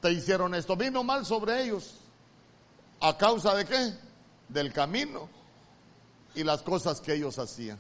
te 0.03 0.11
hicieron 0.11 0.55
esto. 0.55 0.77
Vino 0.77 1.03
mal 1.05 1.25
sobre 1.25 1.63
ellos. 1.63 1.95
¿A 3.01 3.17
causa 3.17 3.55
de 3.55 3.65
qué? 3.65 3.95
Del 4.49 4.73
camino 4.73 5.29
y 6.35 6.43
las 6.43 6.63
cosas 6.63 7.01
que 7.01 7.15
ellos 7.15 7.39
hacían. 7.39 7.79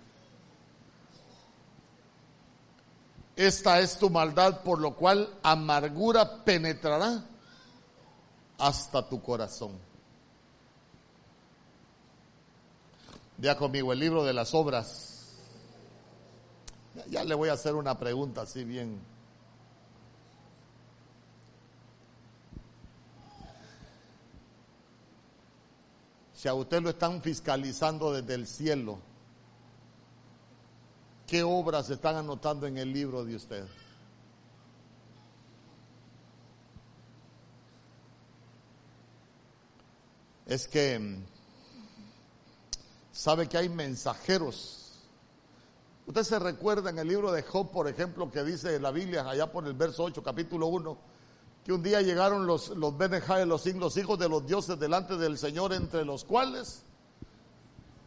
Esta 3.34 3.80
es 3.80 3.98
tu 3.98 4.08
maldad, 4.08 4.62
por 4.62 4.78
lo 4.80 4.94
cual 4.94 5.28
amargura 5.42 6.44
penetrará 6.44 7.24
hasta 8.58 9.08
tu 9.08 9.20
corazón. 9.20 9.72
Ya 13.38 13.56
conmigo 13.56 13.92
el 13.92 13.98
libro 13.98 14.22
de 14.22 14.32
las 14.32 14.54
obras. 14.54 15.08
Ya 17.08 17.24
le 17.24 17.34
voy 17.34 17.48
a 17.48 17.54
hacer 17.54 17.74
una 17.74 17.98
pregunta 17.98 18.42
así 18.42 18.62
bien 18.62 19.11
Si 26.42 26.48
a 26.48 26.54
usted 26.54 26.82
lo 26.82 26.90
están 26.90 27.22
fiscalizando 27.22 28.12
desde 28.12 28.34
el 28.34 28.48
cielo, 28.48 28.98
¿qué 31.24 31.44
obras 31.44 31.88
están 31.88 32.16
anotando 32.16 32.66
en 32.66 32.78
el 32.78 32.92
libro 32.92 33.24
de 33.24 33.36
usted? 33.36 33.64
Es 40.46 40.66
que 40.66 40.98
mm, 40.98 41.24
sabe 43.12 43.48
que 43.48 43.58
hay 43.58 43.68
mensajeros. 43.68 44.98
Usted 46.08 46.24
se 46.24 46.40
recuerda 46.40 46.90
en 46.90 46.98
el 46.98 47.06
libro 47.06 47.30
de 47.30 47.44
Job, 47.44 47.70
por 47.70 47.86
ejemplo, 47.86 48.32
que 48.32 48.42
dice 48.42 48.80
la 48.80 48.90
Biblia, 48.90 49.30
allá 49.30 49.52
por 49.52 49.64
el 49.64 49.74
verso 49.74 50.02
8, 50.02 50.20
capítulo 50.24 50.66
1, 50.66 51.11
que 51.64 51.72
un 51.72 51.82
día 51.82 52.02
llegaron 52.02 52.46
los, 52.46 52.70
los 52.70 52.94
los, 52.98 53.66
los 53.66 53.96
hijos 53.96 54.18
de 54.18 54.28
los 54.28 54.46
dioses 54.46 54.78
delante 54.78 55.16
del 55.16 55.38
Señor, 55.38 55.72
entre 55.72 56.04
los 56.04 56.24
cuales 56.24 56.82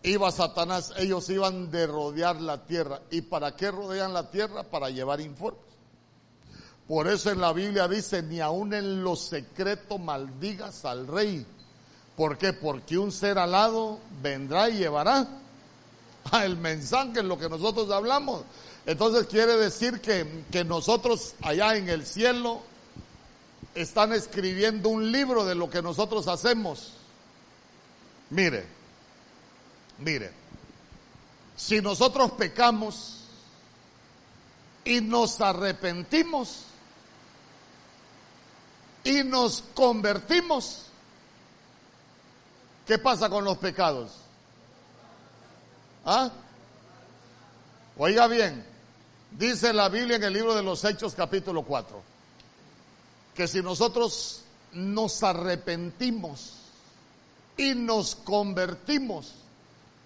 iba 0.03 0.32
Satanás, 0.32 0.93
ellos 0.97 1.30
iban 1.30 1.72
de 1.72 1.88
rodear 1.88 2.39
la 2.41 2.66
tierra. 2.66 3.01
¿Y 3.10 3.22
para 3.22 3.56
qué 3.56 3.72
rodean 3.72 4.14
la 4.14 4.30
tierra? 4.30 4.64
Para 4.64 4.89
llevar 4.89 5.22
informes. 5.22 5.62
Por 6.88 7.08
eso 7.08 7.32
en 7.32 7.41
la 7.41 7.51
Biblia 7.51 7.88
dice, 7.88 8.22
ni 8.22 8.39
aun 8.39 8.74
en 8.74 9.03
lo 9.03 9.16
secreto 9.16 9.97
maldigas 9.97 10.86
al 10.86 11.08
rey. 11.08 11.45
¿Por 12.16 12.38
qué? 12.38 12.53
Porque 12.53 12.97
un 12.97 13.12
ser 13.12 13.39
alado 13.39 13.99
vendrá 14.22 14.70
y 14.70 14.78
llevará 14.78 15.28
el 16.43 16.58
mensaje 16.58 17.22
en 17.22 17.28
lo 17.28 17.39
que 17.39 17.49
nosotros 17.49 17.89
hablamos. 17.89 18.43
Entonces 18.86 19.26
quiere 19.26 19.58
decir 19.58 19.99
que, 19.99 20.45
que 20.51 20.64
nosotros 20.64 21.34
allá 21.41 21.76
en 21.76 21.89
el 21.89 22.06
cielo 22.06 22.62
están 23.76 24.14
escribiendo 24.14 24.90
un 24.90 25.12
libro 25.12 25.46
de 25.46 25.56
lo 25.56 25.70
que 25.70 25.82
nosotros 25.82 26.28
hacemos. 26.28 26.94
Mire, 28.30 28.76
Mire, 29.98 30.32
si 31.56 31.82
nosotros 31.82 32.32
pecamos 32.32 33.22
y 34.84 35.02
nos 35.02 35.40
arrepentimos 35.40 36.64
y 39.04 39.24
nos 39.24 39.64
convertimos, 39.74 40.88
¿qué 42.86 42.98
pasa 42.98 43.30
con 43.30 43.46
los 43.46 43.58
pecados? 43.58 44.12
¿Ah? 46.06 46.30
Oiga 47.98 48.28
bien, 48.28 48.66
dice 49.32 49.72
la 49.72 49.88
Biblia 49.88 50.18
en 50.18 50.24
el 50.24 50.34
libro 50.34 50.54
de 50.54 50.62
los 50.62 50.84
Hechos 50.84 51.16
capítulo 51.16 51.64
4, 51.64 52.04
que 53.36 53.48
si 53.48 53.62
nosotros 53.62 54.42
nos 54.72 55.22
arrepentimos 55.24 56.54
y 57.58 57.76
nos 57.76 58.16
convertimos, 58.16 59.34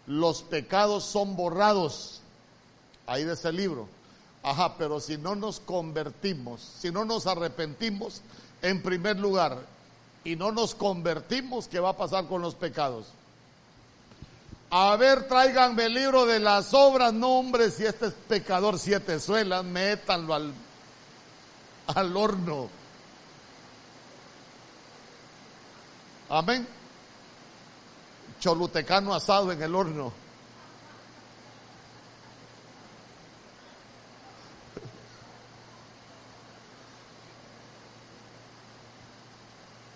los 0.07 0.41
pecados 0.41 1.03
son 1.03 1.35
borrados. 1.35 2.21
Ahí 3.05 3.23
de 3.23 3.33
ese 3.33 3.51
libro. 3.51 3.87
Ajá, 4.43 4.75
pero 4.77 4.99
si 4.99 5.17
no 5.17 5.35
nos 5.35 5.59
convertimos, 5.59 6.61
si 6.79 6.91
no 6.91 7.05
nos 7.05 7.27
arrepentimos, 7.27 8.21
en 8.61 8.81
primer 8.81 9.19
lugar, 9.19 9.59
y 10.23 10.35
no 10.35 10.51
nos 10.51 10.75
convertimos, 10.75 11.67
¿qué 11.67 11.79
va 11.79 11.89
a 11.89 11.97
pasar 11.97 12.27
con 12.27 12.41
los 12.41 12.55
pecados? 12.55 13.07
A 14.71 14.95
ver, 14.97 15.27
tráiganme 15.27 15.85
el 15.85 15.93
libro 15.93 16.25
de 16.25 16.39
las 16.39 16.73
obras, 16.73 17.11
no 17.11 17.39
hombre, 17.39 17.71
si 17.71 17.85
este 17.85 18.07
es 18.07 18.13
pecador 18.27 18.77
siete 18.77 19.19
suelas, 19.19 19.63
métanlo 19.63 20.33
al, 20.33 20.53
al 21.87 22.17
horno. 22.17 22.78
Amén 26.29 26.79
cholutecano 28.39 29.13
asado 29.13 29.51
en 29.51 29.61
el 29.61 29.75
horno. 29.75 30.11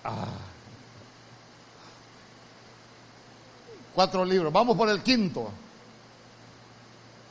Ah. 0.03 0.27
Cuatro 3.95 4.25
libros. 4.25 4.51
Vamos 4.51 4.75
por 4.75 4.89
el 4.89 5.01
quinto. 5.01 5.49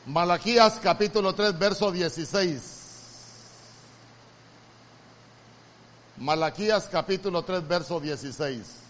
Malaquías 0.07 0.79
capítulo 0.81 1.33
3, 1.33 1.57
verso 1.57 1.91
16. 1.91 2.79
Malaquías 6.17 6.87
capítulo 6.91 7.43
3, 7.43 7.67
verso 7.67 7.99
16. 7.99 8.82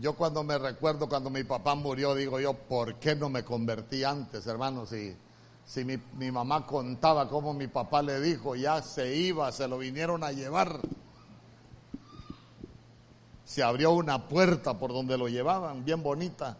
Yo 0.00 0.14
cuando 0.14 0.42
me 0.42 0.56
recuerdo 0.56 1.10
cuando 1.10 1.28
mi 1.28 1.44
papá 1.44 1.74
murió, 1.74 2.14
digo 2.14 2.40
yo, 2.40 2.54
¿por 2.54 2.94
qué 2.94 3.14
no 3.14 3.28
me 3.28 3.44
convertí 3.44 4.02
antes, 4.02 4.46
hermano? 4.46 4.86
Si, 4.86 5.14
si 5.66 5.84
mi, 5.84 5.98
mi 6.14 6.30
mamá 6.30 6.66
contaba 6.66 7.28
cómo 7.28 7.52
mi 7.52 7.66
papá 7.66 8.00
le 8.00 8.18
dijo, 8.18 8.56
ya 8.56 8.80
se 8.80 9.14
iba, 9.14 9.52
se 9.52 9.68
lo 9.68 9.76
vinieron 9.76 10.24
a 10.24 10.32
llevar. 10.32 10.80
Se 13.44 13.62
abrió 13.62 13.90
una 13.92 14.26
puerta 14.26 14.78
por 14.78 14.90
donde 14.90 15.18
lo 15.18 15.28
llevaban, 15.28 15.84
bien 15.84 16.02
bonita. 16.02 16.56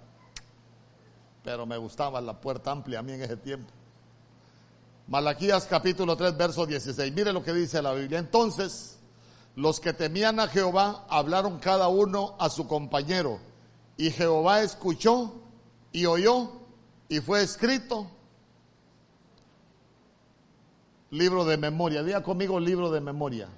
Pero 1.42 1.64
me 1.64 1.78
gustaba 1.78 2.20
la 2.20 2.38
puerta 2.38 2.72
amplia 2.72 2.98
a 2.98 3.02
mí 3.02 3.12
en 3.12 3.22
ese 3.22 3.38
tiempo. 3.38 3.72
Malaquías 5.06 5.64
capítulo 5.64 6.14
3, 6.14 6.36
verso 6.36 6.66
16. 6.66 7.10
Mire 7.14 7.32
lo 7.32 7.42
que 7.42 7.54
dice 7.54 7.80
la 7.80 7.94
Biblia. 7.94 8.18
Entonces, 8.18 8.99
los 9.56 9.80
que 9.80 9.92
temían 9.92 10.40
a 10.40 10.48
Jehová 10.48 11.06
hablaron 11.08 11.58
cada 11.58 11.88
uno 11.88 12.36
a 12.38 12.48
su 12.48 12.66
compañero. 12.66 13.40
Y 13.96 14.10
Jehová 14.10 14.62
escuchó 14.62 15.34
y 15.92 16.06
oyó 16.06 16.52
y 17.08 17.20
fue 17.20 17.42
escrito. 17.42 18.10
Libro 21.10 21.44
de 21.44 21.56
memoria. 21.56 22.02
Diga 22.02 22.22
conmigo 22.22 22.60
libro 22.60 22.90
de 22.90 23.00
memoria. 23.00 23.48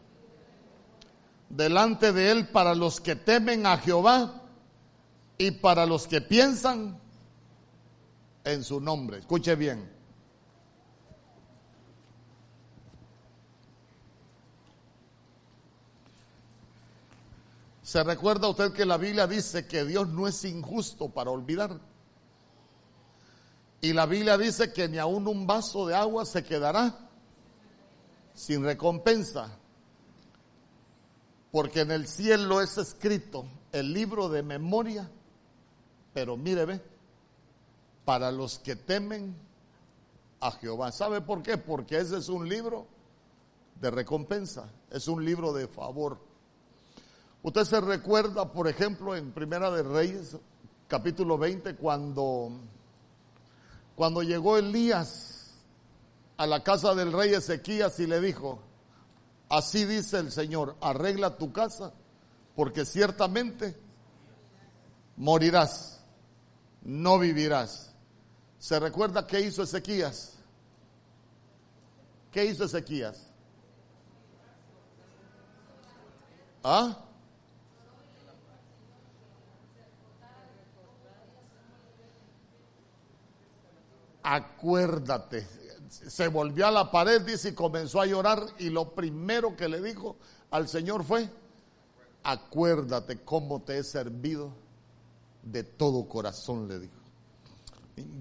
Delante 1.51 2.12
de 2.12 2.30
él 2.30 2.49
para 2.49 2.74
los 2.74 3.01
que 3.01 3.14
temen 3.14 3.66
a 3.66 3.76
Jehová 3.76 4.43
y 5.36 5.51
para 5.51 5.84
los 5.84 6.07
que 6.07 6.22
piensan 6.22 6.99
en 8.45 8.64
su 8.64 8.80
nombre. 8.80 9.18
Escuche 9.18 9.55
bien. 9.55 10.01
¿Se 17.93 18.03
recuerda 18.03 18.49
usted 18.49 18.72
que 18.72 18.86
la 18.86 18.97
Biblia 18.97 19.26
dice 19.26 19.66
que 19.66 19.84
Dios 19.84 20.09
no 20.09 20.26
es 20.26 20.47
injusto 20.47 21.11
para 21.11 21.30
olvidar? 21.30 21.78
Y 23.82 23.93
la 23.93 24.07
Biblia 24.07 24.38
dice 24.38 24.72
que 24.72 24.88
ni 24.88 24.97
aún 24.97 25.28
un 25.28 25.47
vaso 25.47 25.86
de 25.86 25.95
agua 25.95 26.24
se 26.24 26.43
quedará 26.43 27.11
sin 28.32 28.64
recompensa. 28.64 29.59
Porque 31.51 31.80
en 31.80 31.90
el 31.90 32.09
cielo 32.09 32.62
es 32.62 32.78
escrito 32.78 33.45
el 33.72 33.93
libro 33.93 34.30
de 34.30 34.43
memoria, 34.43 35.11
pero 36.14 36.38
mire, 36.38 36.64
ve, 36.64 36.80
para 38.07 38.32
los 38.32 38.59
que 38.59 38.74
temen 38.74 39.36
a 40.40 40.51
Jehová. 40.53 40.93
¿Sabe 40.93 41.20
por 41.20 41.43
qué? 41.43 41.59
Porque 41.59 41.99
ese 41.99 42.16
es 42.16 42.30
un 42.30 42.49
libro 42.49 42.86
de 43.82 43.90
recompensa, 43.90 44.72
es 44.90 45.09
un 45.09 45.22
libro 45.22 45.53
de 45.53 45.68
favor. 45.68 46.32
Usted 47.43 47.64
se 47.64 47.80
recuerda, 47.80 48.53
por 48.53 48.68
ejemplo, 48.68 49.16
en 49.16 49.32
Primera 49.32 49.70
de 49.72 49.82
Reyes, 49.82 50.36
capítulo 50.86 51.36
20, 51.36 51.74
cuando, 51.74 52.53
cuando 53.97 54.22
llegó 54.22 54.59
Elías 54.59 55.55
a 56.36 56.47
la 56.47 56.62
casa 56.62 56.95
del 56.95 57.12
rey 57.12 57.34
Ezequías 57.34 57.99
y 57.99 58.07
le 58.07 58.20
dijo, 58.20 58.61
así 59.49 59.84
dice 59.84 60.18
el 60.18 60.30
Señor, 60.30 60.76
arregla 60.80 61.36
tu 61.36 61.53
casa, 61.53 61.93
porque 62.55 62.84
ciertamente 62.84 63.76
morirás, 65.16 66.01
no 66.82 67.18
vivirás. 67.18 67.93
¿Se 68.61 68.78
recuerda 68.78 69.26
qué 69.26 69.40
hizo 69.40 69.64
Ezequías? 69.64 70.34
¿Qué 72.30 72.45
hizo 72.45 72.64
Ezequías? 72.64 73.32
¿Ah? 76.62 77.09
Acuérdate. 84.23 85.47
Se 85.89 86.29
volvió 86.29 86.66
a 86.66 86.70
la 86.70 86.91
pared, 86.91 87.20
dice, 87.23 87.51
y 87.51 87.55
comenzó 87.55 88.01
a 88.01 88.07
llorar 88.07 88.45
y 88.59 88.70
lo 88.70 88.95
primero 88.95 89.57
que 89.57 89.68
le 89.68 89.81
dijo 89.83 90.16
al 90.51 90.68
Señor 90.68 91.05
fue, 91.05 91.29
acuérdate 92.23 93.20
cómo 93.25 93.62
te 93.62 93.79
he 93.79 93.85
servido 93.85 94.53
de 95.43 95.64
todo 95.64 96.09
corazón, 96.09 96.68
le 96.68 96.79
dijo. 96.81 96.95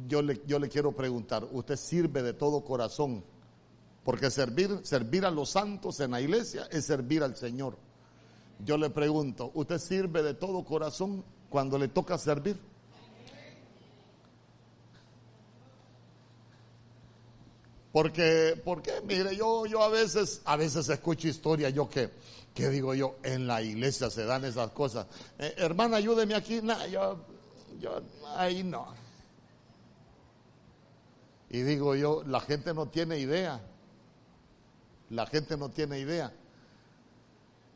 yo 0.08 0.22
le, 0.22 0.42
yo 0.46 0.60
le 0.60 0.70
quiero 0.70 0.92
preguntar, 0.92 1.48
¿usted 1.52 1.76
sirve 1.76 2.24
de 2.24 2.34
todo 2.34 2.64
corazón? 2.64 3.24
Porque 4.04 4.32
servir, 4.32 4.80
servir 4.84 5.26
a 5.26 5.32
los 5.32 5.52
santos 5.52 6.00
en 6.00 6.12
la 6.12 6.22
iglesia 6.22 6.68
es 6.72 6.86
servir 6.86 7.24
al 7.24 7.36
Señor. 7.36 7.78
Yo 8.66 8.78
le 8.78 8.90
pregunto, 8.90 9.52
¿usted 9.54 9.78
sirve 9.78 10.24
de 10.24 10.34
todo 10.34 10.64
corazón 10.64 11.24
cuando 11.50 11.78
le 11.78 11.88
toca 11.88 12.18
servir? 12.18 12.60
Porque, 17.92 18.60
porque, 18.64 19.02
mire, 19.06 19.36
yo, 19.36 19.66
yo 19.66 19.84
a 19.84 19.90
veces, 19.90 20.42
a 20.46 20.56
veces 20.56 20.88
escucho 20.88 21.28
historias, 21.28 21.74
yo 21.74 21.90
que, 21.90 22.10
que 22.54 22.70
digo 22.70 22.94
yo, 22.94 23.18
en 23.24 23.48
la 23.48 23.62
iglesia 23.62 24.10
se 24.10 24.24
dan 24.24 24.46
esas 24.46 24.72
cosas. 24.72 25.08
Eh, 25.38 25.56
hermana, 25.58 25.98
ayúdeme 25.98 26.36
aquí. 26.36 26.62
Yo, 26.90 27.20
yo, 27.80 28.02
ahí 28.38 28.64
no. 28.64 28.88
Y 31.50 31.64
digo 31.64 31.96
yo, 31.96 32.24
la 32.24 32.40
gente 32.40 32.74
no 32.74 32.88
tiene 32.88 33.20
idea. 33.20 33.62
La 35.10 35.26
gente 35.26 35.58
no 35.58 35.70
tiene 35.70 36.00
idea. 36.00 36.34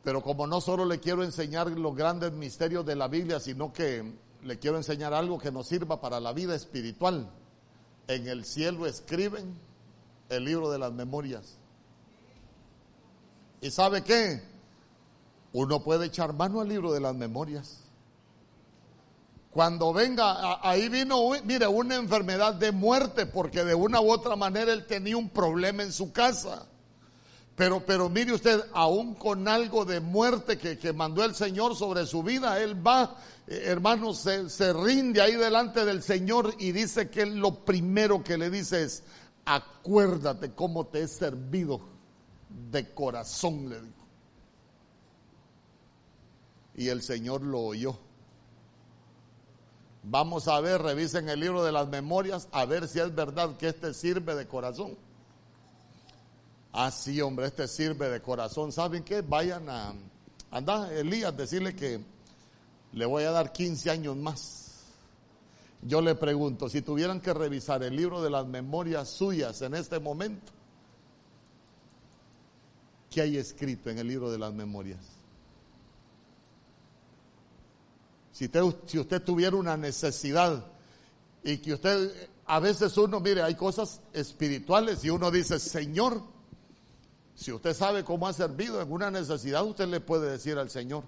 Pero 0.01 0.21
como 0.21 0.47
no 0.47 0.61
solo 0.61 0.85
le 0.85 1.01
quiero 1.01 1.23
enseñar 1.23 1.69
los 1.71 1.93
grandes 1.93 2.31
misterios 2.31 2.85
de 2.85 2.95
la 2.95 3.09
Biblia, 3.09 3.41
sino 3.41 3.73
que 3.73 4.13
le 4.43 4.59
quiero 4.59 4.77
enseñar 4.77 5.13
algo 5.13 5.37
que 5.37 5.51
nos 5.51 5.67
sirva 5.67 5.99
para 5.99 6.21
la 6.21 6.31
vida 6.31 6.55
espiritual. 6.55 7.29
En 8.07 8.27
el 8.29 8.45
cielo 8.45 8.85
escriben 8.85 9.59
el 10.29 10.45
libro 10.45 10.69
de 10.71 10.79
las 10.79 10.91
memorias. 10.91 11.57
¿Y 13.61 13.71
sabe 13.71 14.03
qué? 14.03 14.43
Uno 15.53 15.83
puede 15.83 16.07
echar 16.07 16.33
mano 16.33 16.61
al 16.61 16.69
libro 16.69 16.91
de 16.91 16.99
las 16.99 17.15
memorias. 17.15 17.81
Cuando 19.51 19.93
venga, 19.93 20.59
ahí 20.61 20.89
vino, 20.89 21.29
mire, 21.45 21.65
una 21.65 21.95
enfermedad 21.95 22.55
de 22.55 22.73
muerte, 22.73 23.25
porque 23.25 23.63
de 23.63 23.73
una 23.73 24.01
u 24.01 24.11
otra 24.11 24.35
manera 24.35 24.73
él 24.73 24.85
tenía 24.85 25.15
un 25.15 25.29
problema 25.29 25.81
en 25.81 25.93
su 25.93 26.11
casa. 26.11 26.67
Pero, 27.55 27.85
pero 27.85 28.09
mire 28.09 28.33
usted, 28.33 28.65
aún 28.73 29.15
con 29.15 29.47
algo 29.47 29.85
de 29.85 30.01
muerte 30.01 30.57
que, 30.57 30.77
que 30.77 30.91
mandó 30.91 31.23
el 31.23 31.35
Señor 31.35 31.73
sobre 31.77 32.05
su 32.05 32.21
vida, 32.21 32.59
él 32.59 32.85
va, 32.85 33.15
eh, 33.47 33.61
hermano, 33.67 34.13
se, 34.13 34.49
se 34.49 34.73
rinde 34.73 35.21
ahí 35.21 35.35
delante 35.35 35.85
del 35.85 36.03
Señor 36.03 36.53
y 36.59 36.73
dice 36.73 37.09
que 37.09 37.25
lo 37.25 37.63
primero 37.63 38.21
que 38.25 38.37
le 38.37 38.49
dice 38.49 38.83
es, 38.83 39.03
acuérdate 39.45 40.53
cómo 40.53 40.87
te 40.87 41.03
he 41.03 41.07
servido 41.07 41.81
de 42.71 42.93
corazón, 42.93 43.69
le 43.69 43.81
dijo. 43.81 44.05
Y 46.75 46.89
el 46.89 47.01
Señor 47.01 47.41
lo 47.41 47.61
oyó. 47.61 47.97
Vamos 50.03 50.47
a 50.47 50.59
ver, 50.59 50.81
revisen 50.81 51.29
el 51.29 51.39
libro 51.39 51.63
de 51.63 51.71
las 51.71 51.87
memorias, 51.87 52.47
a 52.51 52.65
ver 52.65 52.87
si 52.87 52.99
es 52.99 53.13
verdad 53.15 53.57
que 53.57 53.69
este 53.69 53.93
sirve 53.93 54.35
de 54.35 54.47
corazón. 54.47 54.97
Ah, 56.73 56.91
sí, 56.91 57.21
hombre, 57.21 57.47
este 57.47 57.67
sirve 57.67 58.09
de 58.09 58.21
corazón. 58.21 58.71
¿Saben 58.71 59.03
qué? 59.03 59.21
Vayan 59.21 59.69
a, 59.69 59.93
anda, 60.51 60.93
Elías, 60.93 61.35
decirle 61.35 61.75
que 61.75 62.01
le 62.91 63.05
voy 63.05 63.23
a 63.23 63.31
dar 63.31 63.51
15 63.51 63.89
años 63.89 64.15
más. 64.15 64.64
Yo 65.85 66.01
le 66.01 66.15
pregunto, 66.15 66.67
si 66.67 66.81
tuvieran 66.81 67.21
que 67.21 67.31
revisar 67.31 67.83
el 67.83 67.95
libro 67.95 68.19
de 68.23 68.31
las 68.31 68.47
memorias 68.47 69.07
suyas 69.07 69.61
en 69.61 69.75
este 69.75 69.99
momento, 69.99 70.51
¿qué 73.11 73.21
hay 73.21 73.37
escrito 73.37 73.91
en 73.91 73.99
el 73.99 74.07
libro 74.07 74.31
de 74.31 74.39
las 74.39 74.51
memorias? 74.51 74.99
Si 78.31 78.45
usted, 78.45 78.63
si 78.87 78.97
usted 78.97 79.21
tuviera 79.21 79.55
una 79.55 79.77
necesidad 79.77 80.65
y 81.43 81.57
que 81.59 81.75
usted, 81.75 82.29
a 82.47 82.59
veces 82.59 82.97
uno, 82.97 83.19
mire, 83.19 83.43
hay 83.43 83.53
cosas 83.53 84.01
espirituales 84.11 85.05
y 85.05 85.11
uno 85.11 85.29
dice, 85.29 85.59
Señor, 85.59 86.19
si 87.35 87.51
usted 87.51 87.75
sabe 87.75 88.03
cómo 88.03 88.27
ha 88.27 88.33
servido 88.33 88.81
en 88.81 88.91
una 88.91 89.11
necesidad, 89.11 89.63
usted 89.63 89.87
le 89.87 89.99
puede 89.99 90.31
decir 90.31 90.57
al 90.57 90.71
Señor, 90.71 91.03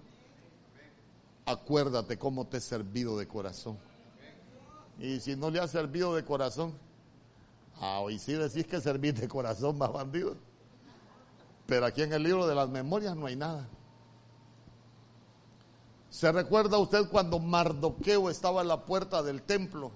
acuérdate 1.47 2.19
cómo 2.19 2.45
te 2.45 2.57
he 2.57 2.61
servido 2.61 3.17
de 3.17 3.27
corazón. 3.27 3.79
Y 4.99 5.19
si 5.19 5.35
no 5.35 5.49
le 5.49 5.59
ha 5.59 5.67
servido 5.67 6.15
de 6.15 6.25
corazón, 6.25 6.73
ah, 7.79 7.99
hoy 7.99 8.17
sí 8.17 8.33
decís 8.33 8.65
que 8.65 8.81
servir 8.81 9.13
de 9.13 9.27
corazón, 9.27 9.77
más 9.77 9.91
bandido. 9.91 10.35
Pero 11.67 11.85
aquí 11.85 12.01
en 12.01 12.13
el 12.13 12.23
libro 12.23 12.47
de 12.47 12.55
las 12.55 12.69
memorias 12.69 13.15
no 13.15 13.27
hay 13.27 13.35
nada. 13.35 13.67
¿Se 16.09 16.31
recuerda 16.31 16.79
usted 16.79 17.09
cuando 17.09 17.37
Mardoqueo 17.37 18.29
estaba 18.29 18.61
en 18.61 18.69
la 18.69 18.85
puerta 18.85 19.21
del 19.21 19.43
templo? 19.43 19.91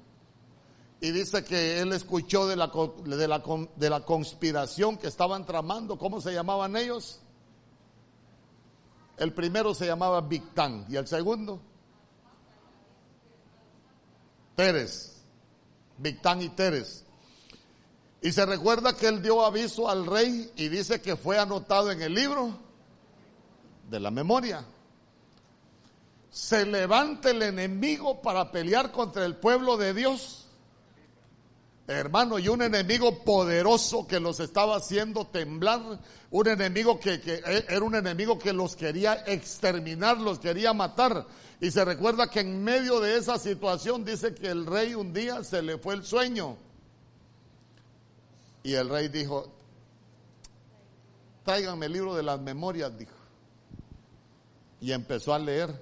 Y 0.99 1.09
dice 1.09 1.43
que 1.43 1.79
él 1.79 1.93
escuchó 1.93 2.45
de 2.45 2.55
la, 2.55 2.71
de 3.05 3.27
la, 3.27 3.41
de 3.75 3.89
la 3.89 4.05
conspiración 4.05 4.97
que 4.97 5.07
estaban 5.07 5.45
tramando. 5.45 5.97
¿Cómo 5.97 6.21
se 6.21 6.31
llamaban 6.31 6.75
ellos? 6.75 7.21
El 9.17 9.33
primero 9.33 9.73
se 9.73 9.87
llamaba 9.87 10.21
Victán 10.21 10.85
y 10.89 10.97
el 10.97 11.07
segundo 11.07 11.59
Teres, 14.55 15.21
Victán 15.97 16.41
y 16.41 16.49
Teres. 16.49 17.03
Y 18.21 18.31
se 18.31 18.45
recuerda 18.45 18.95
que 18.95 19.07
él 19.07 19.21
dio 19.21 19.45
aviso 19.45 19.89
al 19.89 20.05
rey 20.05 20.51
y 20.55 20.69
dice 20.69 21.01
que 21.01 21.15
fue 21.15 21.39
anotado 21.39 21.91
en 21.91 22.01
el 22.01 22.13
libro 22.13 22.57
de 23.89 23.99
la 23.99 24.11
memoria. 24.11 24.63
Se 26.29 26.65
levanta 26.65 27.31
el 27.31 27.41
enemigo 27.41 28.21
para 28.21 28.51
pelear 28.51 28.91
contra 28.91 29.25
el 29.25 29.35
pueblo 29.35 29.75
de 29.77 29.93
Dios 29.93 30.41
hermano, 31.99 32.39
y 32.39 32.47
un 32.47 32.61
enemigo 32.61 33.23
poderoso 33.23 34.07
que 34.07 34.19
los 34.19 34.39
estaba 34.39 34.77
haciendo 34.77 35.27
temblar, 35.27 35.99
un 36.29 36.47
enemigo 36.47 36.99
que, 36.99 37.19
que, 37.19 37.41
era 37.67 37.81
un 37.81 37.95
enemigo 37.95 38.39
que 38.39 38.53
los 38.53 38.75
quería 38.75 39.23
exterminar, 39.25 40.17
los 40.17 40.39
quería 40.39 40.73
matar. 40.73 41.25
Y 41.61 41.69
se 41.69 41.85
recuerda 41.85 42.27
que 42.27 42.39
en 42.39 42.63
medio 42.63 42.99
de 42.99 43.17
esa 43.17 43.37
situación 43.37 44.03
dice 44.03 44.33
que 44.33 44.47
el 44.47 44.65
rey 44.65 44.95
un 44.95 45.13
día 45.13 45.43
se 45.43 45.61
le 45.61 45.77
fue 45.77 45.93
el 45.93 46.03
sueño. 46.03 46.57
Y 48.63 48.73
el 48.73 48.89
rey 48.89 49.09
dijo, 49.09 49.47
tráiganme 51.45 51.85
el 51.85 51.93
libro 51.93 52.15
de 52.15 52.23
las 52.23 52.41
memorias, 52.41 52.97
dijo. 52.97 53.13
Y 54.81 54.91
empezó 54.91 55.35
a 55.35 55.39
leer. 55.39 55.79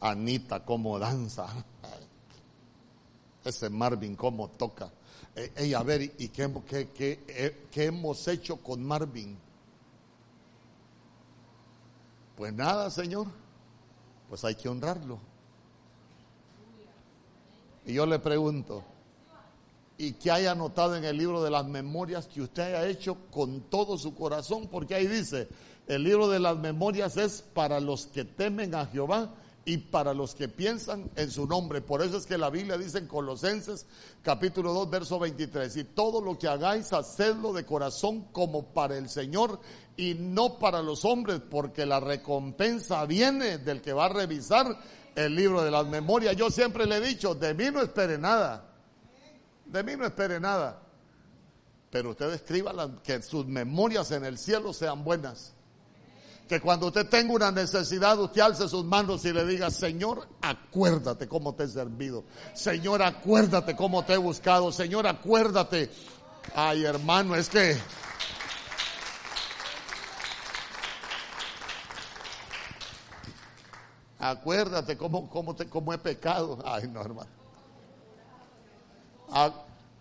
Anita, 0.00 0.64
como 0.64 0.98
danza. 0.98 1.46
Ese 3.44 3.68
Marvin, 3.68 4.16
cómo 4.16 4.48
toca. 4.48 4.90
Eh, 5.36 5.74
a 5.74 5.82
ver, 5.82 6.02
¿y 6.16 6.28
qué, 6.28 6.50
qué, 6.94 7.20
eh, 7.28 7.66
qué 7.70 7.84
hemos 7.84 8.26
hecho 8.28 8.56
con 8.56 8.82
Marvin? 8.82 9.36
Pues 12.40 12.54
nada, 12.54 12.88
Señor, 12.88 13.26
pues 14.30 14.42
hay 14.46 14.54
que 14.54 14.66
honrarlo. 14.66 15.18
Y 17.84 17.92
yo 17.92 18.06
le 18.06 18.18
pregunto, 18.18 18.82
¿y 19.98 20.12
qué 20.12 20.30
hay 20.30 20.46
anotado 20.46 20.96
en 20.96 21.04
el 21.04 21.18
libro 21.18 21.42
de 21.42 21.50
las 21.50 21.66
memorias 21.66 22.26
que 22.26 22.40
usted 22.40 22.62
haya 22.62 22.86
hecho 22.86 23.18
con 23.30 23.60
todo 23.68 23.98
su 23.98 24.14
corazón? 24.14 24.68
Porque 24.68 24.94
ahí 24.94 25.06
dice, 25.06 25.48
el 25.86 26.02
libro 26.02 26.30
de 26.30 26.40
las 26.40 26.56
memorias 26.56 27.18
es 27.18 27.42
para 27.42 27.78
los 27.78 28.06
que 28.06 28.24
temen 28.24 28.74
a 28.74 28.86
Jehová 28.86 29.34
y 29.66 29.76
para 29.76 30.14
los 30.14 30.34
que 30.34 30.48
piensan 30.48 31.10
en 31.16 31.30
su 31.30 31.46
nombre. 31.46 31.82
Por 31.82 32.02
eso 32.02 32.16
es 32.16 32.24
que 32.24 32.38
la 32.38 32.48
Biblia 32.48 32.78
dice 32.78 32.96
en 32.96 33.06
Colosenses 33.06 33.84
capítulo 34.22 34.72
2 34.72 34.88
verso 34.88 35.18
23, 35.18 35.76
y 35.76 35.84
todo 35.84 36.22
lo 36.22 36.38
que 36.38 36.48
hagáis, 36.48 36.92
hacedlo 36.94 37.52
de 37.52 37.66
corazón 37.66 38.22
como 38.32 38.64
para 38.64 38.96
el 38.96 39.10
Señor 39.10 39.60
y 40.00 40.14
no 40.14 40.58
para 40.58 40.80
los 40.80 41.04
hombres, 41.04 41.42
porque 41.50 41.84
la 41.84 42.00
recompensa 42.00 43.04
viene 43.04 43.58
del 43.58 43.82
que 43.82 43.92
va 43.92 44.06
a 44.06 44.08
revisar 44.08 44.74
el 45.14 45.34
libro 45.34 45.62
de 45.62 45.70
las 45.70 45.86
memorias. 45.86 46.34
Yo 46.36 46.50
siempre 46.50 46.86
le 46.86 46.96
he 46.96 47.00
dicho, 47.00 47.34
de 47.34 47.52
mí 47.52 47.64
no 47.70 47.82
espere 47.82 48.16
nada, 48.16 48.64
de 49.66 49.82
mí 49.82 49.96
no 49.96 50.06
espere 50.06 50.40
nada, 50.40 50.80
pero 51.90 52.10
usted 52.10 52.32
escriba 52.32 52.72
que 53.02 53.20
sus 53.20 53.46
memorias 53.46 54.10
en 54.12 54.24
el 54.24 54.38
cielo 54.38 54.72
sean 54.72 55.04
buenas 55.04 55.54
que 56.48 56.60
cuando 56.60 56.88
usted 56.88 57.06
tenga 57.06 57.32
una 57.32 57.52
necesidad, 57.52 58.18
usted 58.18 58.40
alce 58.40 58.68
sus 58.68 58.84
manos 58.84 59.24
y 59.24 59.32
le 59.32 59.44
diga, 59.44 59.70
Señor, 59.70 60.26
acuérdate 60.42 61.28
cómo 61.28 61.54
te 61.54 61.62
he 61.62 61.68
servido. 61.68 62.24
Señor, 62.54 63.02
acuérdate 63.02 63.76
cómo 63.76 64.04
te 64.04 64.14
he 64.14 64.16
buscado. 64.16 64.72
Señor, 64.72 65.06
acuérdate. 65.06 65.92
Ay, 66.56 66.84
hermano, 66.84 67.36
es 67.36 67.48
que... 67.48 67.76
Acuérdate 74.20 74.98
cómo, 74.98 75.28
cómo, 75.30 75.92
he 75.92 75.98
pecado. 75.98 76.58
Ay, 76.64 76.88
no, 76.88 77.00
hermano. 77.00 77.30
Ah, 79.30 79.50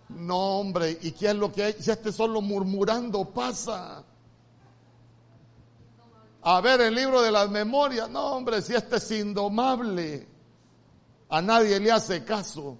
no, 0.09 0.59
hombre, 0.59 0.97
¿y 1.01 1.11
qué 1.11 1.29
es 1.29 1.35
lo 1.35 1.51
que 1.51 1.63
hay? 1.63 1.73
Si 1.79 1.89
este 1.89 2.11
solo 2.11 2.41
murmurando 2.41 3.23
pasa. 3.25 4.03
A 6.41 6.61
ver 6.61 6.81
el 6.81 6.95
libro 6.95 7.21
de 7.21 7.31
las 7.31 7.49
memorias. 7.49 8.09
No, 8.09 8.33
hombre, 8.33 8.61
si 8.61 8.75
este 8.75 8.97
es 8.97 9.11
indomable. 9.11 10.27
A 11.29 11.41
nadie 11.41 11.79
le 11.79 11.91
hace 11.91 12.23
caso. 12.25 12.77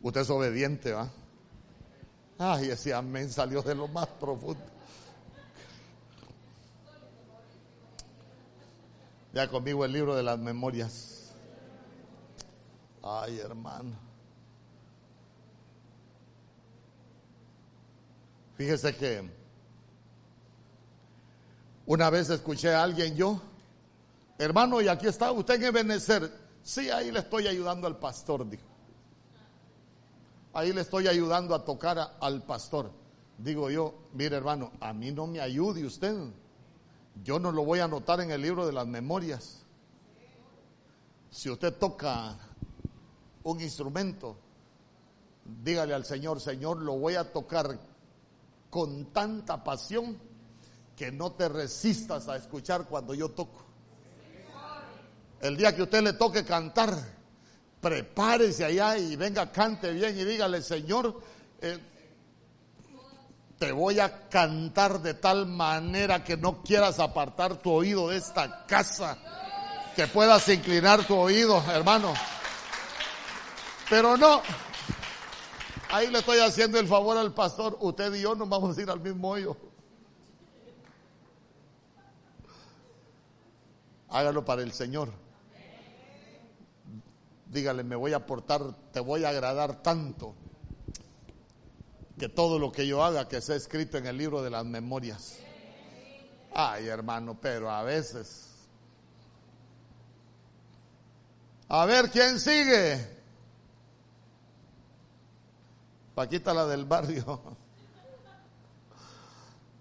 Usted 0.00 0.22
es 0.22 0.30
obediente, 0.30 0.92
¿va? 0.92 1.08
Ay, 2.38 2.70
ese 2.70 2.92
amén 2.92 3.30
salió 3.30 3.62
de 3.62 3.74
lo 3.74 3.86
más 3.86 4.08
profundo. 4.08 4.71
Ya 9.32 9.48
conmigo 9.48 9.84
el 9.84 9.92
libro 9.92 10.14
de 10.14 10.22
las 10.22 10.38
memorias. 10.38 11.32
Ay, 13.02 13.38
hermano. 13.38 13.96
Fíjese 18.56 18.94
que 18.94 19.28
una 21.86 22.10
vez 22.10 22.30
escuché 22.30 22.74
a 22.74 22.82
alguien 22.82 23.16
yo, 23.16 23.40
hermano, 24.38 24.80
y 24.80 24.88
aquí 24.88 25.06
está 25.06 25.32
usted 25.32 25.54
en 25.54 25.64
Ebenezer. 25.64 26.30
Sí, 26.62 26.90
ahí 26.90 27.10
le 27.10 27.20
estoy 27.20 27.46
ayudando 27.48 27.86
al 27.86 27.98
pastor, 27.98 28.48
dijo. 28.48 28.62
Ahí 30.52 30.72
le 30.72 30.82
estoy 30.82 31.08
ayudando 31.08 31.54
a 31.54 31.64
tocar 31.64 32.16
al 32.20 32.42
pastor. 32.42 32.92
Digo 33.38 33.70
yo, 33.70 33.94
mire 34.12 34.36
hermano, 34.36 34.72
a 34.78 34.92
mí 34.92 35.10
no 35.10 35.26
me 35.26 35.40
ayude 35.40 35.84
usted. 35.84 36.14
Yo 37.22 37.38
no 37.38 37.52
lo 37.52 37.64
voy 37.64 37.80
a 37.80 37.84
anotar 37.84 38.20
en 38.20 38.30
el 38.30 38.42
libro 38.42 38.66
de 38.66 38.72
las 38.72 38.86
memorias. 38.86 39.64
Si 41.30 41.48
usted 41.50 41.74
toca 41.74 42.36
un 43.44 43.60
instrumento, 43.60 44.36
dígale 45.44 45.94
al 45.94 46.04
Señor, 46.04 46.40
Señor, 46.40 46.78
lo 46.78 46.98
voy 46.98 47.14
a 47.14 47.32
tocar 47.32 47.78
con 48.70 49.06
tanta 49.06 49.62
pasión 49.62 50.18
que 50.96 51.10
no 51.10 51.32
te 51.32 51.48
resistas 51.48 52.28
a 52.28 52.36
escuchar 52.36 52.86
cuando 52.86 53.14
yo 53.14 53.30
toco. 53.30 53.64
El 55.40 55.56
día 55.56 55.74
que 55.74 55.82
usted 55.82 56.02
le 56.02 56.12
toque 56.12 56.44
cantar, 56.44 56.96
prepárese 57.80 58.64
allá 58.64 58.96
y 58.96 59.16
venga, 59.16 59.50
cante 59.50 59.92
bien 59.92 60.16
y 60.16 60.24
dígale, 60.24 60.62
Señor, 60.62 61.20
eh, 61.60 61.78
te 63.62 63.70
voy 63.70 64.00
a 64.00 64.28
cantar 64.28 65.00
de 65.02 65.14
tal 65.14 65.46
manera 65.46 66.24
que 66.24 66.36
no 66.36 66.64
quieras 66.64 66.98
apartar 66.98 67.58
tu 67.58 67.70
oído 67.70 68.08
de 68.08 68.16
esta 68.16 68.66
casa, 68.66 69.16
que 69.94 70.08
puedas 70.08 70.48
inclinar 70.48 71.06
tu 71.06 71.14
oído, 71.14 71.62
hermano. 71.70 72.12
Pero 73.88 74.16
no, 74.16 74.42
ahí 75.92 76.08
le 76.08 76.18
estoy 76.18 76.40
haciendo 76.40 76.80
el 76.80 76.88
favor 76.88 77.16
al 77.16 77.32
pastor, 77.34 77.78
usted 77.78 78.12
y 78.14 78.22
yo 78.22 78.34
nos 78.34 78.48
vamos 78.48 78.76
a 78.76 78.82
ir 78.82 78.90
al 78.90 78.98
mismo 78.98 79.30
hoyo. 79.30 79.56
Hágalo 84.08 84.44
para 84.44 84.62
el 84.62 84.72
Señor. 84.72 85.08
Dígale, 87.46 87.84
me 87.84 87.94
voy 87.94 88.12
a 88.12 88.26
portar, 88.26 88.74
te 88.90 88.98
voy 88.98 89.22
a 89.22 89.28
agradar 89.28 89.84
tanto 89.84 90.34
que 92.18 92.28
todo 92.28 92.58
lo 92.58 92.70
que 92.70 92.86
yo 92.86 93.02
haga 93.02 93.28
que 93.28 93.40
sea 93.40 93.56
escrito 93.56 93.98
en 93.98 94.06
el 94.06 94.16
libro 94.16 94.42
de 94.42 94.50
las 94.50 94.64
memorias. 94.64 95.38
Ay, 96.54 96.88
hermano, 96.88 97.38
pero 97.40 97.70
a 97.70 97.82
veces. 97.82 98.50
A 101.68 101.86
ver 101.86 102.10
quién 102.10 102.38
sigue. 102.38 103.22
Paquita 106.14 106.52
la 106.52 106.66
del 106.66 106.84
barrio. 106.84 107.40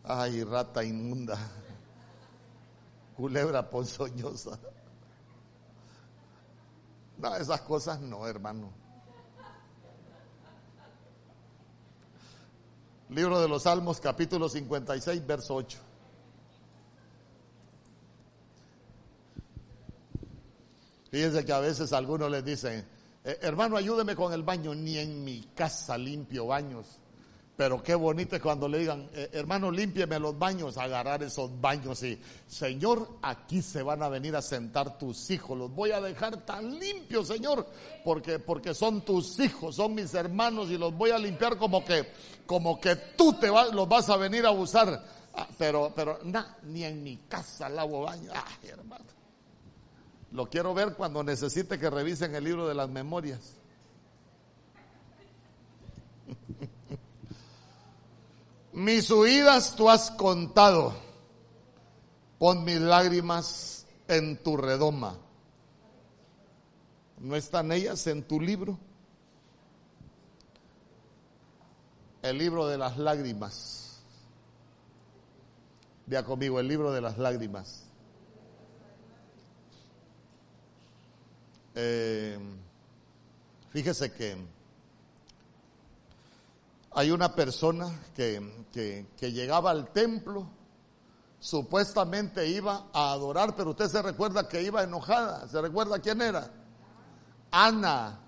Ay, 0.04 0.44
rata 0.44 0.84
inmunda. 0.84 1.38
Culebra 3.16 3.70
ponzoñosa. 3.70 4.58
No, 7.18 7.36
esas 7.36 7.62
cosas 7.62 8.00
no, 8.00 8.26
hermano. 8.26 8.81
Libro 13.12 13.42
de 13.42 13.50
los 13.50 13.64
Salmos, 13.64 14.00
capítulo 14.00 14.48
56, 14.48 15.28
verso 15.28 15.56
8. 15.56 15.78
Fíjense 21.12 21.44
que 21.44 21.52
a 21.52 21.60
veces 21.60 21.92
algunos 21.92 22.32
les 22.32 22.46
dicen, 22.46 22.88
eh, 23.26 23.38
hermano, 23.42 23.76
ayúdeme 23.76 24.16
con 24.16 24.32
el 24.32 24.44
baño, 24.44 24.74
ni 24.74 24.98
en 24.98 25.26
mi 25.26 25.42
casa 25.54 25.98
limpio 25.98 26.48
baños. 26.48 27.01
Pero 27.62 27.84
qué 27.84 27.94
bonito 27.94 28.36
es 28.36 28.42
cuando 28.42 28.68
le 28.68 28.80
digan, 28.80 29.08
eh, 29.14 29.30
hermano, 29.34 29.70
límpieme 29.70 30.18
los 30.18 30.36
baños, 30.36 30.80
agarrar 30.80 31.22
esos 31.22 31.62
baños 31.62 32.02
y, 32.02 32.20
Señor, 32.48 33.20
aquí 33.22 33.62
se 33.62 33.84
van 33.84 34.02
a 34.02 34.10
venir 34.10 34.36
a 34.36 34.42
sentar 34.42 34.98
tus 34.98 35.30
hijos, 35.30 35.56
los 35.56 35.72
voy 35.72 35.92
a 35.92 36.02
dejar 36.02 36.38
tan 36.38 36.80
limpios, 36.80 37.28
Señor, 37.28 37.68
porque, 38.04 38.40
porque 38.40 38.74
son 38.74 39.02
tus 39.02 39.40
hijos, 39.40 39.76
son 39.76 39.94
mis 39.94 40.12
hermanos 40.16 40.72
y 40.72 40.78
los 40.80 40.92
voy 40.98 41.12
a 41.12 41.20
limpiar 41.20 41.56
como 41.56 41.86
que, 41.86 42.12
como 42.48 42.82
que 42.82 42.96
tú 42.96 43.34
te 43.34 43.50
los 43.50 43.88
vas 43.88 44.10
a 44.10 44.18
venir 44.18 44.44
a 44.48 44.52
usar. 44.52 45.06
Ah, 45.36 45.48
pero, 45.56 45.94
pero, 45.96 46.18
ni 46.64 46.84
en 46.84 47.04
mi 47.04 47.18
casa 47.30 47.70
lavo 47.70 48.02
baño. 48.02 48.32
Ay, 48.34 48.70
hermano. 48.70 49.06
Lo 50.32 50.50
quiero 50.50 50.74
ver 50.74 50.96
cuando 50.96 51.24
necesite 51.24 51.78
que 51.78 51.92
revisen 51.92 52.34
el 52.34 52.44
libro 52.44 52.68
de 52.68 52.74
las 52.74 52.90
memorias. 52.90 53.54
Mis 58.74 59.10
huidas 59.12 59.76
tú 59.76 59.90
has 59.90 60.12
contado. 60.12 60.94
Pon 62.40 62.64
mis 62.64 62.80
lágrimas 62.80 63.86
en 64.08 64.38
tu 64.42 64.58
redoma. 64.58 65.18
¿No 67.20 67.36
están 67.36 67.72
ellas 67.72 68.08
en 68.08 68.24
tu 68.24 68.40
libro? 68.40 68.80
El 72.22 72.38
libro 72.38 72.68
de 72.68 72.78
las 72.78 72.98
lágrimas. 72.98 74.02
Vea 76.06 76.24
conmigo, 76.24 76.60
el 76.60 76.68
libro 76.68 76.92
de 76.92 77.02
las 77.02 77.18
lágrimas. 77.18 77.84
Eh, 81.76 82.38
fíjese 83.70 84.12
que 84.12 84.36
hay 86.94 87.12
una 87.12 87.34
persona 87.34 87.90
que, 88.14 88.66
que, 88.74 89.32
llegaba 89.32 89.72
al 89.72 89.92
templo, 89.92 90.48
supuestamente 91.40 92.48
iba 92.48 92.88
a 92.94 93.12
adorar, 93.12 93.56
pero 93.56 93.72
usted 93.72 93.88
se 93.88 94.02
recuerda 94.02 94.48
que 94.48 94.62
iba 94.62 94.84
enojada. 94.84 95.48
¿Se 95.48 95.62
recuerda 95.62 96.00
quién 96.00 96.22
era? 96.22 96.52
Ana. 97.52 98.20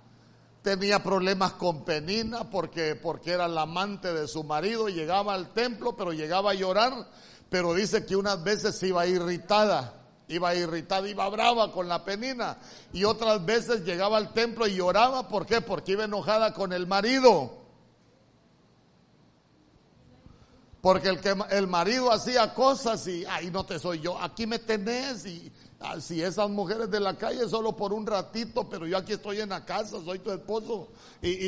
Tenía 0.61 1.03
problemas 1.03 1.53
con 1.53 1.83
Penina 1.83 2.49
porque, 2.49 2.95
porque 2.95 3.31
era 3.31 3.49
la 3.49 3.63
amante 3.63 4.13
de 4.13 4.29
su 4.29 4.45
marido 4.45 4.87
llegaba 4.87 5.33
al 5.33 5.51
templo, 5.51 5.93
pero 5.97 6.13
llegaba 6.13 6.51
a 6.51 6.53
llorar, 6.53 7.09
pero 7.49 7.73
dice 7.73 8.05
que 8.05 8.15
unas 8.15 8.41
veces 8.45 8.81
iba 8.81 9.05
irritada 9.05 9.93
iba 10.29 10.55
irritada, 10.55 11.07
iba 11.07 11.27
brava 11.29 11.71
con 11.71 11.89
la 11.89 12.05
penina. 12.05 12.57
Y 12.93 13.03
otras 13.03 13.45
veces 13.45 13.83
llegaba 13.83 14.17
al 14.17 14.33
templo 14.33 14.65
y 14.65 14.75
lloraba. 14.75 15.27
¿Por 15.27 15.45
qué? 15.45 15.59
Porque 15.59 15.91
iba 15.91 16.05
enojada 16.05 16.53
con 16.53 16.71
el 16.73 16.87
marido. 16.87 17.62
Porque 20.83 21.07
el, 21.07 21.21
que, 21.21 21.33
el 21.51 21.65
marido 21.65 22.11
hacía 22.11 22.53
cosas 22.53 23.07
y, 23.07 23.23
ay, 23.23 23.49
no 23.49 23.65
te 23.65 23.79
soy 23.79 24.01
yo, 24.01 24.19
aquí 24.19 24.45
me 24.45 24.59
tenés 24.59 25.25
y 25.25 25.49
así 25.79 26.21
esas 26.21 26.49
mujeres 26.49 26.91
de 26.91 26.99
la 26.99 27.17
calle 27.17 27.47
solo 27.47 27.73
por 27.73 27.93
un 27.93 28.05
ratito, 28.05 28.67
pero 28.67 28.85
yo 28.85 28.97
aquí 28.97 29.13
estoy 29.13 29.39
en 29.39 29.47
la 29.47 29.63
casa, 29.63 30.03
soy 30.03 30.19
tu 30.19 30.29
esposo. 30.29 30.89
Y, 31.21 31.47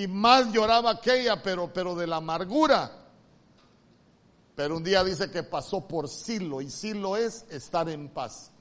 y, 0.00 0.06
más 0.06 0.52
lloraba 0.52 0.92
aquella, 0.92 1.42
pero, 1.42 1.72
pero 1.74 1.96
de 1.96 2.06
la 2.06 2.18
amargura. 2.18 2.92
Pero 4.54 4.76
un 4.76 4.84
día 4.84 5.02
dice 5.02 5.32
que 5.32 5.42
pasó 5.42 5.88
por 5.88 6.08
Silo 6.08 6.60
y 6.60 6.70
Silo 6.70 7.16
es 7.16 7.46
estar 7.50 7.88
en 7.88 8.08
paz. 8.08 8.52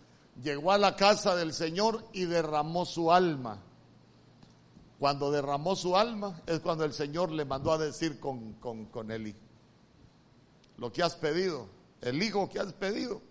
Llegó 0.42 0.72
a 0.72 0.80
la 0.80 0.96
casa 0.96 1.36
del 1.36 1.54
Señor 1.54 2.04
y 2.14 2.26
derramó 2.26 2.84
su 2.84 3.12
alma. 3.12 3.62
Cuando 4.98 5.30
derramó 5.30 5.76
su 5.76 5.96
alma 5.96 6.42
es 6.48 6.62
cuando 6.62 6.84
el 6.84 6.94
Señor 6.94 7.32
le 7.32 7.46
mandó 7.46 7.72
a 7.72 7.78
decir 7.78 8.20
con, 8.20 8.54
con, 8.54 8.86
con 8.86 9.12
Eli 9.12 9.36
lo 10.80 10.92
que 10.92 11.04
has 11.04 11.16
pedido, 11.16 11.68
el 12.02 12.22
hijo 12.24 12.50
que 12.50 12.60
has 12.60 12.74
pedido, 12.74 13.22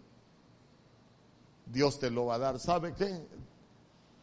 Dios 1.67 1.99
te 1.99 2.11
lo 2.11 2.27
va 2.27 2.35
a 2.35 2.39
dar. 2.39 2.59
¿Sabe 2.59 2.95
qué? 2.95 3.27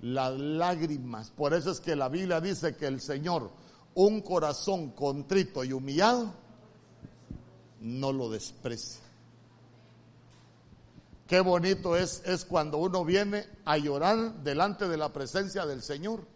Las 0.02 0.38
lágrimas. 0.40 1.32
Por 1.32 1.54
eso 1.54 1.72
es 1.72 1.80
que 1.80 1.96
la 1.96 2.10
Biblia 2.10 2.40
dice 2.40 2.76
que 2.76 2.86
el 2.86 3.02
Señor, 3.02 3.52
un 3.96 4.22
corazón 4.22 4.92
contrito 4.92 5.64
y 5.64 5.74
humillado, 5.74 6.34
no 7.82 8.14
lo 8.14 8.30
desprecia. 8.30 9.02
Qué 11.28 11.40
bonito 11.40 11.96
es, 11.96 12.22
es 12.26 12.46
cuando 12.46 12.78
uno 12.78 13.04
viene 13.04 13.48
a 13.66 13.78
llorar 13.78 14.44
delante 14.44 14.88
de 14.88 14.98
la 14.98 15.12
presencia 15.12 15.66
del 15.66 15.82
Señor. 15.82 16.28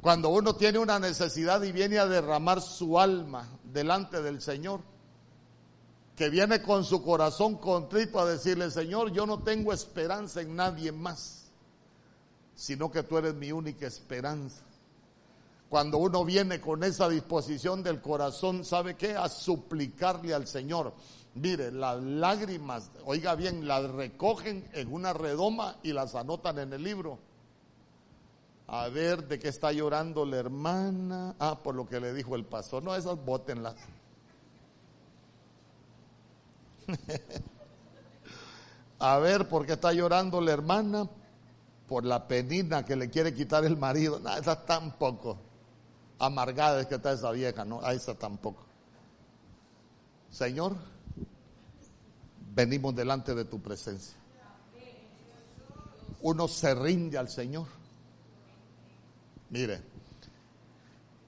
Cuando 0.00 0.28
uno 0.28 0.54
tiene 0.54 0.78
una 0.78 1.00
necesidad 1.00 1.62
y 1.62 1.72
viene 1.72 1.98
a 1.98 2.06
derramar 2.06 2.60
su 2.60 2.98
alma 2.98 3.48
delante 3.64 4.22
del 4.22 4.40
Señor. 4.40 4.91
Que 6.16 6.28
viene 6.28 6.62
con 6.62 6.84
su 6.84 7.02
corazón 7.02 7.56
contrito 7.56 8.20
a 8.20 8.26
decirle, 8.26 8.70
Señor, 8.70 9.12
yo 9.12 9.26
no 9.26 9.42
tengo 9.42 9.72
esperanza 9.72 10.42
en 10.42 10.54
nadie 10.54 10.92
más, 10.92 11.50
sino 12.54 12.90
que 12.90 13.02
tú 13.02 13.18
eres 13.18 13.34
mi 13.34 13.50
única 13.50 13.86
esperanza. 13.86 14.62
Cuando 15.70 15.96
uno 15.96 16.22
viene 16.24 16.60
con 16.60 16.84
esa 16.84 17.08
disposición 17.08 17.82
del 17.82 18.02
corazón, 18.02 18.62
¿sabe 18.62 18.94
qué? 18.94 19.16
A 19.16 19.30
suplicarle 19.30 20.34
al 20.34 20.46
Señor. 20.46 20.92
Mire, 21.34 21.72
las 21.72 22.02
lágrimas, 22.02 22.90
oiga 23.06 23.34
bien, 23.34 23.66
las 23.66 23.90
recogen 23.90 24.68
en 24.74 24.92
una 24.92 25.14
redoma 25.14 25.76
y 25.82 25.94
las 25.94 26.14
anotan 26.14 26.58
en 26.58 26.74
el 26.74 26.82
libro. 26.82 27.18
A 28.66 28.88
ver 28.88 29.26
de 29.26 29.38
qué 29.38 29.48
está 29.48 29.72
llorando 29.72 30.26
la 30.26 30.36
hermana. 30.36 31.34
Ah, 31.38 31.58
por 31.62 31.74
lo 31.74 31.88
que 31.88 32.00
le 32.00 32.12
dijo 32.12 32.36
el 32.36 32.44
pastor. 32.44 32.82
No, 32.82 32.94
esas 32.94 33.16
bótenlas. 33.24 33.74
A 38.98 39.18
ver, 39.18 39.48
¿por 39.48 39.66
qué 39.66 39.72
está 39.72 39.92
llorando 39.92 40.40
la 40.40 40.52
hermana? 40.52 41.08
Por 41.88 42.04
la 42.04 42.28
penina 42.28 42.84
que 42.84 42.94
le 42.94 43.10
quiere 43.10 43.34
quitar 43.34 43.64
el 43.64 43.76
marido. 43.76 44.20
No, 44.20 44.36
esa 44.36 44.64
tampoco. 44.64 45.38
Amargada 46.20 46.80
es 46.80 46.86
que 46.86 46.94
está 46.94 47.12
esa 47.12 47.32
vieja, 47.32 47.64
no, 47.64 47.82
a 47.82 47.92
esa 47.94 48.14
tampoco. 48.14 48.64
Señor, 50.30 50.76
venimos 52.54 52.94
delante 52.94 53.34
de 53.34 53.44
tu 53.44 53.60
presencia. 53.60 54.16
Uno 56.20 56.46
se 56.46 56.72
rinde 56.74 57.18
al 57.18 57.28
Señor. 57.28 57.66
Mire, 59.50 59.82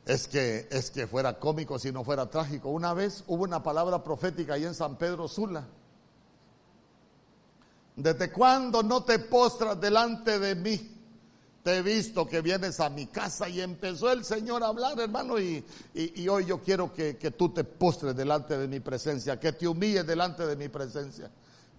es 0.06 0.28
que, 0.28 0.68
es 0.70 0.90
que 0.90 1.06
fuera 1.06 1.38
cómico 1.38 1.78
si 1.78 1.90
no 1.90 2.04
fuera 2.04 2.28
trágico. 2.28 2.68
Una 2.68 2.92
vez 2.92 3.24
hubo 3.26 3.44
una 3.44 3.62
palabra 3.62 4.02
profética 4.04 4.54
ahí 4.54 4.64
en 4.64 4.74
San 4.74 4.96
Pedro 4.96 5.28
Sula. 5.28 5.66
¿Desde 7.96 8.30
cuándo 8.30 8.82
no 8.82 9.04
te 9.04 9.18
postras 9.18 9.80
delante 9.80 10.38
de 10.38 10.54
mí? 10.54 10.90
Te 11.62 11.78
he 11.78 11.82
visto 11.82 12.26
que 12.26 12.42
vienes 12.42 12.78
a 12.80 12.90
mi 12.90 13.06
casa 13.06 13.48
y 13.48 13.60
empezó 13.62 14.12
el 14.12 14.24
Señor 14.24 14.62
a 14.62 14.66
hablar, 14.66 15.00
hermano, 15.00 15.38
y, 15.38 15.64
y, 15.94 16.28
hoy 16.28 16.44
yo 16.44 16.60
quiero 16.60 16.92
que, 16.92 17.16
que, 17.16 17.30
tú 17.30 17.54
te 17.54 17.64
postres 17.64 18.14
delante 18.14 18.58
de 18.58 18.68
mi 18.68 18.80
presencia, 18.80 19.40
que 19.40 19.52
te 19.52 19.66
humilles 19.66 20.06
delante 20.06 20.44
de 20.44 20.56
mi 20.56 20.68
presencia. 20.68 21.30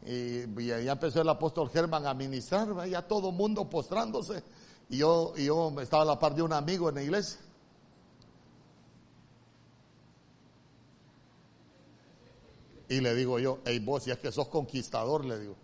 Y, 0.03 0.65
ya 0.65 0.91
empezó 0.91 1.21
el 1.21 1.29
apóstol 1.29 1.69
Germán 1.69 2.07
a 2.07 2.15
ministrar, 2.15 2.87
ya 2.87 3.03
todo 3.03 3.31
mundo 3.31 3.69
postrándose. 3.69 4.41
Y 4.89 4.97
yo, 4.97 5.33
y 5.37 5.45
yo 5.45 5.79
estaba 5.79 6.01
a 6.01 6.05
la 6.07 6.17
par 6.17 6.33
de 6.33 6.41
un 6.41 6.53
amigo 6.53 6.89
en 6.89 6.95
la 6.95 7.03
iglesia. 7.03 7.39
Y 12.87 13.01
le 13.01 13.15
digo 13.15 13.39
yo, 13.39 13.59
hey 13.65 13.79
vos, 13.79 14.03
si 14.03 14.11
es 14.11 14.19
que 14.19 14.31
sos 14.31 14.47
conquistador, 14.47 15.25
le 15.25 15.39
digo. 15.39 15.55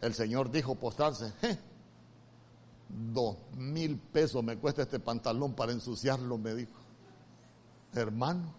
El 0.00 0.14
Señor 0.14 0.50
dijo 0.50 0.74
postrarse. 0.74 1.32
Dos 2.88 3.36
mil 3.56 3.98
pesos 3.98 4.42
me 4.42 4.56
cuesta 4.56 4.82
este 4.82 4.98
pantalón 4.98 5.54
para 5.54 5.72
ensuciarlo, 5.72 6.38
me 6.38 6.54
dijo. 6.54 6.72
Hermano, 7.94 8.54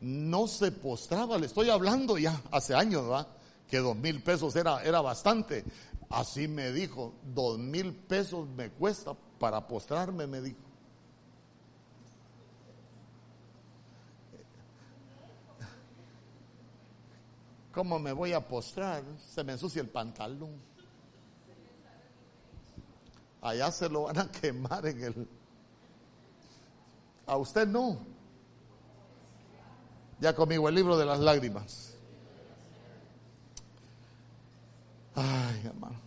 no 0.00 0.46
se 0.46 0.70
postraba, 0.70 1.38
le 1.38 1.46
estoy 1.46 1.70
hablando 1.70 2.18
ya 2.18 2.42
hace 2.50 2.74
años, 2.74 3.02
¿verdad? 3.04 3.28
Que 3.68 3.78
dos 3.78 3.96
mil 3.96 4.22
pesos 4.22 4.54
era, 4.56 4.82
era 4.82 5.00
bastante. 5.00 5.64
Así 6.10 6.48
me 6.48 6.72
dijo, 6.72 7.14
dos 7.34 7.58
mil 7.58 7.94
pesos 7.94 8.48
me 8.48 8.70
cuesta 8.70 9.14
para 9.38 9.66
postrarme, 9.66 10.26
me 10.26 10.40
dijo. 10.40 10.67
¿Cómo 17.78 18.00
me 18.00 18.10
voy 18.10 18.32
a 18.32 18.40
postrar? 18.40 19.04
Se 19.32 19.44
me 19.44 19.52
ensucia 19.52 19.80
el 19.80 19.88
pantalón. 19.88 20.60
Allá 23.40 23.70
se 23.70 23.88
lo 23.88 24.02
van 24.02 24.18
a 24.18 24.28
quemar 24.32 24.84
en 24.84 25.04
el... 25.04 25.28
A 27.24 27.36
usted 27.36 27.68
no. 27.68 28.04
Ya 30.18 30.34
conmigo 30.34 30.68
el 30.68 30.74
libro 30.74 30.98
de 30.98 31.06
las 31.06 31.20
lágrimas. 31.20 31.94
Ay, 35.14 35.62
hermano. 35.64 36.00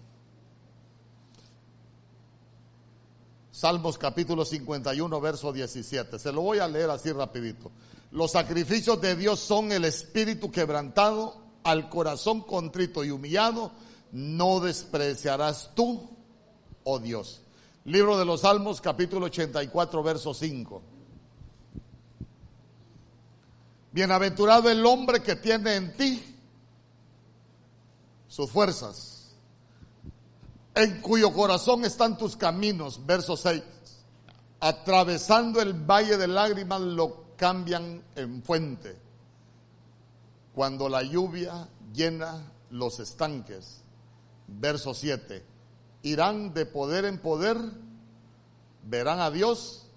Salmos 3.49 3.97
capítulo 3.97 4.43
51, 4.43 5.21
verso 5.21 5.53
17. 5.53 6.19
Se 6.19 6.33
lo 6.33 6.41
voy 6.41 6.59
a 6.59 6.67
leer 6.67 6.89
así 6.89 7.13
rapidito. 7.13 7.71
Los 8.11 8.33
sacrificios 8.33 8.99
de 8.99 9.15
Dios 9.15 9.39
son 9.39 9.71
el 9.71 9.85
espíritu 9.85 10.51
quebrantado 10.51 11.40
al 11.63 11.89
corazón 11.89 12.41
contrito 12.41 13.03
y 13.03 13.11
humillado, 13.11 13.71
no 14.11 14.59
despreciarás 14.59 15.71
tú, 15.75 16.09
oh 16.83 16.99
Dios. 16.99 17.41
Libro 17.85 18.17
de 18.17 18.25
los 18.25 18.41
Salmos, 18.41 18.81
capítulo 18.81 19.27
84, 19.27 20.03
verso 20.03 20.33
5. 20.33 20.81
Bienaventurado 23.91 24.69
el 24.69 24.85
hombre 24.85 25.21
que 25.21 25.35
tiene 25.35 25.75
en 25.75 25.97
ti 25.97 26.23
sus 28.27 28.49
fuerzas, 28.49 29.35
en 30.73 31.01
cuyo 31.01 31.33
corazón 31.33 31.83
están 31.83 32.17
tus 32.17 32.37
caminos, 32.37 33.05
verso 33.05 33.35
6. 33.35 33.61
Atravesando 34.61 35.59
el 35.59 35.73
valle 35.73 36.17
de 36.17 36.27
lágrimas 36.27 36.79
lo 36.81 37.35
cambian 37.35 38.03
en 38.15 38.43
fuente 38.43 39.10
cuando 40.53 40.89
la 40.89 41.03
lluvia 41.03 41.67
llena 41.93 42.51
los 42.69 42.99
estanques. 42.99 43.81
Verso 44.47 44.93
7. 44.93 45.43
Irán 46.03 46.53
de 46.53 46.65
poder 46.65 47.05
en 47.05 47.19
poder, 47.19 47.57
verán 48.83 49.19
a 49.19 49.29
Dios 49.31 49.87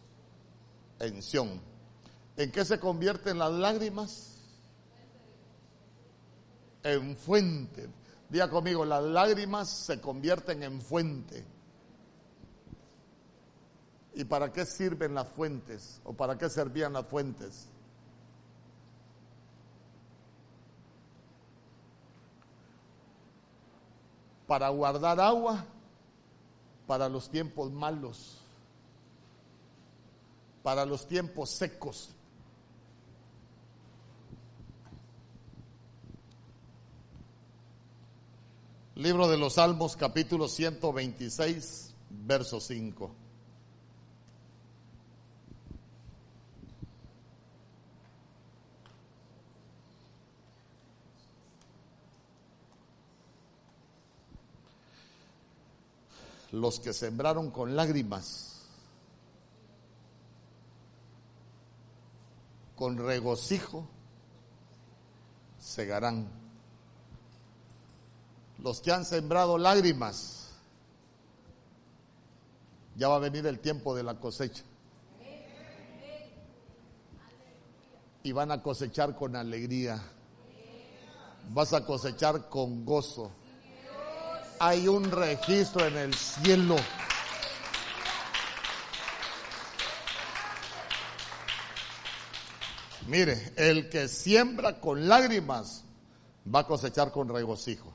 en 1.00 1.22
Sión. 1.22 1.60
¿En 2.36 2.50
qué 2.50 2.64
se 2.64 2.78
convierten 2.78 3.38
las 3.38 3.52
lágrimas? 3.52 4.36
En 6.82 7.16
fuente. 7.16 7.88
Diga 8.28 8.50
conmigo, 8.50 8.84
las 8.84 9.02
lágrimas 9.02 9.70
se 9.70 10.00
convierten 10.00 10.62
en 10.62 10.80
fuente. 10.80 11.44
¿Y 14.14 14.24
para 14.24 14.52
qué 14.52 14.64
sirven 14.64 15.14
las 15.14 15.28
fuentes? 15.28 16.00
¿O 16.04 16.12
para 16.12 16.38
qué 16.38 16.48
servían 16.48 16.92
las 16.92 17.06
fuentes? 17.06 17.68
Para 24.54 24.68
guardar 24.68 25.18
agua 25.18 25.64
para 26.86 27.08
los 27.08 27.28
tiempos 27.28 27.72
malos, 27.72 28.38
para 30.62 30.86
los 30.86 31.08
tiempos 31.08 31.50
secos. 31.50 32.10
Libro 38.94 39.26
de 39.26 39.38
los 39.38 39.54
Salmos, 39.54 39.96
capítulo 39.96 40.46
126, 40.46 41.92
verso 42.10 42.60
5. 42.60 43.23
Los 56.54 56.78
que 56.78 56.92
sembraron 56.92 57.50
con 57.50 57.74
lágrimas, 57.74 58.62
con 62.76 62.96
regocijo, 62.96 63.88
segarán. 65.58 66.28
Los 68.62 68.80
que 68.80 68.92
han 68.92 69.04
sembrado 69.04 69.58
lágrimas, 69.58 70.50
ya 72.96 73.08
va 73.08 73.16
a 73.16 73.18
venir 73.18 73.46
el 73.46 73.58
tiempo 73.58 73.94
de 73.94 74.04
la 74.04 74.14
cosecha. 74.20 74.62
Y 78.22 78.32
van 78.32 78.52
a 78.52 78.62
cosechar 78.62 79.16
con 79.16 79.36
alegría. 79.36 80.00
Vas 81.50 81.74
a 81.74 81.84
cosechar 81.84 82.48
con 82.48 82.86
gozo 82.86 83.32
hay 84.66 84.88
un 84.88 85.10
registro 85.10 85.86
en 85.86 85.96
el 85.98 86.14
cielo. 86.14 86.76
Mire, 93.06 93.52
el 93.56 93.90
que 93.90 94.08
siembra 94.08 94.80
con 94.80 95.06
lágrimas 95.06 95.84
va 96.52 96.60
a 96.60 96.66
cosechar 96.66 97.12
con 97.12 97.28
regocijo. 97.28 97.92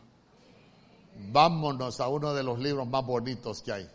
Vámonos 1.32 2.00
a 2.00 2.08
uno 2.08 2.36
de 2.36 2.44
los 2.44 2.60
libros 2.60 2.88
más 2.88 3.04
bonitos 3.04 3.64
que 3.64 3.72
hay. 3.72 3.90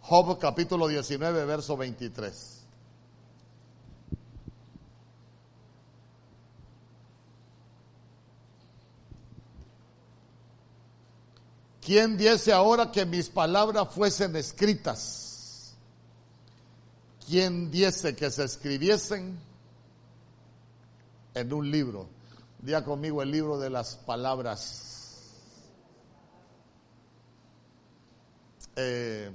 Job 0.00 0.38
capítulo 0.38 0.88
19, 0.88 1.44
verso 1.44 1.76
23. 1.76 2.61
¿Quién 11.84 12.16
diese 12.16 12.52
ahora 12.52 12.92
que 12.92 13.04
mis 13.04 13.28
palabras 13.28 13.92
fuesen 13.92 14.36
escritas? 14.36 15.74
¿Quién 17.26 17.72
diese 17.72 18.14
que 18.14 18.30
se 18.30 18.44
escribiesen 18.44 19.36
en 21.34 21.52
un 21.52 21.68
libro? 21.68 22.06
Día 22.60 22.84
conmigo 22.84 23.20
el 23.20 23.32
libro 23.32 23.58
de 23.58 23.68
las 23.68 23.96
palabras. 23.96 24.92
Eh, 28.76 29.32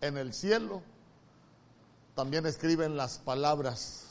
en 0.00 0.16
el 0.18 0.34
cielo 0.34 0.82
también 2.16 2.46
escriben 2.46 2.96
las 2.96 3.18
palabras. 3.18 4.08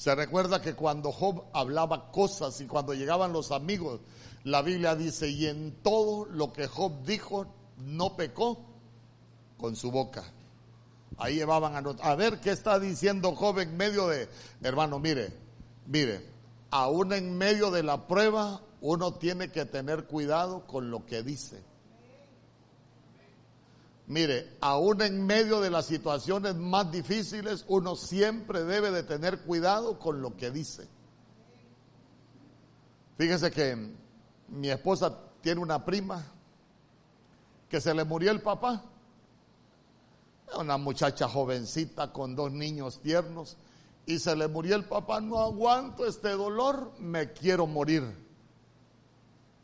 Se 0.00 0.14
recuerda 0.14 0.62
que 0.62 0.72
cuando 0.72 1.12
Job 1.12 1.44
hablaba 1.52 2.10
cosas 2.10 2.58
y 2.62 2.66
cuando 2.66 2.94
llegaban 2.94 3.34
los 3.34 3.50
amigos, 3.50 4.00
la 4.44 4.62
Biblia 4.62 4.96
dice, 4.96 5.28
y 5.28 5.44
en 5.44 5.82
todo 5.82 6.24
lo 6.24 6.54
que 6.54 6.68
Job 6.68 7.04
dijo, 7.04 7.46
no 7.76 8.16
pecó 8.16 8.64
con 9.58 9.76
su 9.76 9.90
boca. 9.90 10.24
Ahí 11.18 11.34
llevaban 11.34 11.76
a, 11.76 11.90
a 12.02 12.14
ver 12.14 12.40
qué 12.40 12.48
está 12.48 12.78
diciendo 12.78 13.34
Job 13.34 13.58
en 13.58 13.76
medio 13.76 14.08
de, 14.08 14.30
hermano, 14.62 14.98
mire, 14.98 15.34
mire, 15.84 16.26
aún 16.70 17.12
en 17.12 17.36
medio 17.36 17.70
de 17.70 17.82
la 17.82 18.06
prueba, 18.06 18.62
uno 18.80 19.12
tiene 19.12 19.52
que 19.52 19.66
tener 19.66 20.04
cuidado 20.04 20.66
con 20.66 20.90
lo 20.90 21.04
que 21.04 21.22
dice. 21.22 21.62
Mire, 24.10 24.56
aún 24.60 25.00
en 25.02 25.24
medio 25.24 25.60
de 25.60 25.70
las 25.70 25.86
situaciones 25.86 26.56
más 26.56 26.90
difíciles, 26.90 27.64
uno 27.68 27.94
siempre 27.94 28.64
debe 28.64 28.90
de 28.90 29.04
tener 29.04 29.38
cuidado 29.42 30.00
con 30.00 30.20
lo 30.20 30.36
que 30.36 30.50
dice. 30.50 30.88
Fíjese 33.16 33.52
que 33.52 33.94
mi 34.48 34.68
esposa 34.68 35.16
tiene 35.40 35.60
una 35.60 35.84
prima 35.84 36.26
que 37.68 37.80
se 37.80 37.94
le 37.94 38.02
murió 38.02 38.32
el 38.32 38.40
papá. 38.40 38.82
Una 40.58 40.76
muchacha 40.76 41.28
jovencita 41.28 42.12
con 42.12 42.34
dos 42.34 42.50
niños 42.50 42.98
tiernos 43.00 43.58
y 44.06 44.18
se 44.18 44.34
le 44.34 44.48
murió 44.48 44.74
el 44.74 44.86
papá. 44.86 45.20
No 45.20 45.38
aguanto 45.38 46.04
este 46.04 46.30
dolor, 46.30 46.94
me 46.98 47.32
quiero 47.32 47.68
morir. 47.68 48.02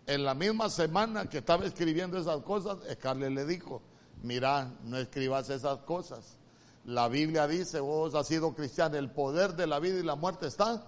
En 0.06 0.22
la 0.22 0.34
misma 0.36 0.70
semana 0.70 1.28
que 1.28 1.38
estaba 1.38 1.66
escribiendo 1.66 2.16
esas 2.16 2.42
cosas, 2.42 2.78
Scarlett 2.88 3.32
le 3.32 3.44
dijo, 3.44 3.82
mira, 4.26 4.72
no 4.84 4.98
escribas 4.98 5.48
esas 5.48 5.78
cosas. 5.78 6.36
La 6.84 7.08
Biblia 7.08 7.46
dice, 7.46 7.80
vos 7.80 8.14
has 8.14 8.26
sido 8.26 8.54
cristiano, 8.54 8.96
el 8.96 9.10
poder 9.10 9.54
de 9.54 9.66
la 9.66 9.78
vida 9.80 9.98
y 9.98 10.02
la 10.02 10.16
muerte 10.16 10.46
está 10.46 10.84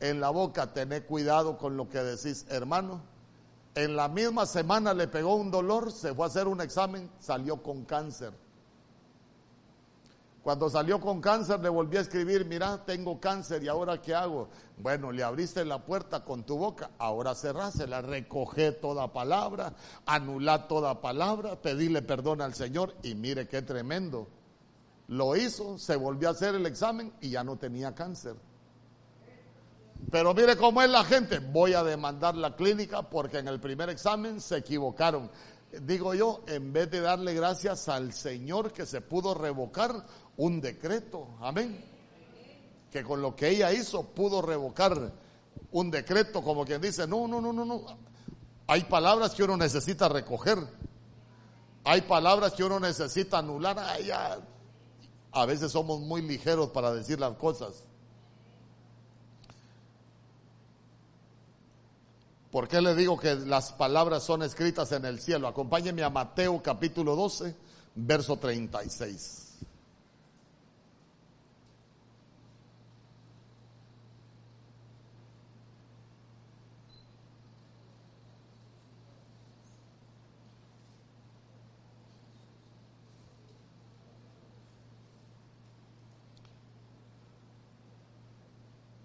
en 0.00 0.20
la 0.20 0.30
boca. 0.30 0.72
Tené 0.72 1.02
cuidado 1.02 1.56
con 1.56 1.76
lo 1.76 1.88
que 1.88 1.98
decís, 1.98 2.46
hermano. 2.50 3.00
En 3.74 3.96
la 3.96 4.08
misma 4.08 4.46
semana 4.46 4.94
le 4.94 5.08
pegó 5.08 5.34
un 5.34 5.50
dolor, 5.50 5.90
se 5.90 6.14
fue 6.14 6.26
a 6.26 6.28
hacer 6.28 6.46
un 6.46 6.60
examen, 6.60 7.10
salió 7.18 7.62
con 7.62 7.84
cáncer. 7.84 8.32
Cuando 10.44 10.68
salió 10.68 11.00
con 11.00 11.22
cáncer 11.22 11.58
le 11.60 11.70
volví 11.70 11.96
a 11.96 12.02
escribir, 12.02 12.44
mira, 12.44 12.84
tengo 12.84 13.18
cáncer 13.18 13.64
y 13.64 13.68
ahora 13.68 14.02
qué 14.02 14.14
hago. 14.14 14.50
Bueno, 14.76 15.10
le 15.10 15.22
abriste 15.22 15.64
la 15.64 15.82
puerta 15.82 16.22
con 16.22 16.44
tu 16.44 16.58
boca, 16.58 16.90
ahora 16.98 17.34
cerrásela, 17.34 18.02
recoge 18.02 18.72
toda 18.72 19.10
palabra, 19.10 19.72
anula 20.04 20.68
toda 20.68 21.00
palabra, 21.00 21.56
pedirle 21.62 22.02
perdón 22.02 22.42
al 22.42 22.52
Señor 22.52 22.94
y 23.02 23.14
mire 23.14 23.48
qué 23.48 23.62
tremendo. 23.62 24.28
Lo 25.08 25.34
hizo, 25.34 25.78
se 25.78 25.96
volvió 25.96 26.28
a 26.28 26.32
hacer 26.32 26.54
el 26.54 26.66
examen 26.66 27.10
y 27.22 27.30
ya 27.30 27.42
no 27.42 27.56
tenía 27.56 27.94
cáncer. 27.94 28.36
Pero 30.10 30.34
mire 30.34 30.58
cómo 30.58 30.82
es 30.82 30.90
la 30.90 31.04
gente, 31.04 31.38
voy 31.38 31.72
a 31.72 31.82
demandar 31.82 32.34
la 32.34 32.54
clínica 32.54 33.00
porque 33.00 33.38
en 33.38 33.48
el 33.48 33.60
primer 33.60 33.88
examen 33.88 34.42
se 34.42 34.58
equivocaron 34.58 35.30
digo 35.82 36.14
yo, 36.14 36.42
en 36.46 36.72
vez 36.72 36.90
de 36.90 37.00
darle 37.00 37.34
gracias 37.34 37.88
al 37.88 38.12
Señor 38.12 38.72
que 38.72 38.86
se 38.86 39.00
pudo 39.00 39.34
revocar 39.34 40.04
un 40.36 40.60
decreto, 40.60 41.28
amén, 41.40 41.84
que 42.90 43.02
con 43.02 43.22
lo 43.22 43.34
que 43.34 43.48
ella 43.48 43.72
hizo 43.72 44.02
pudo 44.02 44.42
revocar 44.42 45.12
un 45.72 45.90
decreto, 45.90 46.42
como 46.42 46.64
quien 46.64 46.80
dice, 46.80 47.06
no, 47.06 47.26
no, 47.26 47.40
no, 47.40 47.52
no, 47.52 47.64
no, 47.64 47.82
hay 48.66 48.84
palabras 48.84 49.34
que 49.34 49.44
uno 49.44 49.56
necesita 49.56 50.08
recoger, 50.08 50.58
hay 51.84 52.02
palabras 52.02 52.52
que 52.52 52.64
uno 52.64 52.80
necesita 52.80 53.38
anular, 53.38 53.78
a 55.32 55.46
veces 55.46 55.72
somos 55.72 56.00
muy 56.00 56.22
ligeros 56.22 56.70
para 56.70 56.92
decir 56.92 57.18
las 57.20 57.36
cosas. 57.36 57.84
¿Por 62.54 62.68
qué 62.68 62.80
le 62.80 62.94
digo 62.94 63.18
que 63.18 63.34
las 63.34 63.72
palabras 63.72 64.22
son 64.22 64.44
escritas 64.44 64.92
en 64.92 65.04
el 65.04 65.20
cielo? 65.20 65.48
Acompáñeme 65.48 66.04
a 66.04 66.10
Mateo 66.10 66.62
capítulo 66.62 67.16
12, 67.16 67.52
verso 67.96 68.36
36. 68.36 69.53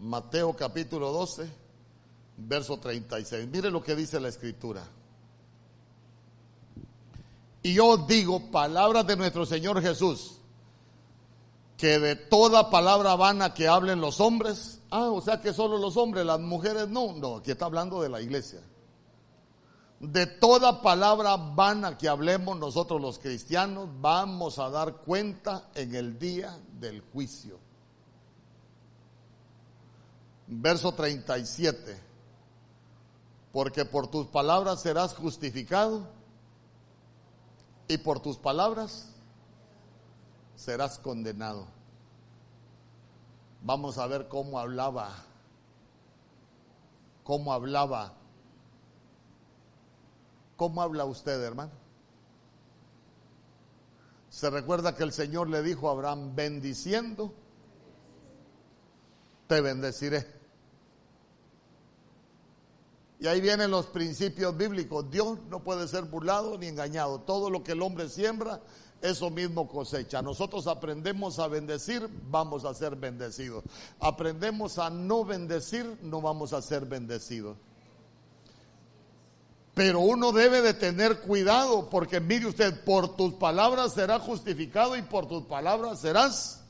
Mateo 0.09 0.55
capítulo 0.55 1.11
12 1.11 1.47
verso 2.35 2.79
36. 2.79 3.47
Mire 3.47 3.69
lo 3.69 3.83
que 3.83 3.95
dice 3.95 4.19
la 4.19 4.29
escritura. 4.29 4.83
Y 7.61 7.75
yo 7.75 7.95
digo 7.95 8.49
palabras 8.49 9.05
de 9.05 9.15
nuestro 9.15 9.45
Señor 9.45 9.79
Jesús, 9.83 10.37
que 11.77 11.99
de 11.99 12.15
toda 12.15 12.71
palabra 12.71 13.15
vana 13.15 13.53
que 13.53 13.67
hablen 13.67 14.01
los 14.01 14.19
hombres, 14.19 14.81
ah, 14.89 15.11
o 15.11 15.21
sea 15.21 15.41
que 15.41 15.53
solo 15.53 15.77
los 15.77 15.95
hombres, 15.95 16.25
las 16.25 16.39
mujeres 16.39 16.89
no, 16.89 17.13
no, 17.13 17.35
aquí 17.35 17.51
está 17.51 17.65
hablando 17.65 18.01
de 18.01 18.09
la 18.09 18.19
iglesia. 18.19 18.61
De 19.99 20.25
toda 20.25 20.81
palabra 20.81 21.37
vana 21.37 21.99
que 21.99 22.09
hablemos 22.09 22.57
nosotros 22.57 22.99
los 22.99 23.19
cristianos, 23.19 23.87
vamos 24.01 24.57
a 24.57 24.71
dar 24.71 24.95
cuenta 25.01 25.69
en 25.75 25.93
el 25.93 26.17
día 26.17 26.57
del 26.79 27.01
juicio. 27.01 27.68
Verso 30.49 30.91
37 30.93 32.09
porque 33.51 33.85
por 33.85 34.07
tus 34.07 34.27
palabras 34.27 34.81
serás 34.81 35.15
justificado 35.15 36.07
y 37.87 37.97
por 37.97 38.19
tus 38.19 38.37
palabras 38.37 39.09
serás 40.55 40.99
condenado. 40.99 41.67
Vamos 43.61 43.97
a 43.97 44.07
ver 44.07 44.27
cómo 44.27 44.59
hablaba, 44.59 45.11
cómo 47.23 47.53
hablaba, 47.53 48.13
cómo 50.55 50.81
habla 50.81 51.05
usted, 51.05 51.41
hermano. 51.41 51.71
Se 54.29 54.49
recuerda 54.49 54.95
que 54.95 55.03
el 55.03 55.11
Señor 55.11 55.49
le 55.49 55.63
dijo 55.63 55.89
a 55.89 55.93
Abraham, 55.93 56.35
bendiciendo, 56.35 57.33
te 59.47 59.59
bendeciré. 59.59 60.38
Y 63.19 63.27
ahí 63.27 63.41
vienen 63.41 63.69
los 63.69 63.87
principios 63.87 64.55
bíblicos. 64.55 65.11
Dios 65.11 65.39
no 65.49 65.61
puede 65.61 65.87
ser 65.87 66.03
burlado 66.03 66.57
ni 66.57 66.67
engañado. 66.67 67.19
Todo 67.19 67.49
lo 67.49 67.63
que 67.63 67.73
el 67.73 67.81
hombre 67.81 68.07
siembra, 68.07 68.61
eso 69.01 69.29
mismo 69.29 69.67
cosecha. 69.67 70.21
Nosotros 70.21 70.67
aprendemos 70.67 71.37
a 71.37 71.47
bendecir, 71.47 72.09
vamos 72.29 72.63
a 72.63 72.73
ser 72.73 72.95
bendecidos. 72.95 73.65
Aprendemos 73.99 74.79
a 74.79 74.89
no 74.89 75.25
bendecir, 75.25 75.97
no 76.01 76.21
vamos 76.21 76.53
a 76.53 76.61
ser 76.61 76.85
bendecidos. 76.85 77.57
Pero 79.73 79.99
uno 79.99 80.31
debe 80.31 80.61
de 80.61 80.73
tener 80.73 81.19
cuidado 81.19 81.89
porque 81.89 82.21
mire 82.21 82.47
usted, 82.47 82.83
por 82.85 83.17
tus 83.17 83.33
palabras 83.33 83.93
serás 83.93 84.21
justificado 84.21 84.95
y 84.95 85.01
por 85.01 85.27
tus 85.27 85.43
palabras 85.43 85.99
serás 85.99 86.61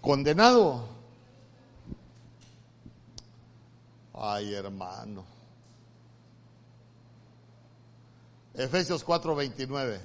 condenado. 0.00 0.88
Ay, 4.12 4.54
hermano. 4.54 5.35
Efesios 8.56 9.04
4:29. 9.04 10.00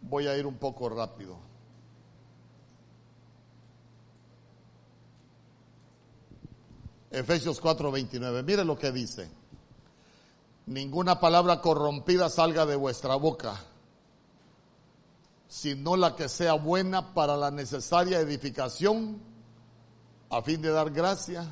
Voy 0.00 0.26
a 0.26 0.36
ir 0.36 0.46
un 0.46 0.56
poco 0.56 0.88
rápido. 0.88 1.36
Efesios 7.10 7.60
4:29. 7.60 8.42
Mire 8.42 8.64
lo 8.64 8.78
que 8.78 8.92
dice. 8.92 9.30
Ninguna 10.66 11.20
palabra 11.20 11.60
corrompida 11.60 12.30
salga 12.30 12.64
de 12.64 12.76
vuestra 12.76 13.16
boca, 13.16 13.60
sino 15.46 15.96
la 15.96 16.16
que 16.16 16.30
sea 16.30 16.54
buena 16.54 17.12
para 17.12 17.36
la 17.36 17.50
necesaria 17.50 18.20
edificación, 18.20 19.20
a 20.30 20.40
fin 20.40 20.62
de 20.62 20.70
dar 20.70 20.90
gracia 20.90 21.46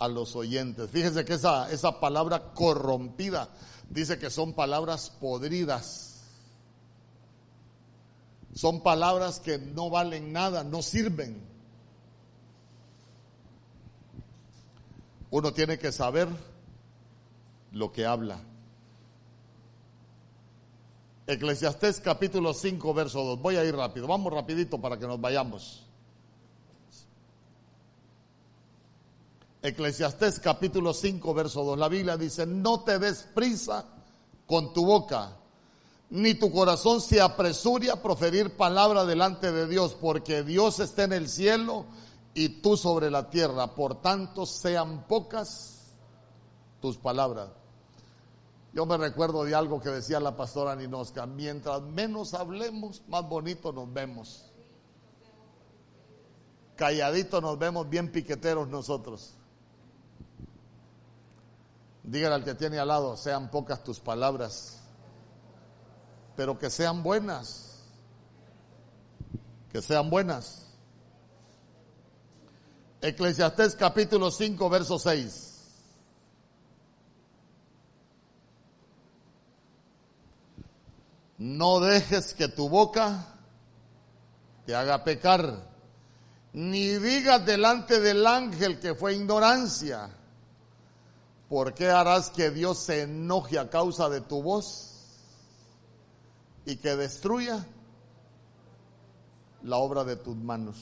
a 0.00 0.08
los 0.08 0.34
oyentes. 0.34 0.90
Fíjense 0.90 1.24
que 1.24 1.34
esa, 1.34 1.70
esa 1.70 2.00
palabra 2.00 2.52
corrompida 2.54 3.50
dice 3.88 4.18
que 4.18 4.30
son 4.30 4.54
palabras 4.54 5.10
podridas. 5.10 6.24
Son 8.54 8.82
palabras 8.82 9.38
que 9.38 9.58
no 9.58 9.90
valen 9.90 10.32
nada, 10.32 10.64
no 10.64 10.82
sirven. 10.82 11.40
Uno 15.30 15.52
tiene 15.52 15.78
que 15.78 15.92
saber 15.92 16.28
lo 17.70 17.92
que 17.92 18.06
habla. 18.06 18.40
Eclesiastés 21.26 22.00
capítulo 22.00 22.54
5, 22.54 22.94
verso 22.94 23.22
2. 23.22 23.40
Voy 23.40 23.56
a 23.56 23.64
ir 23.64 23.76
rápido, 23.76 24.08
vamos 24.08 24.32
rapidito 24.32 24.80
para 24.80 24.98
que 24.98 25.06
nos 25.06 25.20
vayamos. 25.20 25.89
Eclesiastés 29.62 30.40
capítulo 30.40 30.94
5, 30.94 31.34
verso 31.34 31.64
2. 31.64 31.78
La 31.78 31.88
Biblia 31.88 32.16
dice, 32.16 32.46
no 32.46 32.82
te 32.82 32.98
des 32.98 33.24
prisa 33.34 33.84
con 34.46 34.72
tu 34.72 34.86
boca, 34.86 35.36
ni 36.08 36.34
tu 36.34 36.50
corazón 36.50 37.00
se 37.00 37.20
apresure 37.20 37.90
a 37.90 38.02
proferir 38.02 38.56
palabra 38.56 39.04
delante 39.04 39.52
de 39.52 39.68
Dios, 39.68 39.94
porque 40.00 40.42
Dios 40.42 40.80
está 40.80 41.04
en 41.04 41.12
el 41.12 41.28
cielo 41.28 41.84
y 42.32 42.60
tú 42.60 42.76
sobre 42.76 43.10
la 43.10 43.28
tierra. 43.28 43.74
Por 43.74 44.00
tanto, 44.00 44.46
sean 44.46 45.06
pocas 45.06 45.94
tus 46.80 46.96
palabras. 46.96 47.50
Yo 48.72 48.86
me 48.86 48.96
recuerdo 48.96 49.44
de 49.44 49.54
algo 49.54 49.80
que 49.80 49.90
decía 49.90 50.20
la 50.20 50.36
pastora 50.36 50.74
Ninosca, 50.74 51.26
mientras 51.26 51.82
menos 51.82 52.32
hablemos, 52.34 53.02
más 53.08 53.28
bonito 53.28 53.72
nos 53.72 53.92
vemos. 53.92 54.46
Calladitos 56.76 57.42
nos 57.42 57.58
vemos 57.58 57.90
bien 57.90 58.10
piqueteros 58.10 58.66
nosotros. 58.68 59.34
Dígale 62.10 62.34
al 62.34 62.44
que 62.44 62.56
tiene 62.56 62.80
al 62.80 62.88
lado, 62.88 63.16
sean 63.16 63.52
pocas 63.52 63.84
tus 63.84 64.00
palabras, 64.00 64.80
pero 66.34 66.58
que 66.58 66.68
sean 66.68 67.04
buenas. 67.04 67.84
Que 69.70 69.80
sean 69.80 70.10
buenas. 70.10 70.66
Eclesiastés 73.00 73.76
capítulo 73.76 74.32
5, 74.32 74.68
verso 74.68 74.98
6. 74.98 75.46
No 81.38 81.78
dejes 81.78 82.34
que 82.34 82.48
tu 82.48 82.68
boca 82.68 83.24
te 84.66 84.74
haga 84.74 85.04
pecar, 85.04 85.64
ni 86.54 86.88
digas 86.88 87.46
delante 87.46 88.00
del 88.00 88.26
ángel 88.26 88.80
que 88.80 88.96
fue 88.96 89.14
ignorancia. 89.14 90.10
¿Por 91.50 91.74
qué 91.74 91.90
harás 91.90 92.30
que 92.30 92.52
Dios 92.52 92.78
se 92.78 93.02
enoje 93.02 93.58
a 93.58 93.68
causa 93.68 94.08
de 94.08 94.20
tu 94.20 94.40
voz 94.40 94.94
y 96.64 96.76
que 96.76 96.94
destruya 96.94 97.66
la 99.64 99.78
obra 99.78 100.04
de 100.04 100.14
tus 100.14 100.36
manos? 100.36 100.76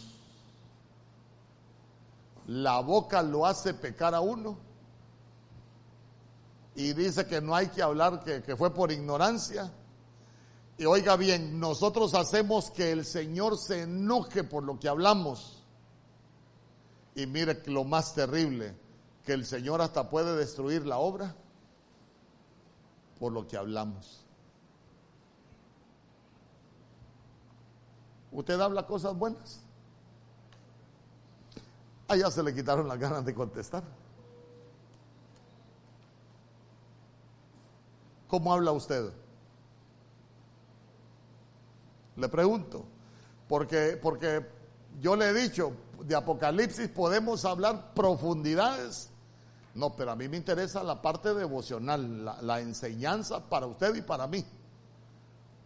La 2.49 2.81
boca 2.81 3.23
lo 3.23 3.47
hace 3.47 3.73
pecar 3.73 4.15
a 4.15 4.21
uno 4.21 4.59
y 6.75 6.93
dice 6.93 7.27
que 7.27 7.41
no 7.41 7.55
hay 7.55 7.69
que 7.69 7.81
hablar 7.81 8.23
que, 8.23 8.55
fue 8.55 8.75
por 8.75 8.93
ignorancia 8.93 9.73
y 10.77 10.85
oiga 10.85 11.17
bien, 11.17 11.59
nosotros 11.59 12.13
hacemos 12.13 12.71
que 12.71 12.93
el 12.93 13.07
Señor 13.07 13.57
se 13.57 13.85
enoje 13.85 14.45
por 14.45 14.65
lo 14.65 14.79
que 14.79 14.89
hablamos. 14.89 15.65
Y 17.15 17.27
mire 17.27 17.63
lo 17.67 17.85
más 17.85 18.15
terrible, 18.15 18.77
que 19.29 19.35
el 19.35 19.45
Señor 19.45 19.83
hasta 19.83 20.09
puede 20.09 20.35
destruir 20.37 20.87
la 20.87 20.97
obra 20.97 21.35
por 23.21 23.31
lo 23.31 23.47
que 23.47 23.59
hablamos. 23.59 24.25
¿Usted 28.33 28.59
habla 28.59 28.87
cosas 28.87 29.15
buenas? 29.15 29.61
Allá 32.09 32.31
se 32.31 32.43
le 32.43 32.55
quitaron 32.55 32.89
las 32.89 32.99
ganas 32.99 33.23
de 33.27 33.35
contestar. 33.35 33.83
¿Cómo 38.29 38.51
habla 38.51 38.73
usted? 38.73 39.13
Le 42.17 42.29
pregunto, 42.31 42.87
porque, 43.47 43.99
porque 44.01 44.51
yo 45.03 45.17
le 45.17 45.27
he 45.27 45.35
dicho, 45.35 45.75
de 46.01 46.17
Apocalipsis 46.17 46.89
podemos 46.89 47.45
hablar 47.45 47.93
profundidades. 47.93 49.08
No, 49.79 49.95
pero 49.95 50.11
a 50.11 50.17
mí 50.17 50.29
me 50.29 50.37
interesa 50.37 50.83
la 50.83 51.01
parte 51.01 51.33
devocional, 51.33 52.25
la, 52.43 52.61
enseñanza 52.61 53.49
para 53.49 53.67
usted 53.67 53.95
y 53.95 54.03
para 54.03 54.27
mí. 54.27 54.45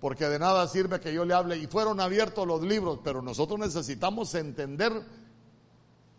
Porque 0.03 0.29
de 0.29 0.39
nada 0.39 0.69
sirve 0.69 1.01
que 1.01 1.15
yo 1.15 1.25
le 1.25 1.33
hable 1.33 1.57
y 1.57 1.67
fueron 1.67 1.99
abiertos 1.99 2.47
los 2.47 2.61
libros, 2.61 2.99
pero 3.03 3.23
nosotros 3.23 3.59
necesitamos 3.59 4.35
entender 4.35 4.93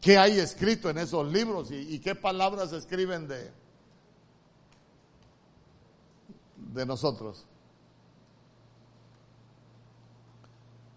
qué 0.02 0.18
hay 0.18 0.40
escrito 0.40 0.90
en 0.90 0.98
esos 0.98 1.32
libros 1.32 1.70
y, 1.70 2.00
qué 2.00 2.16
palabras 2.16 2.74
escriben 2.74 3.28
de, 3.28 3.52
de 6.58 6.86
nosotros. 6.88 7.46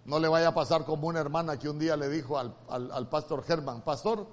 No 0.07 0.19
le 0.19 0.29
vaya 0.29 0.49
a 0.49 0.55
pasar 0.55 0.87
como 0.87 1.09
una 1.09 1.21
hermana 1.21 1.59
que 1.59 1.69
un 1.69 1.79
día 1.79 1.95
le 1.99 2.09
dijo 2.09 2.39
al, 2.39 2.57
al, 2.71 3.09
pastor 3.11 3.45
Germán, 3.45 3.83
pastor, 3.83 4.27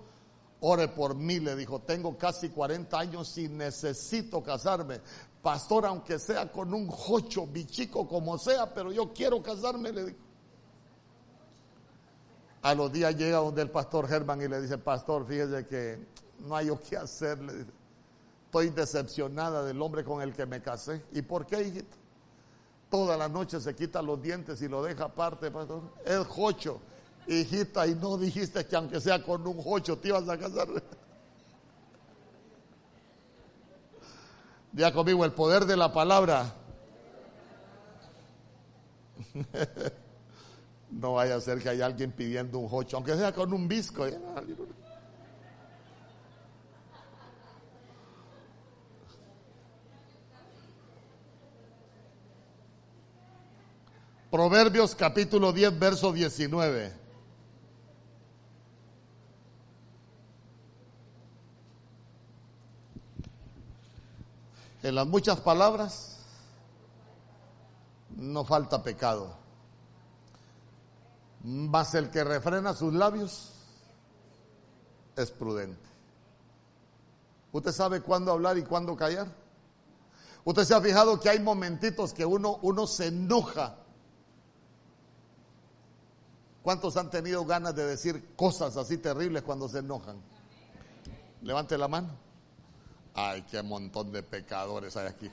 ore 0.66 0.88
por 0.88 1.16
mí, 1.16 1.40
le 1.40 1.56
dijo, 1.56 1.80
tengo 1.82 2.18
casi 2.18 2.50
40 2.50 2.98
años 2.98 3.38
y 3.38 3.48
necesito 3.48 4.42
casarme. 4.42 5.02
Pastor, 5.42 5.86
aunque 5.86 6.20
sea 6.20 6.52
con 6.52 6.74
un 6.74 6.88
jocho, 6.88 7.46
bichico, 7.46 8.08
como 8.08 8.38
sea, 8.38 8.74
pero 8.74 8.92
yo 8.92 9.14
quiero 9.14 9.42
casarme, 9.44 9.92
le 9.92 10.06
dijo. 10.06 10.18
A 12.62 12.74
los 12.74 12.92
días 12.92 13.16
llega 13.16 13.38
donde 13.38 13.62
el 13.62 13.70
pastor 13.70 14.08
Germán 14.08 14.42
y 14.42 14.48
le 14.48 14.62
dice, 14.62 14.78
pastor, 14.78 15.28
fíjese 15.28 15.68
que 15.68 16.08
no 16.40 16.56
hay 16.56 16.68
yo 16.68 16.80
qué 16.80 16.98
hacer, 16.98 17.40
le 17.40 17.54
dice. 17.54 17.72
Estoy 18.46 18.70
decepcionada 18.70 19.66
del 19.66 19.82
hombre 19.82 20.04
con 20.04 20.22
el 20.22 20.34
que 20.34 20.46
me 20.46 20.62
casé. 20.62 21.04
¿Y 21.12 21.24
por 21.24 21.46
qué, 21.46 21.62
hijito? 21.62 21.98
toda 22.94 23.18
la 23.18 23.28
noche 23.28 23.60
se 23.60 23.74
quita 23.74 24.04
los 24.04 24.22
dientes 24.22 24.62
y 24.62 24.68
lo 24.68 24.84
deja 24.84 25.06
aparte, 25.06 25.50
pastor. 25.50 25.82
Es 26.06 26.20
jocho. 26.28 26.80
Hijita, 27.28 27.88
y 27.88 27.96
no 27.96 28.18
dijiste 28.18 28.66
que 28.66 28.76
aunque 28.76 29.00
sea 29.00 29.22
con 29.24 29.46
un 29.48 29.62
jocho 29.62 29.98
te 29.98 30.10
ibas 30.10 30.28
a 30.28 30.38
casar. 30.38 30.68
Ya 34.74 34.92
conmigo, 34.92 35.24
el 35.24 35.32
poder 35.32 35.66
de 35.66 35.78
la 35.78 35.94
palabra. 35.94 36.56
No 40.94 41.14
vaya 41.14 41.36
a 41.36 41.42
ser 41.42 41.60
que 41.60 41.70
haya 41.70 41.88
alguien 41.88 42.12
pidiendo 42.12 42.60
un 42.60 42.70
jocho, 42.70 42.98
aunque 42.98 43.16
sea 43.16 43.34
con 43.34 43.52
un 43.52 43.68
visco. 43.68 44.06
Proverbios 54.30 54.94
capítulo 54.94 55.52
10, 55.52 55.80
verso 55.80 56.14
19. 56.14 57.03
En 64.84 64.96
las 64.96 65.08
muchas 65.08 65.40
palabras 65.40 66.20
no 68.16 68.46
falta 68.46 68.84
pecado, 68.84 69.36
mas 71.42 71.96
el 71.96 72.12
que 72.12 72.24
refrena 72.24 72.74
sus 72.76 72.94
labios 72.94 73.54
es 75.16 75.32
prudente. 75.32 75.90
¿Usted 77.52 77.72
sabe 77.72 78.02
cuándo 78.02 78.32
hablar 78.32 78.58
y 78.60 78.64
cuándo 78.64 78.96
callar? 78.96 79.28
¿Usted 80.44 80.64
se 80.66 80.76
ha 80.76 80.82
fijado 80.82 81.20
que 81.20 81.30
hay 81.30 81.40
momentitos 81.40 82.14
que 82.14 82.26
uno, 82.26 82.60
uno 82.62 82.86
se 82.86 83.08
enoja 83.08 83.78
¿Cuántos 86.64 86.96
han 86.96 87.10
tenido 87.10 87.46
ganas 87.46 87.76
de 87.76 87.86
decir 87.86 88.36
cosas 88.38 88.78
así 88.78 88.98
terribles 88.98 89.44
cuando 89.44 89.68
se 89.68 89.80
enojan? 89.80 90.16
Levante 91.42 91.78
la 91.78 91.90
mano. 91.90 92.23
Ay, 93.16 93.44
qué 93.44 93.62
montón 93.62 94.12
de 94.12 94.24
pecadores 94.24 94.98
hay 94.98 95.08
aquí. 95.08 95.30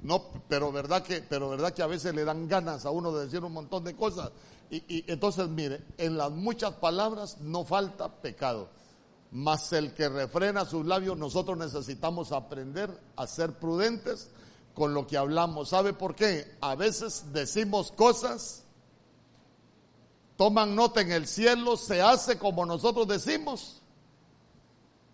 No, 0.00 0.22
pero 0.48 0.72
verdad 0.72 1.02
que, 1.02 1.22
pero 1.22 1.48
verdad 1.48 1.72
que 1.72 1.82
a 1.82 1.86
veces 1.86 2.14
le 2.14 2.24
dan 2.24 2.48
ganas 2.48 2.84
a 2.84 2.90
uno 2.90 3.12
de 3.12 3.24
decir 3.24 3.42
un 3.44 3.52
montón 3.52 3.84
de 3.84 3.94
cosas. 3.94 4.30
Y, 4.70 4.76
y 4.88 5.04
entonces, 5.06 5.48
mire, 5.48 5.84
en 5.96 6.16
las 6.16 6.30
muchas 6.30 6.74
palabras 6.74 7.38
no 7.40 7.64
falta 7.64 8.20
pecado. 8.20 8.68
Mas 9.30 9.72
el 9.72 9.94
que 9.94 10.08
refrena 10.08 10.64
sus 10.64 10.86
labios, 10.86 11.16
nosotros 11.16 11.56
necesitamos 11.56 12.32
aprender 12.32 12.90
a 13.16 13.26
ser 13.26 13.54
prudentes 13.54 14.30
con 14.74 14.92
lo 14.92 15.06
que 15.06 15.16
hablamos. 15.16 15.70
¿Sabe 15.70 15.92
por 15.92 16.14
qué? 16.14 16.56
A 16.60 16.74
veces 16.74 17.32
decimos 17.32 17.92
cosas, 17.92 18.64
toman 20.36 20.74
nota 20.74 21.00
en 21.00 21.12
el 21.12 21.26
cielo, 21.26 21.76
se 21.76 22.02
hace 22.02 22.38
como 22.38 22.66
nosotros 22.66 23.08
decimos 23.08 23.82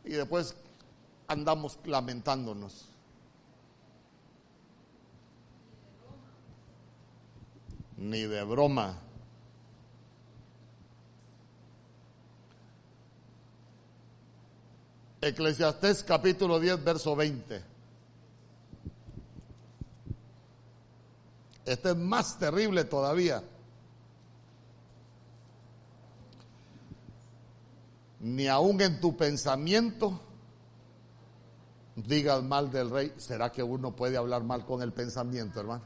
y 0.04 0.12
después 0.12 0.54
andamos 1.28 1.78
lamentándonos. 1.84 2.88
Ni 7.96 8.22
de 8.22 8.42
broma. 8.42 8.98
Eclesiastés 15.20 16.02
capítulo 16.02 16.58
10, 16.58 16.82
verso 16.82 17.14
20. 17.14 17.62
Este 21.64 21.90
es 21.90 21.96
más 21.96 22.40
terrible 22.40 22.84
todavía. 22.84 23.40
Ni 28.32 28.48
aún 28.48 28.80
en 28.80 28.98
tu 28.98 29.14
pensamiento 29.14 30.18
digas 31.94 32.42
mal 32.42 32.70
del 32.70 32.88
rey. 32.88 33.12
¿Será 33.18 33.52
que 33.52 33.62
uno 33.62 33.94
puede 33.94 34.16
hablar 34.16 34.42
mal 34.42 34.64
con 34.64 34.80
el 34.80 34.90
pensamiento, 34.90 35.60
hermano? 35.60 35.84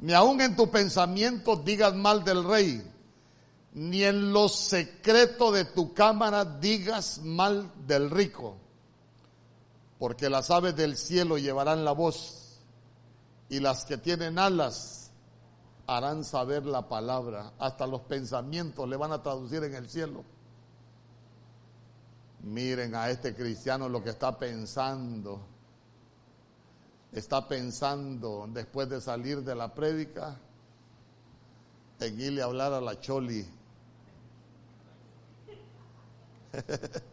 Ni 0.00 0.12
aún 0.12 0.38
en 0.42 0.54
tu 0.54 0.70
pensamiento 0.70 1.56
digas 1.56 1.94
mal 1.94 2.22
del 2.22 2.44
rey 2.44 2.84
ni 3.72 4.04
en 4.04 4.34
lo 4.34 4.50
secreto 4.50 5.50
de 5.50 5.64
tu 5.64 5.94
cámara 5.94 6.44
digas 6.44 7.20
mal 7.22 7.70
del 7.86 8.10
rico, 8.10 8.56
porque 9.98 10.28
las 10.28 10.50
aves 10.50 10.76
del 10.76 10.96
cielo 10.96 11.38
llevarán 11.38 11.84
la 11.86 11.92
voz 11.92 12.60
y 13.48 13.60
las 13.60 13.86
que 13.86 13.96
tienen 13.96 14.38
alas 14.38 15.07
harán 15.88 16.22
saber 16.22 16.66
la 16.66 16.86
palabra, 16.86 17.54
hasta 17.58 17.86
los 17.86 18.02
pensamientos 18.02 18.86
le 18.86 18.96
van 18.96 19.10
a 19.10 19.22
traducir 19.22 19.64
en 19.64 19.74
el 19.74 19.88
cielo. 19.88 20.22
Miren 22.42 22.94
a 22.94 23.08
este 23.08 23.34
cristiano 23.34 23.88
lo 23.88 24.04
que 24.04 24.10
está 24.10 24.38
pensando. 24.38 25.40
Está 27.10 27.48
pensando 27.48 28.46
después 28.52 28.90
de 28.90 29.00
salir 29.00 29.42
de 29.42 29.54
la 29.54 29.74
prédica 29.74 30.36
en 32.00 32.20
irle 32.20 32.42
a 32.42 32.44
hablar 32.44 32.74
a 32.74 32.82
la 32.82 33.00
Choli 33.00 33.48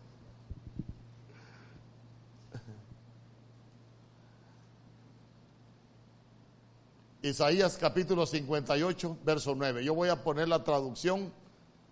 Isaías 7.26 7.76
capítulo 7.78 8.28
58, 8.28 9.18
verso 9.26 9.56
9. 9.56 9.84
Yo 9.84 9.96
voy 9.96 10.10
a 10.10 10.24
poner 10.24 10.48
la 10.48 10.64
traducción, 10.64 11.34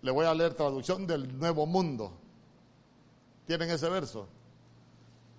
le 0.00 0.12
voy 0.12 0.26
a 0.26 0.32
leer 0.32 0.54
traducción 0.54 1.08
del 1.08 1.36
Nuevo 1.36 1.66
Mundo. 1.66 2.12
¿Tienen 3.44 3.68
ese 3.70 3.88
verso? 3.88 4.28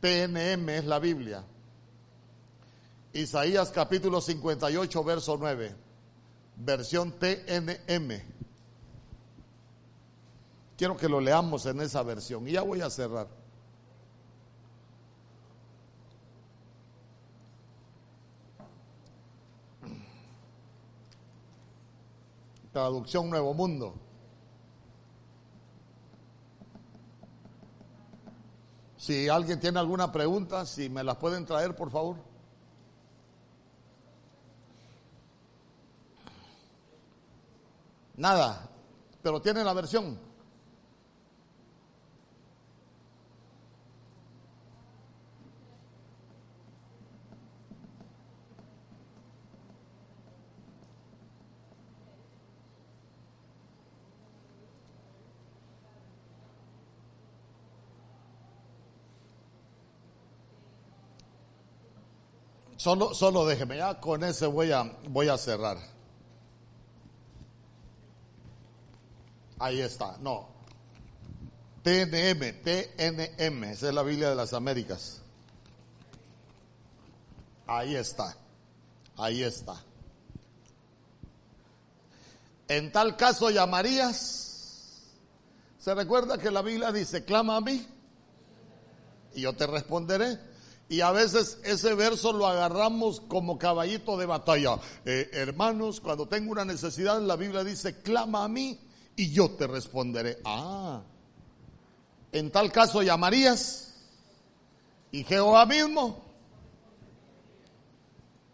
TNM 0.02 0.68
es 0.68 0.84
la 0.84 1.00
Biblia. 1.00 1.46
Isaías 3.14 3.72
capítulo 3.72 4.20
58, 4.20 5.02
verso 5.06 5.38
9. 5.40 5.74
Versión 6.58 7.14
TNM. 7.14 8.22
Quiero 10.78 10.98
que 10.98 11.08
lo 11.08 11.22
leamos 11.22 11.66
en 11.68 11.80
esa 11.80 12.04
versión 12.04 12.46
y 12.50 12.52
ya 12.52 12.64
voy 12.64 12.82
a 12.82 12.90
cerrar. 12.90 13.30
Traducción 22.76 23.30
Nuevo 23.30 23.54
Mundo. 23.54 23.96
Si 28.98 29.30
alguien 29.30 29.62
tiene 29.62 29.80
alguna 29.80 30.12
pregunta, 30.12 30.66
si 30.66 30.90
me 30.90 31.02
las 31.02 31.16
pueden 31.16 31.46
traer, 31.46 31.74
por 31.74 31.90
favor. 31.90 32.18
Nada, 38.18 38.70
pero 39.24 39.42
tiene 39.42 39.64
la 39.64 39.72
versión. 39.72 40.20
Solo, 62.86 63.16
solo 63.16 63.48
déjeme, 63.48 63.78
ya 63.78 64.00
con 64.00 64.24
ese 64.24 64.46
voy 64.46 64.72
a, 64.72 64.84
voy 65.10 65.28
a 65.28 65.40
cerrar. 65.40 65.80
Ahí 69.58 69.82
está, 69.82 70.18
no. 70.20 70.48
TNM, 71.82 72.62
TNM, 72.62 73.64
esa 73.64 73.88
es 73.88 73.92
la 73.92 74.04
Biblia 74.04 74.30
de 74.30 74.36
las 74.36 74.54
Américas. 74.54 75.20
Ahí 77.66 77.96
está, 77.96 78.38
ahí 79.18 79.42
está. 79.42 79.82
En 82.68 82.92
tal 82.92 83.18
caso 83.18 83.50
llamarías. 83.50 85.02
Se 85.80 85.96
recuerda 85.96 86.38
que 86.38 86.52
la 86.52 86.62
Biblia 86.62 86.92
dice, 86.92 87.26
clama 87.26 87.56
a 87.56 87.62
mí 87.62 87.84
y 89.34 89.42
yo 89.42 89.56
te 89.56 89.66
responderé. 89.66 90.54
Y 90.88 91.02
a 91.02 91.12
veces 91.12 91.60
ese 91.64 91.96
verso 91.96 92.32
lo 92.32 92.46
agarramos 92.46 93.20
como 93.22 93.58
caballito 93.58 94.18
de 94.18 94.28
batalla. 94.28 94.78
Eh, 95.04 95.30
hermanos, 95.34 96.00
cuando 96.00 96.28
tengo 96.28 96.52
una 96.52 96.64
necesidad, 96.64 97.20
la 97.22 97.36
Biblia 97.36 97.64
dice, 97.64 98.02
clama 98.02 98.44
a 98.44 98.48
mí 98.48 98.80
y 99.16 99.32
yo 99.32 99.50
te 99.52 99.66
responderé. 99.66 100.38
Ah, 100.46 101.02
en 102.32 102.52
tal 102.52 102.72
caso 102.72 103.02
llamarías 103.02 103.96
y 105.12 105.24
Jehová 105.24 105.66
mismo 105.66 106.24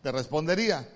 te 0.02 0.12
respondería. 0.12 0.88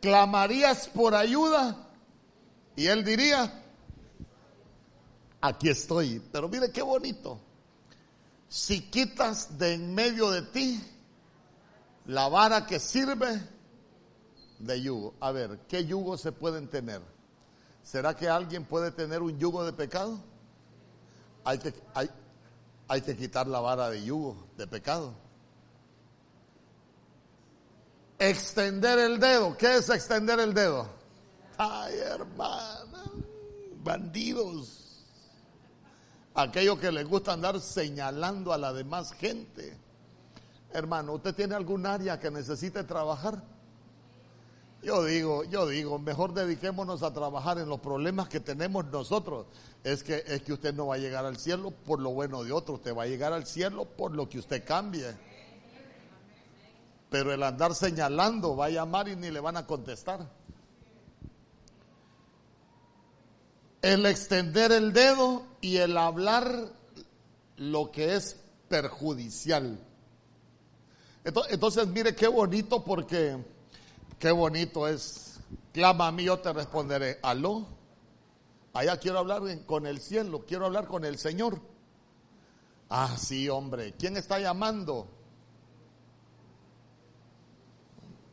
Clamarías 0.00 0.88
por 0.88 1.14
ayuda 1.14 1.86
y 2.76 2.86
él 2.86 3.04
diría, 3.04 3.62
aquí 5.42 5.68
estoy. 5.68 6.22
Pero 6.32 6.48
mire 6.48 6.72
qué 6.72 6.80
bonito 6.80 7.49
si 8.50 8.80
quitas 8.90 9.56
de 9.58 9.74
en 9.74 9.94
medio 9.94 10.28
de 10.32 10.42
ti 10.42 10.82
la 12.06 12.28
vara 12.28 12.66
que 12.66 12.80
sirve 12.80 13.40
de 14.58 14.82
yugo. 14.82 15.14
A 15.20 15.30
ver, 15.30 15.60
¿qué 15.68 15.86
yugo 15.86 16.18
se 16.18 16.32
pueden 16.32 16.68
tener? 16.68 17.00
¿Será 17.84 18.14
que 18.14 18.28
alguien 18.28 18.64
puede 18.64 18.90
tener 18.90 19.22
un 19.22 19.38
yugo 19.38 19.64
de 19.64 19.72
pecado? 19.72 20.20
Hay 21.44 21.58
que, 21.58 21.72
hay, 21.94 22.10
hay 22.88 23.00
que 23.02 23.16
quitar 23.16 23.46
la 23.46 23.60
vara 23.60 23.88
de 23.88 24.04
yugo, 24.04 24.48
de 24.56 24.66
pecado. 24.66 25.14
Extender 28.18 28.98
el 28.98 29.20
dedo. 29.20 29.56
¿Qué 29.56 29.76
es 29.76 29.88
extender 29.88 30.40
el 30.40 30.52
dedo? 30.52 30.88
Ay, 31.56 31.94
hermana, 31.98 33.04
bandidos 33.76 34.79
aquello 36.34 36.78
que 36.78 36.92
les 36.92 37.06
gusta 37.06 37.32
andar 37.32 37.60
señalando 37.60 38.52
a 38.52 38.58
la 38.58 38.72
demás 38.72 39.12
gente. 39.12 39.76
Hermano, 40.72 41.14
¿usted 41.14 41.34
tiene 41.34 41.54
algún 41.54 41.86
área 41.86 42.18
que 42.20 42.30
necesite 42.30 42.84
trabajar? 42.84 43.42
Yo 44.82 45.04
digo, 45.04 45.44
yo 45.44 45.66
digo, 45.66 45.98
mejor 45.98 46.32
dediquémonos 46.32 47.02
a 47.02 47.12
trabajar 47.12 47.58
en 47.58 47.68
los 47.68 47.80
problemas 47.80 48.28
que 48.28 48.40
tenemos 48.40 48.86
nosotros. 48.86 49.46
Es 49.84 50.02
que, 50.02 50.24
es 50.26 50.42
que 50.42 50.54
usted 50.54 50.72
no 50.74 50.86
va 50.86 50.94
a 50.94 50.98
llegar 50.98 51.26
al 51.26 51.36
cielo 51.36 51.70
por 51.70 52.00
lo 52.00 52.10
bueno 52.10 52.44
de 52.44 52.52
otro, 52.52 52.74
usted 52.74 52.96
va 52.96 53.02
a 53.02 53.06
llegar 53.06 53.32
al 53.32 53.46
cielo 53.46 53.84
por 53.84 54.14
lo 54.14 54.28
que 54.28 54.38
usted 54.38 54.64
cambie. 54.64 55.14
Pero 57.10 57.32
el 57.32 57.42
andar 57.42 57.74
señalando 57.74 58.56
va 58.56 58.66
a 58.66 58.70
llamar 58.70 59.08
y 59.08 59.16
ni 59.16 59.30
le 59.30 59.40
van 59.40 59.56
a 59.56 59.66
contestar. 59.66 60.26
El 63.82 64.06
extender 64.06 64.72
el 64.72 64.92
dedo 64.92 65.44
y 65.60 65.78
el 65.78 65.96
hablar 65.96 66.72
lo 67.56 67.90
que 67.90 68.14
es 68.14 68.36
perjudicial. 68.68 69.78
Entonces, 71.24 71.86
mire 71.88 72.14
qué 72.14 72.28
bonito 72.28 72.84
porque 72.84 73.38
qué 74.18 74.30
bonito 74.30 74.88
es. 74.88 75.40
Clama 75.72 76.08
a 76.08 76.12
mí, 76.12 76.24
yo 76.24 76.38
te 76.38 76.52
responderé. 76.52 77.18
Aló. 77.22 77.66
Allá 78.72 78.98
quiero 78.98 79.18
hablar 79.18 79.42
con 79.66 79.86
el 79.86 80.00
cielo, 80.00 80.44
quiero 80.46 80.66
hablar 80.66 80.86
con 80.86 81.04
el 81.04 81.18
Señor. 81.18 81.60
Ah, 82.88 83.16
sí, 83.18 83.48
hombre. 83.48 83.94
¿Quién 83.98 84.16
está 84.16 84.38
llamando? 84.38 85.08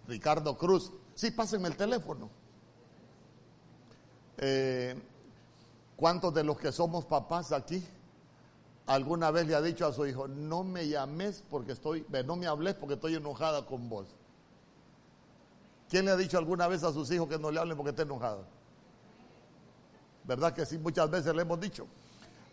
Ricardo 0.07 0.57
Cruz. 0.57 0.91
Sí, 1.15 1.31
pásenme 1.31 1.67
el 1.67 1.75
teléfono. 1.75 2.29
Eh, 4.37 4.95
¿Cuántos 5.97 6.31
de 6.33 6.43
los 6.43 6.57
que 6.57 6.71
somos 6.71 7.05
papás 7.05 7.51
aquí 7.51 7.83
alguna 8.85 9.31
vez 9.31 9.47
le 9.47 9.55
ha 9.55 9.61
dicho 9.61 9.85
a 9.85 9.91
su 9.91 10.05
hijo, 10.05 10.27
no 10.27 10.63
me 10.63 10.87
llames 10.87 11.43
porque 11.49 11.73
estoy, 11.73 12.05
no 12.23 12.35
me 12.35 12.45
hables 12.45 12.75
porque 12.75 12.93
estoy 12.93 13.15
enojada 13.15 13.65
con 13.65 13.89
vos? 13.89 14.07
¿Quién 15.89 16.05
le 16.05 16.11
ha 16.11 16.15
dicho 16.15 16.37
alguna 16.37 16.67
vez 16.67 16.83
a 16.83 16.93
sus 16.93 17.09
hijos 17.11 17.27
que 17.27 17.39
no 17.39 17.49
le 17.49 17.59
hablen 17.59 17.75
porque 17.75 17.89
está 17.89 18.03
enojado? 18.03 18.45
¿Verdad 20.23 20.53
que 20.53 20.67
sí? 20.67 20.77
Muchas 20.77 21.09
veces 21.09 21.33
le 21.33 21.41
hemos 21.41 21.59
dicho. 21.59 21.87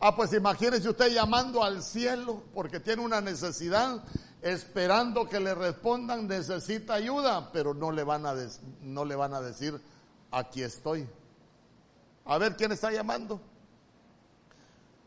Ah, 0.00 0.16
pues 0.16 0.32
imagínese 0.32 0.88
usted 0.88 1.12
llamando 1.12 1.62
al 1.62 1.82
cielo 1.82 2.44
porque 2.54 2.80
tiene 2.80 3.02
una 3.02 3.20
necesidad, 3.20 4.02
esperando 4.40 5.28
que 5.28 5.38
le 5.38 5.54
respondan, 5.54 6.26
necesita 6.26 6.94
ayuda, 6.94 7.50
pero 7.52 7.74
no 7.74 7.92
le 7.92 8.04
van 8.04 8.24
a, 8.24 8.34
no 8.80 9.04
le 9.04 9.16
van 9.16 9.34
a 9.34 9.40
decir, 9.40 9.78
aquí 10.30 10.62
estoy. 10.62 11.06
A 12.24 12.38
ver 12.38 12.56
quién 12.56 12.72
está 12.72 12.90
llamando. 12.90 13.40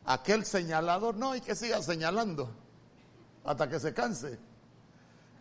Aquel 0.05 0.45
señalador, 0.45 1.15
no, 1.15 1.35
y 1.35 1.41
que 1.41 1.55
siga 1.55 1.81
señalando 1.81 2.49
hasta 3.47 3.69
que 3.69 3.79
se 3.79 3.93
canse. 3.93 4.37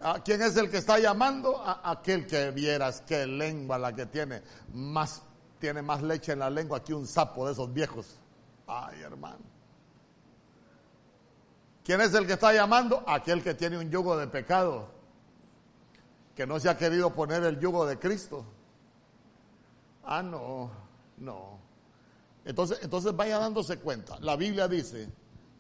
¿A 0.01 0.23
¿Quién 0.23 0.41
es 0.41 0.57
el 0.57 0.71
que 0.71 0.79
está 0.79 0.99
llamando? 0.99 1.61
A 1.61 1.91
aquel 1.91 2.27
que 2.27 2.51
vieras 2.53 3.03
qué 3.07 3.27
lengua 3.27 3.79
la 3.79 3.93
que 3.95 4.07
tiene. 4.07 4.43
Más, 4.73 5.23
tiene 5.59 5.83
más 5.83 6.03
leche 6.03 6.33
en 6.33 6.39
la 6.39 6.49
lengua 6.49 6.83
que 6.83 6.95
un 6.95 7.07
sapo 7.07 7.47
de 7.47 7.53
esos 7.53 7.73
viejos. 7.73 8.17
Ay, 8.67 9.01
hermano. 9.01 9.45
¿Quién 11.85 12.01
es 12.01 12.15
el 12.15 12.27
que 12.27 12.35
está 12.35 12.53
llamando? 12.53 13.03
Aquel 13.07 13.43
que 13.43 13.55
tiene 13.55 13.79
un 13.79 13.91
yugo 13.91 14.17
de 14.17 14.29
pecado. 14.29 14.89
Que 16.35 16.47
no 16.47 16.61
se 16.61 16.69
ha 16.69 16.77
querido 16.77 17.13
poner 17.13 17.43
el 17.43 17.59
yugo 17.59 17.87
de 17.87 17.99
Cristo. 17.99 18.45
Ah, 20.05 20.23
no, 20.23 20.71
no. 21.17 21.59
Entonces, 22.47 22.79
entonces 22.81 23.15
vaya 23.15 23.39
dándose 23.39 23.79
cuenta. 23.79 24.19
La 24.21 24.37
Biblia 24.37 24.69
dice, 24.69 25.11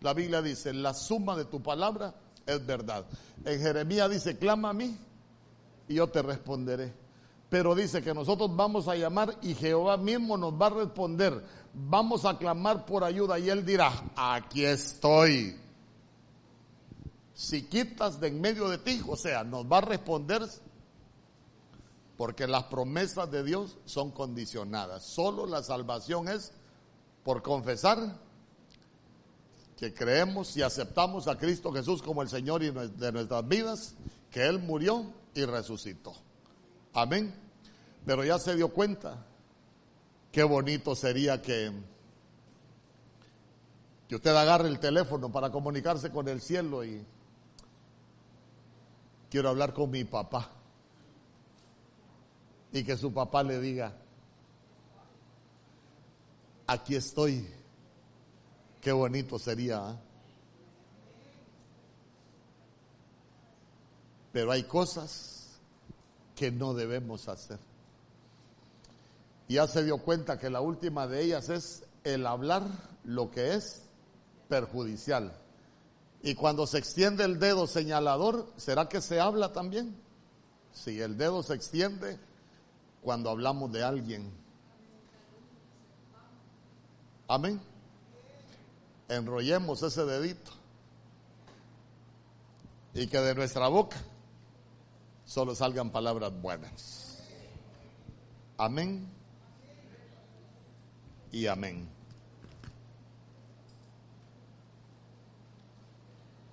la 0.01 0.15
Biblia 0.15 0.41
dice, 0.41 0.73
la 0.73 0.95
suma 0.95 1.37
de 1.37 1.45
tu 1.45 1.61
palabra 1.61 2.15
es 2.47 2.65
verdad. 2.65 3.05
En 3.45 3.61
Jeremías 3.61 4.09
dice, 4.09 4.39
clama 4.39 4.71
a 4.71 4.73
mí 4.73 4.97
y 5.89 5.95
yo 5.95 6.07
te 6.09 6.23
responderé. 6.23 6.95
Pero 7.51 7.75
dice 7.75 8.03
que 8.03 8.15
nosotros 8.15 8.55
vamos 8.55 8.87
a 8.87 8.95
llamar 8.95 9.37
y 9.43 9.55
Jehová 9.55 9.97
mismo 9.97 10.37
nos 10.37 10.55
va 10.55 10.69
a 10.69 10.71
responder. 10.71 11.45
Vamos 11.75 12.25
a 12.25 12.39
clamar 12.39 12.87
por 12.87 13.03
ayuda 13.03 13.39
y 13.41 13.51
él 13.51 13.67
dirá, 13.67 13.93
aquí 14.15 14.65
estoy. 14.65 15.57
Si 17.35 17.65
quitas 17.65 18.21
de 18.21 18.29
en 18.29 18.41
medio 18.41 18.69
de 18.69 18.79
ti, 18.79 19.03
o 19.09 19.17
sea, 19.17 19.43
nos 19.43 19.67
va 19.67 19.79
a 19.79 19.83
responder 19.83 20.43
porque 22.17 22.47
las 22.47 22.65
promesas 22.65 23.31
de 23.31 23.43
Dios 23.43 23.77
son 23.85 24.13
condicionadas. 24.13 25.05
Solo 25.05 25.47
la 25.47 25.63
salvación 25.63 26.29
es 26.29 26.53
por 27.27 27.43
confesar 27.43 28.21
que 29.77 29.93
creemos 29.93 30.57
y 30.57 30.63
aceptamos 30.63 31.27
a 31.27 31.37
Cristo 31.37 31.73
Jesús 31.73 32.01
como 32.01 32.23
el 32.23 32.29
Señor 32.29 32.61
de 32.63 33.13
nuestras 33.13 33.49
vidas, 33.49 33.97
que 34.31 34.47
Él 34.47 34.61
murió 34.61 35.13
y 35.35 35.45
resucitó. 35.45 36.15
Amén. 36.95 37.35
Pero 38.05 38.23
ya 38.23 38.39
se 38.39 38.55
dio 38.55 38.69
cuenta, 38.69 39.27
qué 40.31 40.45
bonito 40.45 40.95
sería 40.95 41.43
que, 41.43 41.73
que 44.07 44.15
usted 44.15 44.31
agarre 44.31 44.69
el 44.69 44.79
teléfono 44.79 45.33
para 45.33 45.51
comunicarse 45.51 46.13
con 46.13 46.29
el 46.29 46.41
cielo 46.41 46.85
y 46.85 47.05
quiero 49.29 49.49
hablar 49.49 49.75
con 49.75 49.91
mi 49.91 50.05
papá. 50.05 50.49
Y 52.71 52.85
que 52.85 52.97
su 52.97 53.13
papá 53.13 53.43
le 53.43 53.59
diga, 53.59 53.97
aquí 56.67 56.97
estoy 56.97 57.47
Qué 58.87 58.93
bonito 58.93 59.37
sería. 59.37 59.79
¿ah? 59.79 59.97
Pero 64.31 64.53
hay 64.53 64.63
cosas 64.63 65.59
que 66.37 66.53
no 66.53 66.73
debemos 66.73 67.27
hacer. 67.27 67.59
Ya 69.49 69.67
se 69.67 69.83
dio 69.83 69.99
cuenta 69.99 70.39
que 70.39 70.51
la 70.51 70.61
última 70.61 71.09
de 71.09 71.21
ellas 71.21 71.49
es 71.49 71.83
el 72.05 72.29
hablar 72.29 72.63
lo 73.03 73.29
que 73.33 73.55
es 73.55 73.83
perjudicial. 74.49 75.37
Y 76.23 76.37
cuando 76.37 76.65
se 76.69 76.79
extiende 76.79 77.25
el 77.25 77.41
dedo 77.41 77.67
señalador, 77.67 78.53
¿será 78.57 78.89
que 78.89 79.01
se 79.01 79.19
habla 79.19 79.53
también? 79.53 79.97
Si 80.73 81.01
el 81.01 81.19
dedo 81.19 81.43
se 81.43 81.55
extiende 81.55 82.21
cuando 83.03 83.31
hablamos 83.31 83.73
de 83.73 83.83
alguien. 83.83 84.31
Amén 87.29 87.61
enrollemos 89.09 89.83
ese 89.83 90.05
dedito 90.05 90.51
y 92.95 93.07
que 93.07 93.19
de 93.19 93.35
nuestra 93.35 93.69
boca 93.69 93.97
solo 95.25 95.55
salgan 95.55 95.91
palabras 95.91 96.33
buenas. 96.41 97.23
Amén 98.57 99.07
y 101.31 101.47
amén. 101.47 101.96